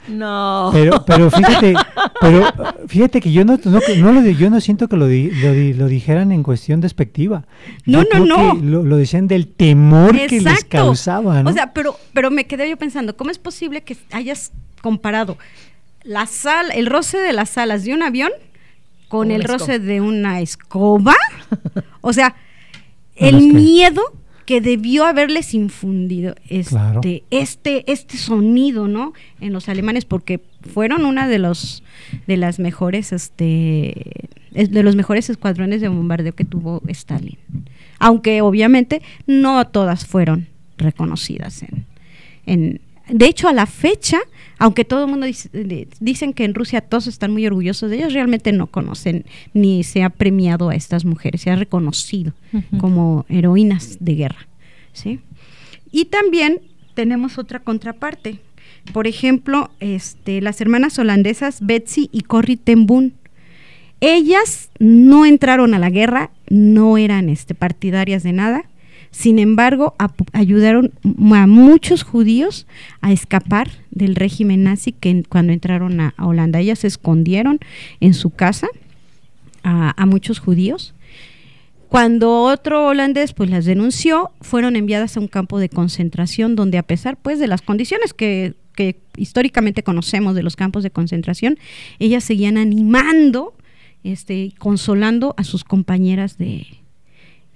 no. 0.09 0.70
Pero, 0.72 1.05
pero 1.05 1.30
fíjate, 1.30 1.74
pero 2.20 2.46
fíjate 2.88 3.20
que 3.20 3.32
yo 3.32 3.44
no, 3.44 3.59
no, 3.64 4.12
lo, 4.12 4.30
yo 4.30 4.50
no 4.50 4.61
siento 4.61 4.88
que 4.88 4.96
lo, 4.96 5.07
lo, 5.07 5.86
dijeran 5.88 6.32
en 6.32 6.42
cuestión 6.42 6.80
despectiva. 6.80 7.44
No, 7.86 8.03
no, 8.12 8.24
no. 8.24 8.55
Lo, 8.55 8.96
decían 8.96 9.28
del 9.28 9.46
temor 9.46 10.16
que 10.26 10.40
les 10.40 10.64
causaba. 10.64 11.42
O 11.44 11.53
sea, 11.53 11.72
pero, 11.72 11.96
pero 12.12 12.30
me 12.30 12.46
quedé 12.46 12.68
yo 12.68 12.76
pensando, 12.76 13.16
¿cómo 13.16 13.30
es 13.30 13.38
posible 13.38 13.82
que 13.82 13.96
hayas 14.11 14.53
comparado 14.80 15.38
la 16.03 16.26
sal, 16.26 16.70
el 16.74 16.86
roce 16.86 17.18
de 17.18 17.32
las 17.32 17.57
alas 17.59 17.84
de 17.84 17.94
un 17.94 18.03
avión 18.03 18.30
con 19.09 19.30
el 19.30 19.44
roce 19.44 19.78
de 19.78 20.00
una 20.00 20.40
escoba? 20.40 21.14
o 22.00 22.12
sea, 22.12 22.34
el 23.14 23.53
miedo 23.53 24.03
que 24.53 24.61
debió 24.61 25.07
haberles 25.07 25.55
infundido 25.55 26.34
este, 26.50 27.24
este, 27.30 27.90
este 27.90 28.18
sonido, 28.18 28.86
¿no? 28.86 29.14
En 29.40 29.55
los 29.55 29.70
alemanes, 29.70 30.05
porque 30.05 30.42
fueron 30.74 31.07
una 31.07 31.26
de 31.26 31.38
los 31.38 31.82
de 32.26 32.36
las 32.36 32.59
mejores, 32.59 33.14
este, 33.14 34.28
de 34.50 34.82
los 34.82 34.94
mejores 34.94 35.30
escuadrones 35.30 35.80
de 35.80 35.88
bombardeo 35.88 36.34
que 36.34 36.44
tuvo 36.44 36.82
Stalin. 36.88 37.38
Aunque 37.98 38.42
obviamente 38.42 39.00
no 39.26 39.66
todas 39.68 40.05
fueron 40.05 40.48
reconocidas 40.76 41.62
en, 41.62 41.86
en 42.44 42.82
de 43.09 43.26
hecho, 43.26 43.48
a 43.48 43.53
la 43.53 43.66
fecha, 43.66 44.18
aunque 44.59 44.84
todo 44.84 45.05
el 45.05 45.11
mundo 45.11 45.26
dice, 45.26 45.50
dicen 46.00 46.32
que 46.32 46.44
en 46.44 46.55
Rusia 46.55 46.80
todos 46.80 47.07
están 47.07 47.32
muy 47.32 47.46
orgullosos 47.46 47.90
de 47.90 47.96
ellos, 47.96 48.12
realmente 48.12 48.53
no 48.53 48.66
conocen 48.66 49.24
ni 49.55 49.84
se 49.84 50.03
ha 50.03 50.11
premiado 50.11 50.70
a 50.70 50.74
estas 50.74 51.05
mujeres, 51.05 51.42
se 51.42 51.50
ha 51.50 51.57
reconocido 51.57 52.32
como 52.78 53.26
heroínas 53.28 53.98
de 54.00 54.14
guerra. 54.14 54.48
¿sí? 54.92 55.20
Y 55.90 56.07
también 56.07 56.61
tenemos 56.94 57.38
otra 57.38 57.61
contraparte. 57.61 58.38
Por 58.92 59.07
ejemplo, 59.07 59.70
este, 59.80 60.40
las 60.40 60.61
hermanas 60.61 60.98
holandesas 60.98 61.59
Betsy 61.61 62.09
y 62.12 62.22
Corrie 62.22 62.57
ten 62.57 62.86
Boom. 62.86 63.12
Ellas 64.00 64.70
no 64.80 65.24
entraron 65.24 65.74
a 65.74 65.78
la 65.78 65.90
guerra, 65.90 66.30
no 66.48 66.98
eran 66.98 67.28
este, 67.28 67.55
partidarias 67.55 68.24
de 68.24 68.32
nada, 68.32 68.64
sin 69.13 69.39
embargo, 69.39 69.95
ayudaron 70.33 70.91
a 71.35 71.47
muchos 71.47 72.03
judíos 72.03 72.67
a 73.03 73.13
escapar 73.13 73.71
del 73.91 74.17
régimen 74.17 74.65
nazi 74.65 74.93
que 74.93 75.23
cuando 75.29 75.53
entraron 75.53 76.01
a, 76.01 76.15
Holanda. 76.17 76.61
Ellas 76.61 76.79
se 76.79 76.87
escondieron 76.87 77.61
en 78.01 78.15
su 78.15 78.31
casa 78.31 78.69
a, 79.63 80.07
muchos 80.07 80.39
judíos. 80.39 80.95
Cuando 81.91 82.41
otro 82.41 82.87
holandés 82.87 83.35
pues 83.35 83.51
las 83.51 83.67
denunció, 83.67 84.31
fueron 84.41 84.77
enviadas 84.77 85.19
a 85.19 85.21
un 85.21 85.29
campo 85.29 85.59
de 85.59 85.69
concentración 85.69 86.57
donde 86.57 86.79
a 86.79 86.83
pesar 86.83 87.19
pues 87.19 87.39
de 87.39 87.49
las 87.49 87.61
condiciones 87.61 88.15
que, 88.15 88.55
históricamente 89.19 89.83
conocemos 89.83 90.35
de 90.35 90.43
los 90.43 90.57
campos 90.57 90.83
de 90.83 90.91
concentración, 90.91 91.59
ellas 91.99 92.25
seguían 92.25 92.57
animando, 92.57 93.53
este, 94.05 94.55
consolando 94.59 95.35
a 95.37 95.45
sus 95.45 95.65
compañeras 95.65 96.39
de, 96.39 96.67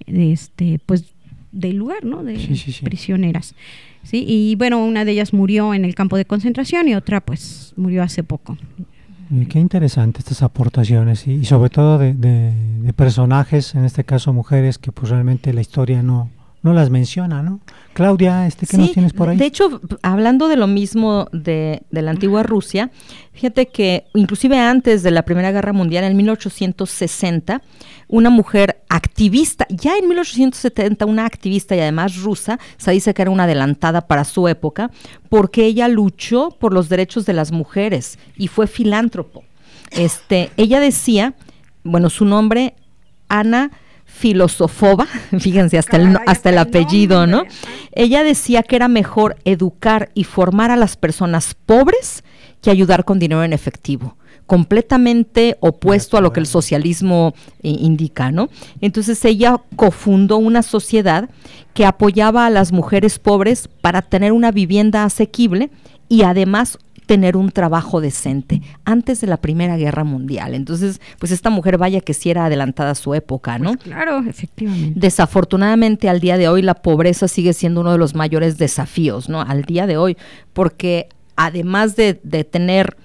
de 0.05 0.31
este, 0.31 0.79
pues 0.85 1.16
del 1.51 1.77
lugar, 1.77 2.05
¿no? 2.05 2.23
De 2.23 2.37
prisioneras. 2.83 3.55
Sí, 4.03 4.23
y 4.27 4.55
bueno, 4.55 4.83
una 4.85 5.05
de 5.05 5.11
ellas 5.11 5.33
murió 5.33 5.73
en 5.73 5.85
el 5.85 5.95
campo 5.95 6.17
de 6.17 6.25
concentración 6.25 6.87
y 6.87 6.95
otra 6.95 7.21
pues 7.21 7.73
murió 7.75 8.03
hace 8.03 8.23
poco. 8.23 8.57
qué 9.49 9.59
interesante 9.59 10.19
estas 10.19 10.43
aportaciones 10.43 11.27
y, 11.27 11.43
sobre 11.45 11.69
todo 11.69 11.97
de, 11.97 12.93
personajes, 12.95 13.75
en 13.75 13.85
este 13.85 14.03
caso 14.03 14.31
mujeres, 14.33 14.77
que 14.77 14.91
pues 14.91 15.09
realmente 15.09 15.53
la 15.53 15.61
historia 15.61 16.01
no, 16.03 16.29
no 16.63 16.73
las 16.73 16.89
menciona, 16.89 17.43
¿no? 17.43 17.59
Claudia, 17.93 18.45
este, 18.45 18.67
¿qué 18.67 18.77
nos 18.77 18.91
tienes 18.91 19.13
por 19.13 19.29
ahí? 19.29 19.37
De 19.37 19.45
hecho, 19.45 19.81
hablando 20.01 20.47
de 20.47 20.55
lo 20.55 20.67
mismo 20.67 21.27
de, 21.31 21.83
de, 21.89 22.01
la 22.01 22.11
antigua 22.11 22.43
Rusia, 22.43 22.91
fíjate 23.33 23.67
que 23.67 24.05
inclusive 24.13 24.57
antes 24.59 25.01
de 25.03 25.11
la 25.11 25.23
Primera 25.23 25.51
Guerra 25.51 25.73
Mundial, 25.73 26.03
en 26.03 26.15
1860, 26.17 27.61
una 28.07 28.29
mujer 28.29 28.83
activista, 28.89 29.65
ya 29.69 29.97
en 29.97 30.07
1870 30.07 31.05
una 31.05 31.25
activista 31.25 31.75
y 31.75 31.79
además 31.79 32.17
rusa, 32.21 32.59
se 32.77 32.91
dice 32.91 33.13
que 33.13 33.21
era 33.21 33.31
una 33.31 33.43
adelantada 33.43 34.01
para 34.01 34.23
su 34.23 34.47
época, 34.47 34.91
porque 35.29 35.65
ella 35.65 35.87
luchó 35.87 36.51
por 36.51 36.73
los 36.73 36.89
derechos 36.89 37.25
de 37.25 37.33
las 37.33 37.51
mujeres 37.51 38.19
y 38.35 38.47
fue 38.47 38.67
filántropo. 38.67 39.43
Este, 39.91 40.51
ella 40.57 40.79
decía, 40.79 41.35
bueno, 41.83 42.09
su 42.09 42.25
nombre 42.25 42.75
Ana 43.29 43.71
Filosofova, 44.17 45.05
fíjense 45.39 45.77
hasta 45.77 45.97
el, 45.97 46.17
hasta 46.25 46.49
el 46.49 46.57
apellido, 46.57 47.27
¿no? 47.27 47.43
Ella 47.91 48.23
decía 48.23 48.63
que 48.63 48.75
era 48.75 48.87
mejor 48.87 49.37
educar 49.45 50.09
y 50.13 50.23
formar 50.23 50.71
a 50.71 50.75
las 50.75 50.97
personas 50.97 51.55
pobres 51.65 52.23
que 52.61 52.71
ayudar 52.71 53.05
con 53.05 53.19
dinero 53.19 53.43
en 53.43 53.53
efectivo 53.53 54.17
completamente 54.47 55.57
opuesto 55.59 56.17
a 56.17 56.21
lo 56.21 56.31
que 56.31 56.39
el 56.39 56.47
socialismo 56.47 57.33
eh, 57.61 57.69
indica, 57.69 58.31
¿no? 58.31 58.47
Entonces 58.79 59.23
ella 59.25 59.61
cofundó 59.75 60.37
una 60.37 60.63
sociedad 60.63 61.29
que 61.73 61.85
apoyaba 61.85 62.45
a 62.45 62.49
las 62.49 62.71
mujeres 62.71 63.19
pobres 63.19 63.67
para 63.81 64.01
tener 64.01 64.31
una 64.31 64.51
vivienda 64.51 65.03
asequible 65.03 65.69
y 66.07 66.23
además 66.23 66.79
tener 67.07 67.37
un 67.37 67.49
trabajo 67.49 68.01
decente 68.01 68.61
antes 68.85 69.21
de 69.21 69.27
la 69.27 69.37
Primera 69.37 69.77
Guerra 69.77 70.03
Mundial. 70.03 70.53
Entonces, 70.53 71.01
pues 71.17 71.31
esta 71.31 71.49
mujer 71.49 71.79
vaya 71.79 72.01
que 72.01 72.13
sí 72.13 72.29
era 72.29 72.45
adelantada 72.45 72.91
a 72.91 72.95
su 72.95 73.15
época, 73.15 73.57
¿no? 73.57 73.71
Pues 73.71 73.85
claro, 73.85 74.23
efectivamente. 74.27 74.99
Desafortunadamente 74.99 76.09
al 76.09 76.19
día 76.19 76.37
de 76.37 76.49
hoy 76.49 76.61
la 76.61 76.75
pobreza 76.75 77.27
sigue 77.27 77.53
siendo 77.53 77.81
uno 77.81 77.93
de 77.93 77.97
los 77.97 78.13
mayores 78.13 78.59
desafíos, 78.59 79.29
¿no? 79.29 79.41
Al 79.41 79.63
día 79.63 79.87
de 79.87 79.97
hoy, 79.97 80.17
porque 80.53 81.09
además 81.35 81.95
de, 81.95 82.19
de 82.23 82.43
tener 82.43 82.97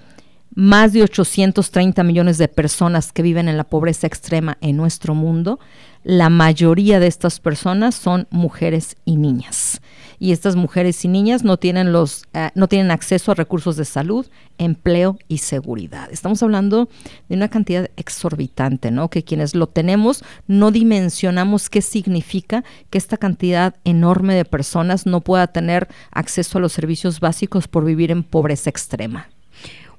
más 0.55 0.93
de 0.93 1.01
830 1.01 2.03
millones 2.03 2.37
de 2.37 2.47
personas 2.47 3.11
que 3.11 3.23
viven 3.23 3.47
en 3.47 3.57
la 3.57 3.63
pobreza 3.63 4.05
extrema 4.05 4.57
en 4.61 4.77
nuestro 4.77 5.15
mundo, 5.15 5.59
la 6.03 6.29
mayoría 6.29 6.99
de 6.99 7.07
estas 7.07 7.39
personas 7.39 7.95
son 7.95 8.27
mujeres 8.29 8.97
y 9.05 9.17
niñas. 9.17 9.81
Y 10.23 10.31
estas 10.31 10.55
mujeres 10.55 11.03
y 11.03 11.09
niñas 11.09 11.43
no 11.43 11.57
tienen 11.57 11.91
los 11.91 12.23
eh, 12.33 12.49
no 12.55 12.69
tienen 12.69 12.91
acceso 12.91 13.33
a 13.33 13.35
recursos 13.35 13.75
de 13.75 13.83
salud, 13.83 14.25
empleo 14.57 15.19
y 15.27 15.39
seguridad. 15.39 16.07
Estamos 16.13 16.41
hablando 16.41 16.87
de 17.27 17.35
una 17.35 17.49
cantidad 17.49 17.91
exorbitante, 17.97 18.89
¿no? 18.89 19.09
Que 19.09 19.25
quienes 19.25 19.53
lo 19.53 19.67
tenemos 19.67 20.23
no 20.47 20.71
dimensionamos 20.71 21.69
qué 21.69 21.81
significa 21.81 22.63
que 22.89 22.99
esta 22.99 23.17
cantidad 23.17 23.75
enorme 23.83 24.33
de 24.33 24.45
personas 24.45 25.05
no 25.05 25.19
pueda 25.19 25.47
tener 25.47 25.89
acceso 26.09 26.57
a 26.57 26.61
los 26.61 26.71
servicios 26.71 27.19
básicos 27.19 27.67
por 27.67 27.83
vivir 27.83 28.09
en 28.09 28.23
pobreza 28.23 28.69
extrema. 28.69 29.27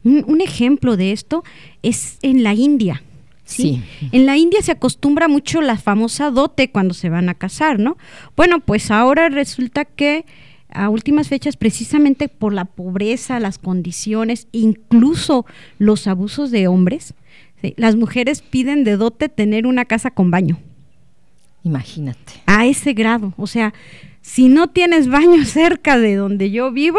Un, 0.04 0.40
ejemplo 0.40 0.96
de 0.96 1.12
esto 1.12 1.44
es 1.82 2.16
en 2.22 2.42
la 2.42 2.54
India. 2.54 3.02
¿Sí? 3.44 3.82
En 4.12 4.26
la 4.26 4.36
India 4.36 4.62
se 4.62 4.72
acostumbra 4.72 5.28
mucho 5.28 5.60
la 5.60 5.76
famosa 5.76 6.30
dote 6.30 6.70
cuando 6.70 6.94
se 6.94 7.08
van 7.08 7.28
a 7.28 7.34
casar, 7.34 7.78
¿no? 7.78 7.96
Bueno, 8.36 8.60
pues 8.60 8.90
ahora 8.90 9.28
resulta 9.28 9.84
que 9.84 10.24
a 10.70 10.88
últimas 10.88 11.28
fechas, 11.28 11.56
precisamente 11.56 12.28
por 12.28 12.52
la 12.52 12.64
pobreza, 12.64 13.38
las 13.38 13.58
condiciones, 13.58 14.48
incluso 14.52 15.46
los 15.78 16.06
abusos 16.06 16.50
de 16.50 16.66
hombres, 16.66 17.14
las 17.76 17.96
mujeres 17.96 18.42
piden 18.42 18.84
de 18.84 18.96
dote 18.96 19.28
tener 19.28 19.66
una 19.66 19.84
casa 19.84 20.10
con 20.10 20.30
baño. 20.30 20.58
Imagínate. 21.62 22.34
A 22.46 22.66
ese 22.66 22.92
grado. 22.92 23.32
O 23.36 23.46
sea, 23.46 23.72
si 24.20 24.48
no 24.48 24.68
tienes 24.68 25.08
baño 25.08 25.44
cerca 25.44 25.98
de 25.98 26.16
donde 26.16 26.50
yo 26.50 26.72
vivo, 26.72 26.98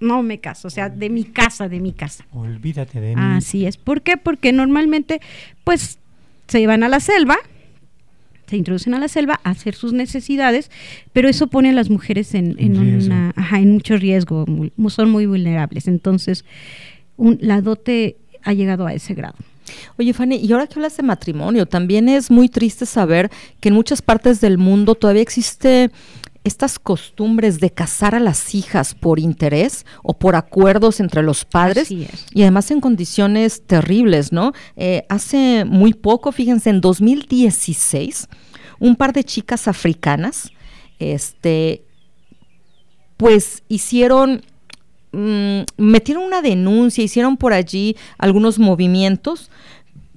no 0.00 0.22
me 0.22 0.38
caso, 0.38 0.68
o 0.68 0.70
sea, 0.70 0.88
de 0.88 1.10
mi 1.10 1.24
casa, 1.24 1.68
de 1.68 1.80
mi 1.80 1.92
casa. 1.92 2.24
Olvídate 2.32 3.00
de 3.00 3.16
mí. 3.16 3.22
Así 3.22 3.66
es. 3.66 3.76
¿Por 3.76 4.02
qué? 4.02 4.16
Porque 4.16 4.52
normalmente, 4.52 5.20
pues, 5.64 5.98
se 6.46 6.66
van 6.66 6.82
a 6.82 6.88
la 6.88 7.00
selva, 7.00 7.36
se 8.46 8.56
introducen 8.56 8.94
a 8.94 8.98
la 8.98 9.08
selva 9.08 9.40
a 9.44 9.50
hacer 9.50 9.74
sus 9.74 9.92
necesidades, 9.92 10.70
pero 11.12 11.28
eso 11.28 11.48
pone 11.48 11.70
a 11.70 11.72
las 11.72 11.90
mujeres 11.90 12.34
en, 12.34 12.56
en, 12.58 12.78
una, 12.78 13.32
ajá, 13.36 13.60
en 13.60 13.72
mucho 13.72 13.96
riesgo, 13.96 14.46
son 14.88 15.10
muy 15.10 15.26
vulnerables. 15.26 15.86
Entonces, 15.86 16.44
un, 17.16 17.38
la 17.40 17.60
dote 17.60 18.16
ha 18.42 18.54
llegado 18.54 18.86
a 18.86 18.94
ese 18.94 19.14
grado. 19.14 19.36
Oye, 19.98 20.14
Fanny, 20.14 20.36
y 20.36 20.50
ahora 20.52 20.66
que 20.66 20.74
hablas 20.76 20.96
de 20.96 21.02
matrimonio, 21.02 21.66
también 21.66 22.08
es 22.08 22.30
muy 22.30 22.48
triste 22.48 22.86
saber 22.86 23.30
que 23.60 23.68
en 23.68 23.74
muchas 23.74 24.00
partes 24.00 24.40
del 24.40 24.56
mundo 24.56 24.94
todavía 24.94 25.20
existe 25.20 25.90
estas 26.44 26.78
costumbres 26.78 27.60
de 27.60 27.70
casar 27.70 28.14
a 28.14 28.20
las 28.20 28.54
hijas 28.54 28.94
por 28.94 29.18
interés 29.18 29.84
o 30.02 30.14
por 30.14 30.36
acuerdos 30.36 31.00
entre 31.00 31.22
los 31.22 31.44
padres 31.44 31.90
y 31.90 32.08
además 32.42 32.70
en 32.70 32.80
condiciones 32.80 33.62
terribles, 33.66 34.32
¿no? 34.32 34.52
Eh, 34.76 35.04
hace 35.08 35.64
muy 35.64 35.92
poco, 35.92 36.32
fíjense, 36.32 36.70
en 36.70 36.80
2016, 36.80 38.28
un 38.78 38.96
par 38.96 39.12
de 39.12 39.24
chicas 39.24 39.68
africanas, 39.68 40.50
este, 40.98 41.84
pues 43.16 43.62
hicieron 43.68 44.42
mm, 45.12 45.60
metieron 45.76 46.24
una 46.24 46.40
denuncia, 46.40 47.04
hicieron 47.04 47.36
por 47.36 47.52
allí 47.52 47.96
algunos 48.16 48.58
movimientos 48.58 49.50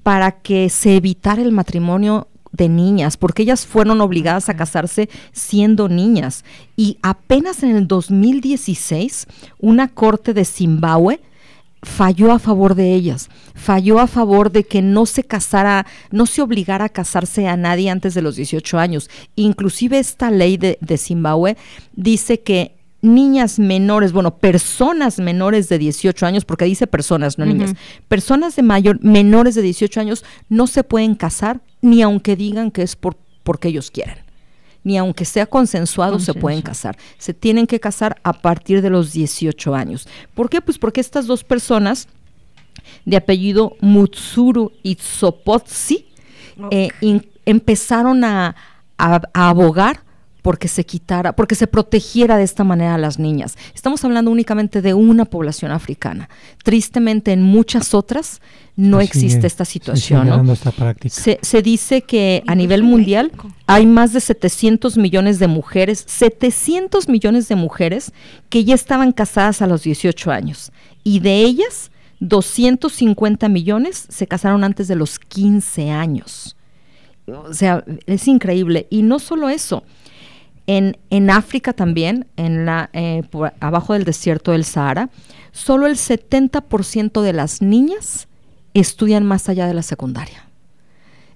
para 0.03 0.31
que 0.31 0.69
se 0.69 0.95
evitara 0.95 1.41
el 1.41 1.51
matrimonio 1.51 2.27
de 2.51 2.69
niñas, 2.69 3.17
porque 3.17 3.43
ellas 3.43 3.65
fueron 3.65 4.01
obligadas 4.01 4.49
a 4.49 4.55
casarse 4.55 5.09
siendo 5.31 5.89
niñas. 5.89 6.43
Y 6.75 6.97
apenas 7.01 7.63
en 7.63 7.75
el 7.75 7.87
2016, 7.87 9.27
una 9.59 9.87
corte 9.87 10.33
de 10.33 10.45
Zimbabue 10.45 11.21
falló 11.83 12.31
a 12.31 12.39
favor 12.39 12.75
de 12.75 12.93
ellas, 12.93 13.29
falló 13.55 13.99
a 13.99 14.07
favor 14.07 14.51
de 14.51 14.63
que 14.65 14.81
no 14.81 15.05
se 15.05 15.23
casara, 15.23 15.87
no 16.11 16.25
se 16.25 16.41
obligara 16.41 16.85
a 16.85 16.89
casarse 16.89 17.47
a 17.47 17.57
nadie 17.57 17.89
antes 17.89 18.13
de 18.13 18.21
los 18.21 18.35
18 18.35 18.77
años. 18.77 19.09
Inclusive 19.35 19.97
esta 19.97 20.29
ley 20.29 20.57
de, 20.57 20.77
de 20.81 20.97
Zimbabue 20.97 21.57
dice 21.93 22.41
que 22.41 22.80
niñas 23.01 23.57
menores, 23.59 24.11
bueno, 24.11 24.37
personas 24.37 25.19
menores 25.19 25.69
de 25.69 25.79
18 25.79 26.25
años, 26.25 26.45
porque 26.45 26.65
dice 26.65 26.87
personas, 26.87 27.37
no 27.37 27.45
niñas, 27.45 27.73
personas 28.07 28.55
de 28.55 28.63
mayor, 28.63 29.03
menores 29.03 29.55
de 29.55 29.61
18 29.61 29.99
años 29.99 30.23
no 30.49 30.67
se 30.67 30.83
pueden 30.83 31.15
casar 31.15 31.61
ni 31.81 32.01
aunque 32.01 32.35
digan 32.35 32.71
que 32.71 32.83
es 32.83 32.95
por, 32.95 33.17
porque 33.43 33.69
ellos 33.69 33.91
quieren. 33.91 34.17
Ni 34.83 34.97
aunque 34.97 35.25
sea 35.25 35.45
consensuado 35.45 36.19
se 36.19 36.33
pueden 36.33 36.63
casar. 36.63 36.97
Se 37.19 37.35
tienen 37.35 37.67
que 37.67 37.79
casar 37.79 38.19
a 38.23 38.33
partir 38.33 38.81
de 38.81 38.89
los 38.89 39.13
18 39.13 39.75
años. 39.75 40.07
¿Por 40.33 40.49
qué? 40.49 40.59
Pues 40.59 40.79
porque 40.79 41.01
estas 41.01 41.27
dos 41.27 41.43
personas 41.43 42.07
de 43.05 43.17
apellido 43.17 43.75
Mutsuru 43.79 44.71
y 44.81 44.95
Tsopotsi 44.95 46.07
eh, 46.71 46.89
empezaron 47.45 48.23
a, 48.23 48.55
a 48.97 49.49
abogar 49.49 50.03
porque 50.41 50.67
se 50.67 50.85
quitara, 50.85 51.33
porque 51.33 51.55
se 51.55 51.67
protegiera 51.67 52.37
de 52.37 52.43
esta 52.43 52.63
manera 52.63 52.95
a 52.95 52.97
las 52.97 53.19
niñas. 53.19 53.57
Estamos 53.75 54.03
hablando 54.03 54.31
únicamente 54.31 54.81
de 54.81 54.93
una 54.93 55.25
población 55.25 55.71
africana. 55.71 56.29
Tristemente, 56.63 57.31
en 57.31 57.41
muchas 57.41 57.93
otras 57.93 58.41
no 58.75 59.01
existe 59.01 59.45
esta 59.45 59.65
situación. 59.65 60.27
Se, 61.09 61.39
se, 61.41 61.61
dice 61.61 62.01
que 62.01 62.43
a 62.47 62.55
nivel 62.55 62.83
mundial 62.83 63.31
hay 63.67 63.85
más 63.85 64.13
de 64.13 64.21
700 64.21 64.97
millones 64.97 65.39
de 65.39 65.47
mujeres, 65.47 66.03
700 66.07 67.07
millones 67.07 67.47
de 67.47 67.55
mujeres 67.55 68.11
que 68.49 68.63
ya 68.63 68.75
estaban 68.75 69.11
casadas 69.11 69.61
a 69.61 69.67
los 69.67 69.83
18 69.83 70.31
años. 70.31 70.71
Y 71.03 71.19
de 71.19 71.41
ellas, 71.41 71.91
250 72.21 73.49
millones 73.49 74.05
se 74.09 74.27
casaron 74.27 74.63
antes 74.63 74.87
de 74.87 74.95
los 74.95 75.19
15 75.19 75.91
años. 75.91 76.55
O 77.27 77.53
sea, 77.53 77.83
es 78.05 78.27
increíble. 78.27 78.87
Y 78.89 79.03
no 79.03 79.19
solo 79.19 79.49
eso, 79.49 79.83
en, 80.77 80.97
en 81.09 81.29
África 81.29 81.73
también, 81.73 82.27
en 82.37 82.65
la, 82.65 82.89
eh, 82.93 83.23
abajo 83.59 83.91
del 83.91 84.05
desierto 84.05 84.53
del 84.53 84.63
Sahara, 84.63 85.09
solo 85.51 85.85
el 85.85 85.95
70% 85.95 87.21
de 87.21 87.33
las 87.33 87.61
niñas 87.61 88.29
estudian 88.73 89.25
más 89.25 89.49
allá 89.49 89.67
de 89.67 89.73
la 89.73 89.81
secundaria. 89.81 90.47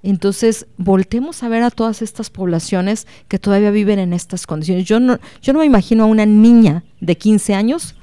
Entonces, 0.04 0.68
voltemos 0.78 1.44
a 1.44 1.50
ver 1.50 1.64
a 1.64 1.70
todas 1.70 2.02
estas 2.02 2.30
poblaciones 2.30 3.08
que 3.28 3.38
todavía 3.38 3.72
viven 3.72 4.00
en 4.00 4.14
estas 4.14 4.48
condiciones. 4.48 4.86
Yo 4.86 5.02
no, 5.02 5.20
yo 5.42 5.52
no 5.52 5.60
me 5.60 5.66
imagino 5.66 6.04
a 6.04 6.08
una 6.08 6.26
niña 6.26 6.86
de 7.02 7.18
15 7.18 7.56
años 7.56 7.96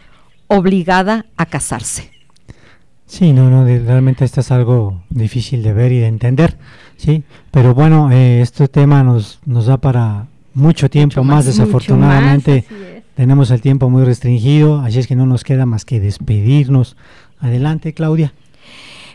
obligada 0.48 1.24
a 1.38 1.46
casarse. 1.46 2.10
Sí, 3.06 3.32
no, 3.32 3.48
no, 3.48 3.64
realmente 3.64 4.26
esto 4.26 4.40
es 4.40 4.50
algo 4.50 5.02
difícil 5.08 5.62
de 5.62 5.72
ver 5.72 5.92
y 5.92 6.00
de 6.00 6.08
entender, 6.08 6.58
sí. 6.98 7.24
Pero 7.50 7.72
bueno, 7.72 8.10
eh, 8.10 8.42
este 8.42 8.68
tema 8.68 9.02
nos, 9.02 9.40
nos 9.46 9.64
da 9.64 9.78
para 9.78 10.28
mucho 10.54 10.90
tiempo 10.90 11.24
más, 11.24 11.46
desafortunadamente 11.46 12.64
tenemos 13.14 13.50
el 13.50 13.60
tiempo 13.60 13.90
muy 13.90 14.04
restringido, 14.04 14.80
así 14.80 14.98
es 14.98 15.06
que 15.06 15.16
no 15.16 15.26
nos 15.26 15.44
queda 15.44 15.66
más 15.66 15.84
que 15.84 16.00
despedirnos. 16.00 16.96
Adelante, 17.40 17.92
Claudia. 17.92 18.32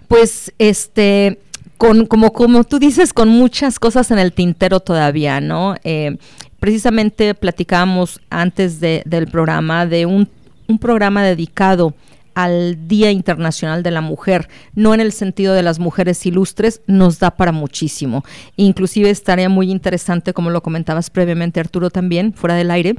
Pues 0.08 0.54
este 0.58 1.40
con, 1.78 2.06
como, 2.06 2.34
como 2.34 2.64
tú 2.64 2.80
dices, 2.80 3.14
con 3.14 3.30
muchas 3.30 3.80
cosas 3.80 4.10
en 4.12 4.20
el 4.20 4.34
tintero 4.34 4.80
todavía, 4.80 5.40
¿no? 5.42 5.76
Eh, 5.84 6.18
precisamente 6.60 7.36
platicábamos 7.36 8.20
antes 8.30 8.80
de, 8.80 9.04
del 9.06 9.28
programa 9.28 9.86
de 9.86 10.06
un, 10.06 10.28
un 10.68 10.80
programa 10.80 11.24
dedicado 11.24 11.94
al 12.38 12.88
Día 12.88 13.10
Internacional 13.10 13.82
de 13.82 13.90
la 13.90 14.02
Mujer, 14.02 14.48
no 14.76 14.94
en 14.94 15.00
el 15.00 15.12
sentido 15.12 15.56
de 15.56 15.64
las 15.64 15.80
mujeres 15.80 16.24
ilustres, 16.24 16.82
nos 16.86 17.18
da 17.18 17.32
para 17.32 17.52
muchísimo. 17.52 18.24
Inclusive 18.58 19.10
estaría 19.10 19.50
muy 19.50 19.72
interesante, 19.72 20.34
como 20.34 20.52
lo 20.52 20.62
comentabas 20.62 21.10
previamente 21.10 21.60
Arturo 21.60 21.90
también, 21.90 22.34
fuera 22.34 22.54
del 22.54 22.70
aire, 22.70 22.96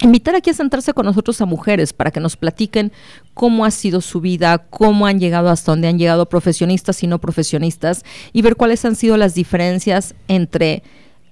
invitar 0.00 0.34
aquí 0.34 0.50
a 0.50 0.54
sentarse 0.54 0.92
con 0.94 1.06
nosotros 1.06 1.40
a 1.40 1.46
mujeres 1.46 1.92
para 1.92 2.10
que 2.10 2.18
nos 2.18 2.36
platiquen 2.36 2.90
cómo 3.34 3.64
ha 3.64 3.70
sido 3.70 4.00
su 4.00 4.20
vida, 4.20 4.58
cómo 4.58 5.06
han 5.06 5.20
llegado 5.20 5.48
hasta 5.48 5.70
donde 5.70 5.86
han 5.86 6.00
llegado 6.00 6.28
profesionistas 6.28 7.04
y 7.04 7.06
no 7.06 7.20
profesionistas 7.20 8.04
y 8.32 8.42
ver 8.42 8.56
cuáles 8.56 8.84
han 8.84 8.96
sido 8.96 9.16
las 9.16 9.34
diferencias 9.34 10.16
entre 10.26 10.82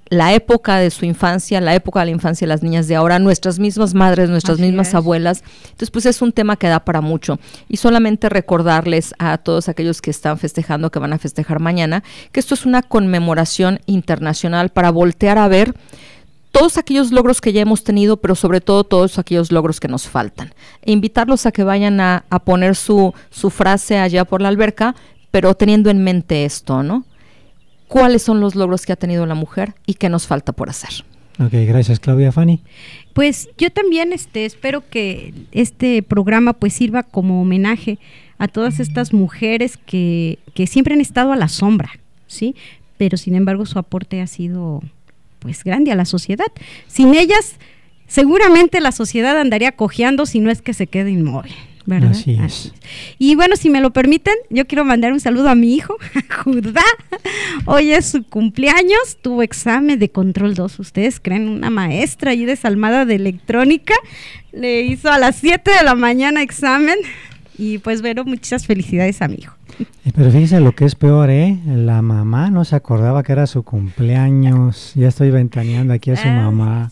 la 0.07 0.35
época 0.35 0.77
de 0.77 0.91
su 0.91 1.05
infancia, 1.05 1.61
la 1.61 1.75
época 1.75 2.01
de 2.01 2.07
la 2.07 2.13
infancia 2.13 2.47
de 2.47 2.49
las 2.49 2.63
niñas 2.63 2.89
de 2.89 2.97
ahora, 2.97 3.19
nuestras 3.19 3.59
mismas 3.59 3.95
madres, 3.95 4.29
nuestras 4.29 4.59
Así 4.59 4.67
mismas 4.67 4.89
es. 4.89 4.95
abuelas. 4.95 5.43
Entonces, 5.65 5.91
pues 5.91 6.07
es 6.07 6.21
un 6.23 6.33
tema 6.33 6.57
que 6.57 6.69
da 6.69 6.81
para 6.85 7.01
mucho. 7.01 7.39
Y 7.69 7.79
solamente 7.79 8.29
recordarles 8.29 9.15
a 9.19 9.39
todos 9.39 9.69
aquellos 9.69 10.03
que 10.03 10.11
están 10.11 10.39
festejando, 10.39 10.91
que 10.91 10.99
van 10.99 11.13
a 11.13 11.19
festejar 11.19 11.61
mañana, 11.61 12.03
que 12.33 12.41
esto 12.41 12.55
es 12.55 12.67
una 12.67 12.83
conmemoración 12.83 13.81
internacional 13.87 14.69
para 14.69 14.91
voltear 14.91 15.39
a 15.39 15.49
ver 15.49 15.75
todos 16.53 16.79
aquellos 16.79 17.11
logros 17.11 17.41
que 17.41 17.53
ya 17.53 17.63
hemos 17.63 17.83
tenido, 17.83 18.19
pero 18.19 18.37
sobre 18.37 18.61
todo 18.61 18.85
todos 18.85 19.19
aquellos 19.19 19.51
logros 19.51 19.81
que 19.81 19.89
nos 19.89 20.07
faltan. 20.07 20.55
E 20.83 20.93
invitarlos 20.93 21.47
a 21.47 21.53
que 21.53 21.65
vayan 21.65 22.01
a, 22.01 22.25
a 22.31 22.39
poner 22.39 22.77
su, 22.77 23.13
su 23.31 23.51
frase 23.51 23.99
allá 23.99 24.25
por 24.25 24.41
la 24.41 24.49
alberca, 24.49 24.95
pero 25.33 25.57
teniendo 25.57 25.91
en 25.91 26.05
mente 26.05 26.45
esto, 26.45 26.85
¿no? 26.85 27.05
¿Cuáles 27.95 28.23
son 28.23 28.41
los 28.41 28.57
logros 28.57 28.87
que 28.87 28.93
ha 28.93 28.97
tenido 28.97 29.25
la 29.25 29.37
mujer 29.37 29.75
y 29.87 29.95
qué 29.95 30.09
nos 30.09 30.27
falta 30.27 30.51
por 30.51 30.69
hacer? 30.69 31.05
Ok, 31.39 31.53
gracias 31.53 32.01
Claudia 32.01 32.33
Fanny. 32.33 32.61
Pues 33.13 33.49
yo 33.57 33.71
también 33.71 34.13
este, 34.13 34.47
espero 34.47 34.83
que 34.91 35.33
este 35.53 36.03
programa 36.03 36.55
pues 36.55 36.73
sirva 36.73 37.05
como 37.05 37.41
homenaje 37.41 38.01
a 38.37 38.49
todas 38.49 38.81
estas 38.81 39.13
mujeres 39.13 39.77
que, 39.77 40.41
que 40.55 40.67
siempre 40.67 40.95
han 40.95 41.01
estado 41.01 41.31
a 41.31 41.37
la 41.37 41.47
sombra, 41.47 41.93
¿sí? 42.27 42.57
Pero 42.97 43.17
sin 43.17 43.37
embargo 43.37 43.65
su 43.65 43.79
aporte 43.79 44.21
ha 44.21 44.27
sido 44.27 44.83
pues 45.39 45.63
grande 45.63 45.93
a 45.93 45.95
la 45.95 46.05
sociedad. 46.05 46.47
Sin 46.89 47.15
ellas 47.15 47.59
seguramente 48.09 48.81
la 48.81 48.91
sociedad 48.91 49.39
andaría 49.39 49.71
cojeando 49.71 50.27
si 50.27 50.41
no 50.41 50.51
es 50.51 50.63
que 50.63 50.75
se 50.75 50.89
quede 50.89 51.13
inmóvil. 51.13 51.55
¿Verdad? 51.87 52.11
Así 52.11 52.39
es. 52.43 52.73
Y 53.19 53.35
bueno, 53.35 53.57
si 53.57 53.71
me 53.71 53.81
lo 53.81 53.93
permiten, 53.93 54.35
yo 54.51 54.67
quiero 54.67 54.85
mandar 54.85 55.13
un 55.13 55.21
saludo 55.21 55.49
a 55.49 55.55
mi 55.55 55.75
hijo, 55.75 55.97
Judá. 56.45 56.83
Hoy 57.67 57.93
es 57.93 58.07
su 58.07 58.23
cumpleaños, 58.25 59.19
tuvo 59.21 59.43
examen 59.43 59.99
de 59.99 60.11
control 60.11 60.55
2. 60.55 60.79
Ustedes 60.79 61.21
creen, 61.21 61.49
una 61.49 61.71
maestra 61.71 62.33
ahí 62.33 62.45
desalmada 62.45 63.05
de 63.05 63.17
electrónica 63.17 63.95
le 64.55 64.83
hizo 64.83 65.11
a 65.11 65.19
las 65.19 65.37
7 65.37 65.71
de 65.71 65.85
la 65.85 65.95
mañana 65.95 66.43
examen. 66.43 66.97
Y 67.57 67.79
pues 67.79 68.01
bueno, 68.03 68.25
muchas 68.25 68.67
felicidades 68.67 69.23
a 69.23 69.29
mi 69.29 69.37
hijo. 69.37 69.55
Eh, 69.79 70.13
Pero 70.15 70.31
fíjense 70.31 70.59
lo 70.61 70.73
que 70.73 70.85
es 70.85 70.95
peor, 70.97 71.31
¿eh? 71.31 71.59
La 71.67 72.03
mamá 72.03 72.51
no 72.51 72.65
se 72.65 72.75
acordaba 72.77 73.23
que 73.23 73.33
era 73.33 73.47
su 73.47 73.63
cumpleaños. 73.63 74.93
Ya 74.95 75.09
estoy 75.09 75.31
ventaneando 75.31 75.93
aquí 75.95 76.11
a 76.11 76.17
su 76.17 76.27
Ah, 76.29 76.35
mamá. 76.51 76.91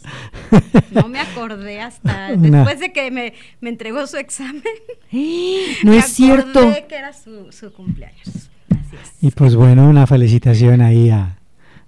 No 0.93 1.09
me 1.09 1.19
acordé 1.21 1.81
hasta 1.81 2.33
después 2.37 2.79
de 2.81 2.93
que 2.93 3.11
me, 3.11 3.33
me 3.61 3.71
entregó 3.71 4.07
su 4.07 4.17
examen. 4.19 4.63
No 5.85 5.91
me 5.93 5.99
es 5.99 6.07
cierto. 6.07 6.59
acordé 6.61 6.87
que 6.89 6.97
era 6.97 7.13
su, 7.13 7.51
su 7.51 7.73
cumpleaños. 7.73 8.29
Así 8.71 8.97
es. 9.03 9.13
Y 9.23 9.31
pues 9.33 9.55
bueno, 9.57 9.89
una 9.89 10.07
felicitación 10.07 10.81
ahí 10.81 11.11
a, 11.11 11.39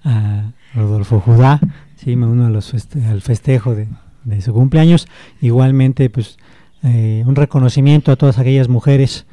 a 0.05 0.53
Rodolfo 0.75 1.21
Judá. 1.21 1.61
Sí, 1.97 2.17
me 2.17 2.27
uno 2.27 2.47
a 2.47 2.51
los 2.51 2.73
feste- 2.75 3.05
al 3.09 3.23
festejo 3.23 3.75
de, 3.75 3.87
de 4.25 4.41
su 4.43 4.53
cumpleaños. 4.53 5.07
Igualmente, 5.41 6.11
pues 6.11 6.39
eh, 6.85 7.25
un 7.27 7.35
reconocimiento 7.35 8.13
a 8.13 8.17
todas 8.17 8.39
aquellas 8.39 8.69
mujeres 8.69 9.25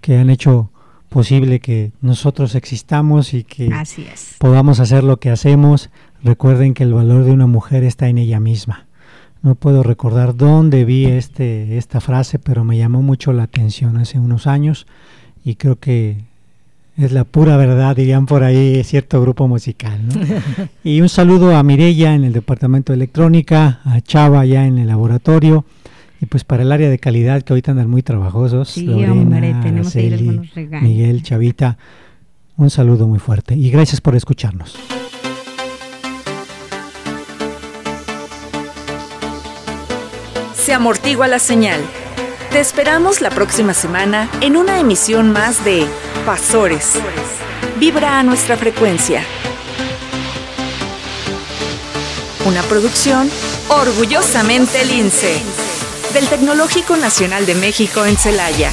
que 0.00 0.18
han 0.18 0.30
hecho 0.30 0.70
posible 1.08 1.60
que 1.60 1.92
nosotros 2.00 2.56
existamos 2.56 3.34
y 3.34 3.44
que 3.44 3.72
Así 3.72 4.04
es. 4.12 4.34
podamos 4.38 4.80
hacer 4.80 5.04
lo 5.04 5.18
que 5.18 5.30
hacemos. 5.30 5.90
Recuerden 6.24 6.74
que 6.74 6.82
el 6.82 6.92
valor 6.92 7.24
de 7.24 7.30
una 7.30 7.46
mujer 7.46 7.84
está 7.84 8.08
en 8.08 8.18
ella 8.18 8.40
misma. 8.40 8.86
No 9.42 9.54
puedo 9.54 9.84
recordar 9.84 10.36
dónde 10.36 10.84
vi 10.84 11.06
este, 11.06 11.78
esta 11.78 12.00
frase, 12.00 12.40
pero 12.40 12.64
me 12.64 12.76
llamó 12.78 13.00
mucho 13.00 13.32
la 13.32 13.44
atención 13.44 13.96
hace 13.96 14.18
unos 14.18 14.48
años 14.48 14.86
y 15.44 15.54
creo 15.54 15.76
que 15.76 16.16
es 16.96 17.12
la 17.12 17.24
pura 17.24 17.56
verdad, 17.56 17.94
dirían 17.94 18.26
por 18.26 18.42
ahí 18.42 18.82
cierto 18.82 19.20
grupo 19.20 19.46
musical. 19.46 20.00
¿no? 20.06 20.20
y 20.84 21.00
un 21.00 21.08
saludo 21.08 21.56
a 21.56 21.62
Mirella 21.62 22.14
en 22.14 22.24
el 22.24 22.32
departamento 22.32 22.92
de 22.92 22.96
electrónica, 22.96 23.80
a 23.84 24.00
Chava 24.00 24.44
ya 24.44 24.66
en 24.66 24.78
el 24.78 24.88
laboratorio 24.88 25.64
y 26.22 26.26
pues 26.26 26.44
para 26.44 26.62
el 26.62 26.70
área 26.70 26.88
de 26.88 27.00
calidad 27.00 27.42
que 27.42 27.52
ahorita 27.52 27.72
andan 27.72 27.90
muy 27.90 28.04
trabajosos. 28.04 28.70
Sí, 28.70 28.88
hombre, 28.88 29.56
tenemos 29.60 29.88
Araceli. 29.96 30.40
Miguel, 30.80 31.24
Chavita, 31.24 31.76
un 32.56 32.70
saludo 32.70 33.08
muy 33.08 33.18
fuerte 33.18 33.56
y 33.56 33.70
gracias 33.70 34.00
por 34.00 34.14
escucharnos. 34.14 34.76
Se 40.54 40.72
amortigua 40.72 41.26
la 41.26 41.40
señal. 41.40 41.80
Te 42.52 42.60
esperamos 42.60 43.20
la 43.20 43.30
próxima 43.30 43.74
semana 43.74 44.30
en 44.40 44.56
una 44.56 44.78
emisión 44.78 45.32
más 45.32 45.64
de 45.64 45.84
Pasores. 46.24 47.00
Vibra 47.80 48.20
a 48.20 48.22
nuestra 48.22 48.56
frecuencia. 48.56 49.24
Una 52.46 52.62
producción 52.62 53.28
orgullosamente 53.68 54.84
lince 54.84 55.61
del 56.12 56.28
Tecnológico 56.28 56.96
Nacional 56.96 57.46
de 57.46 57.54
México 57.54 58.04
en 58.04 58.18
Celaya. 58.18 58.72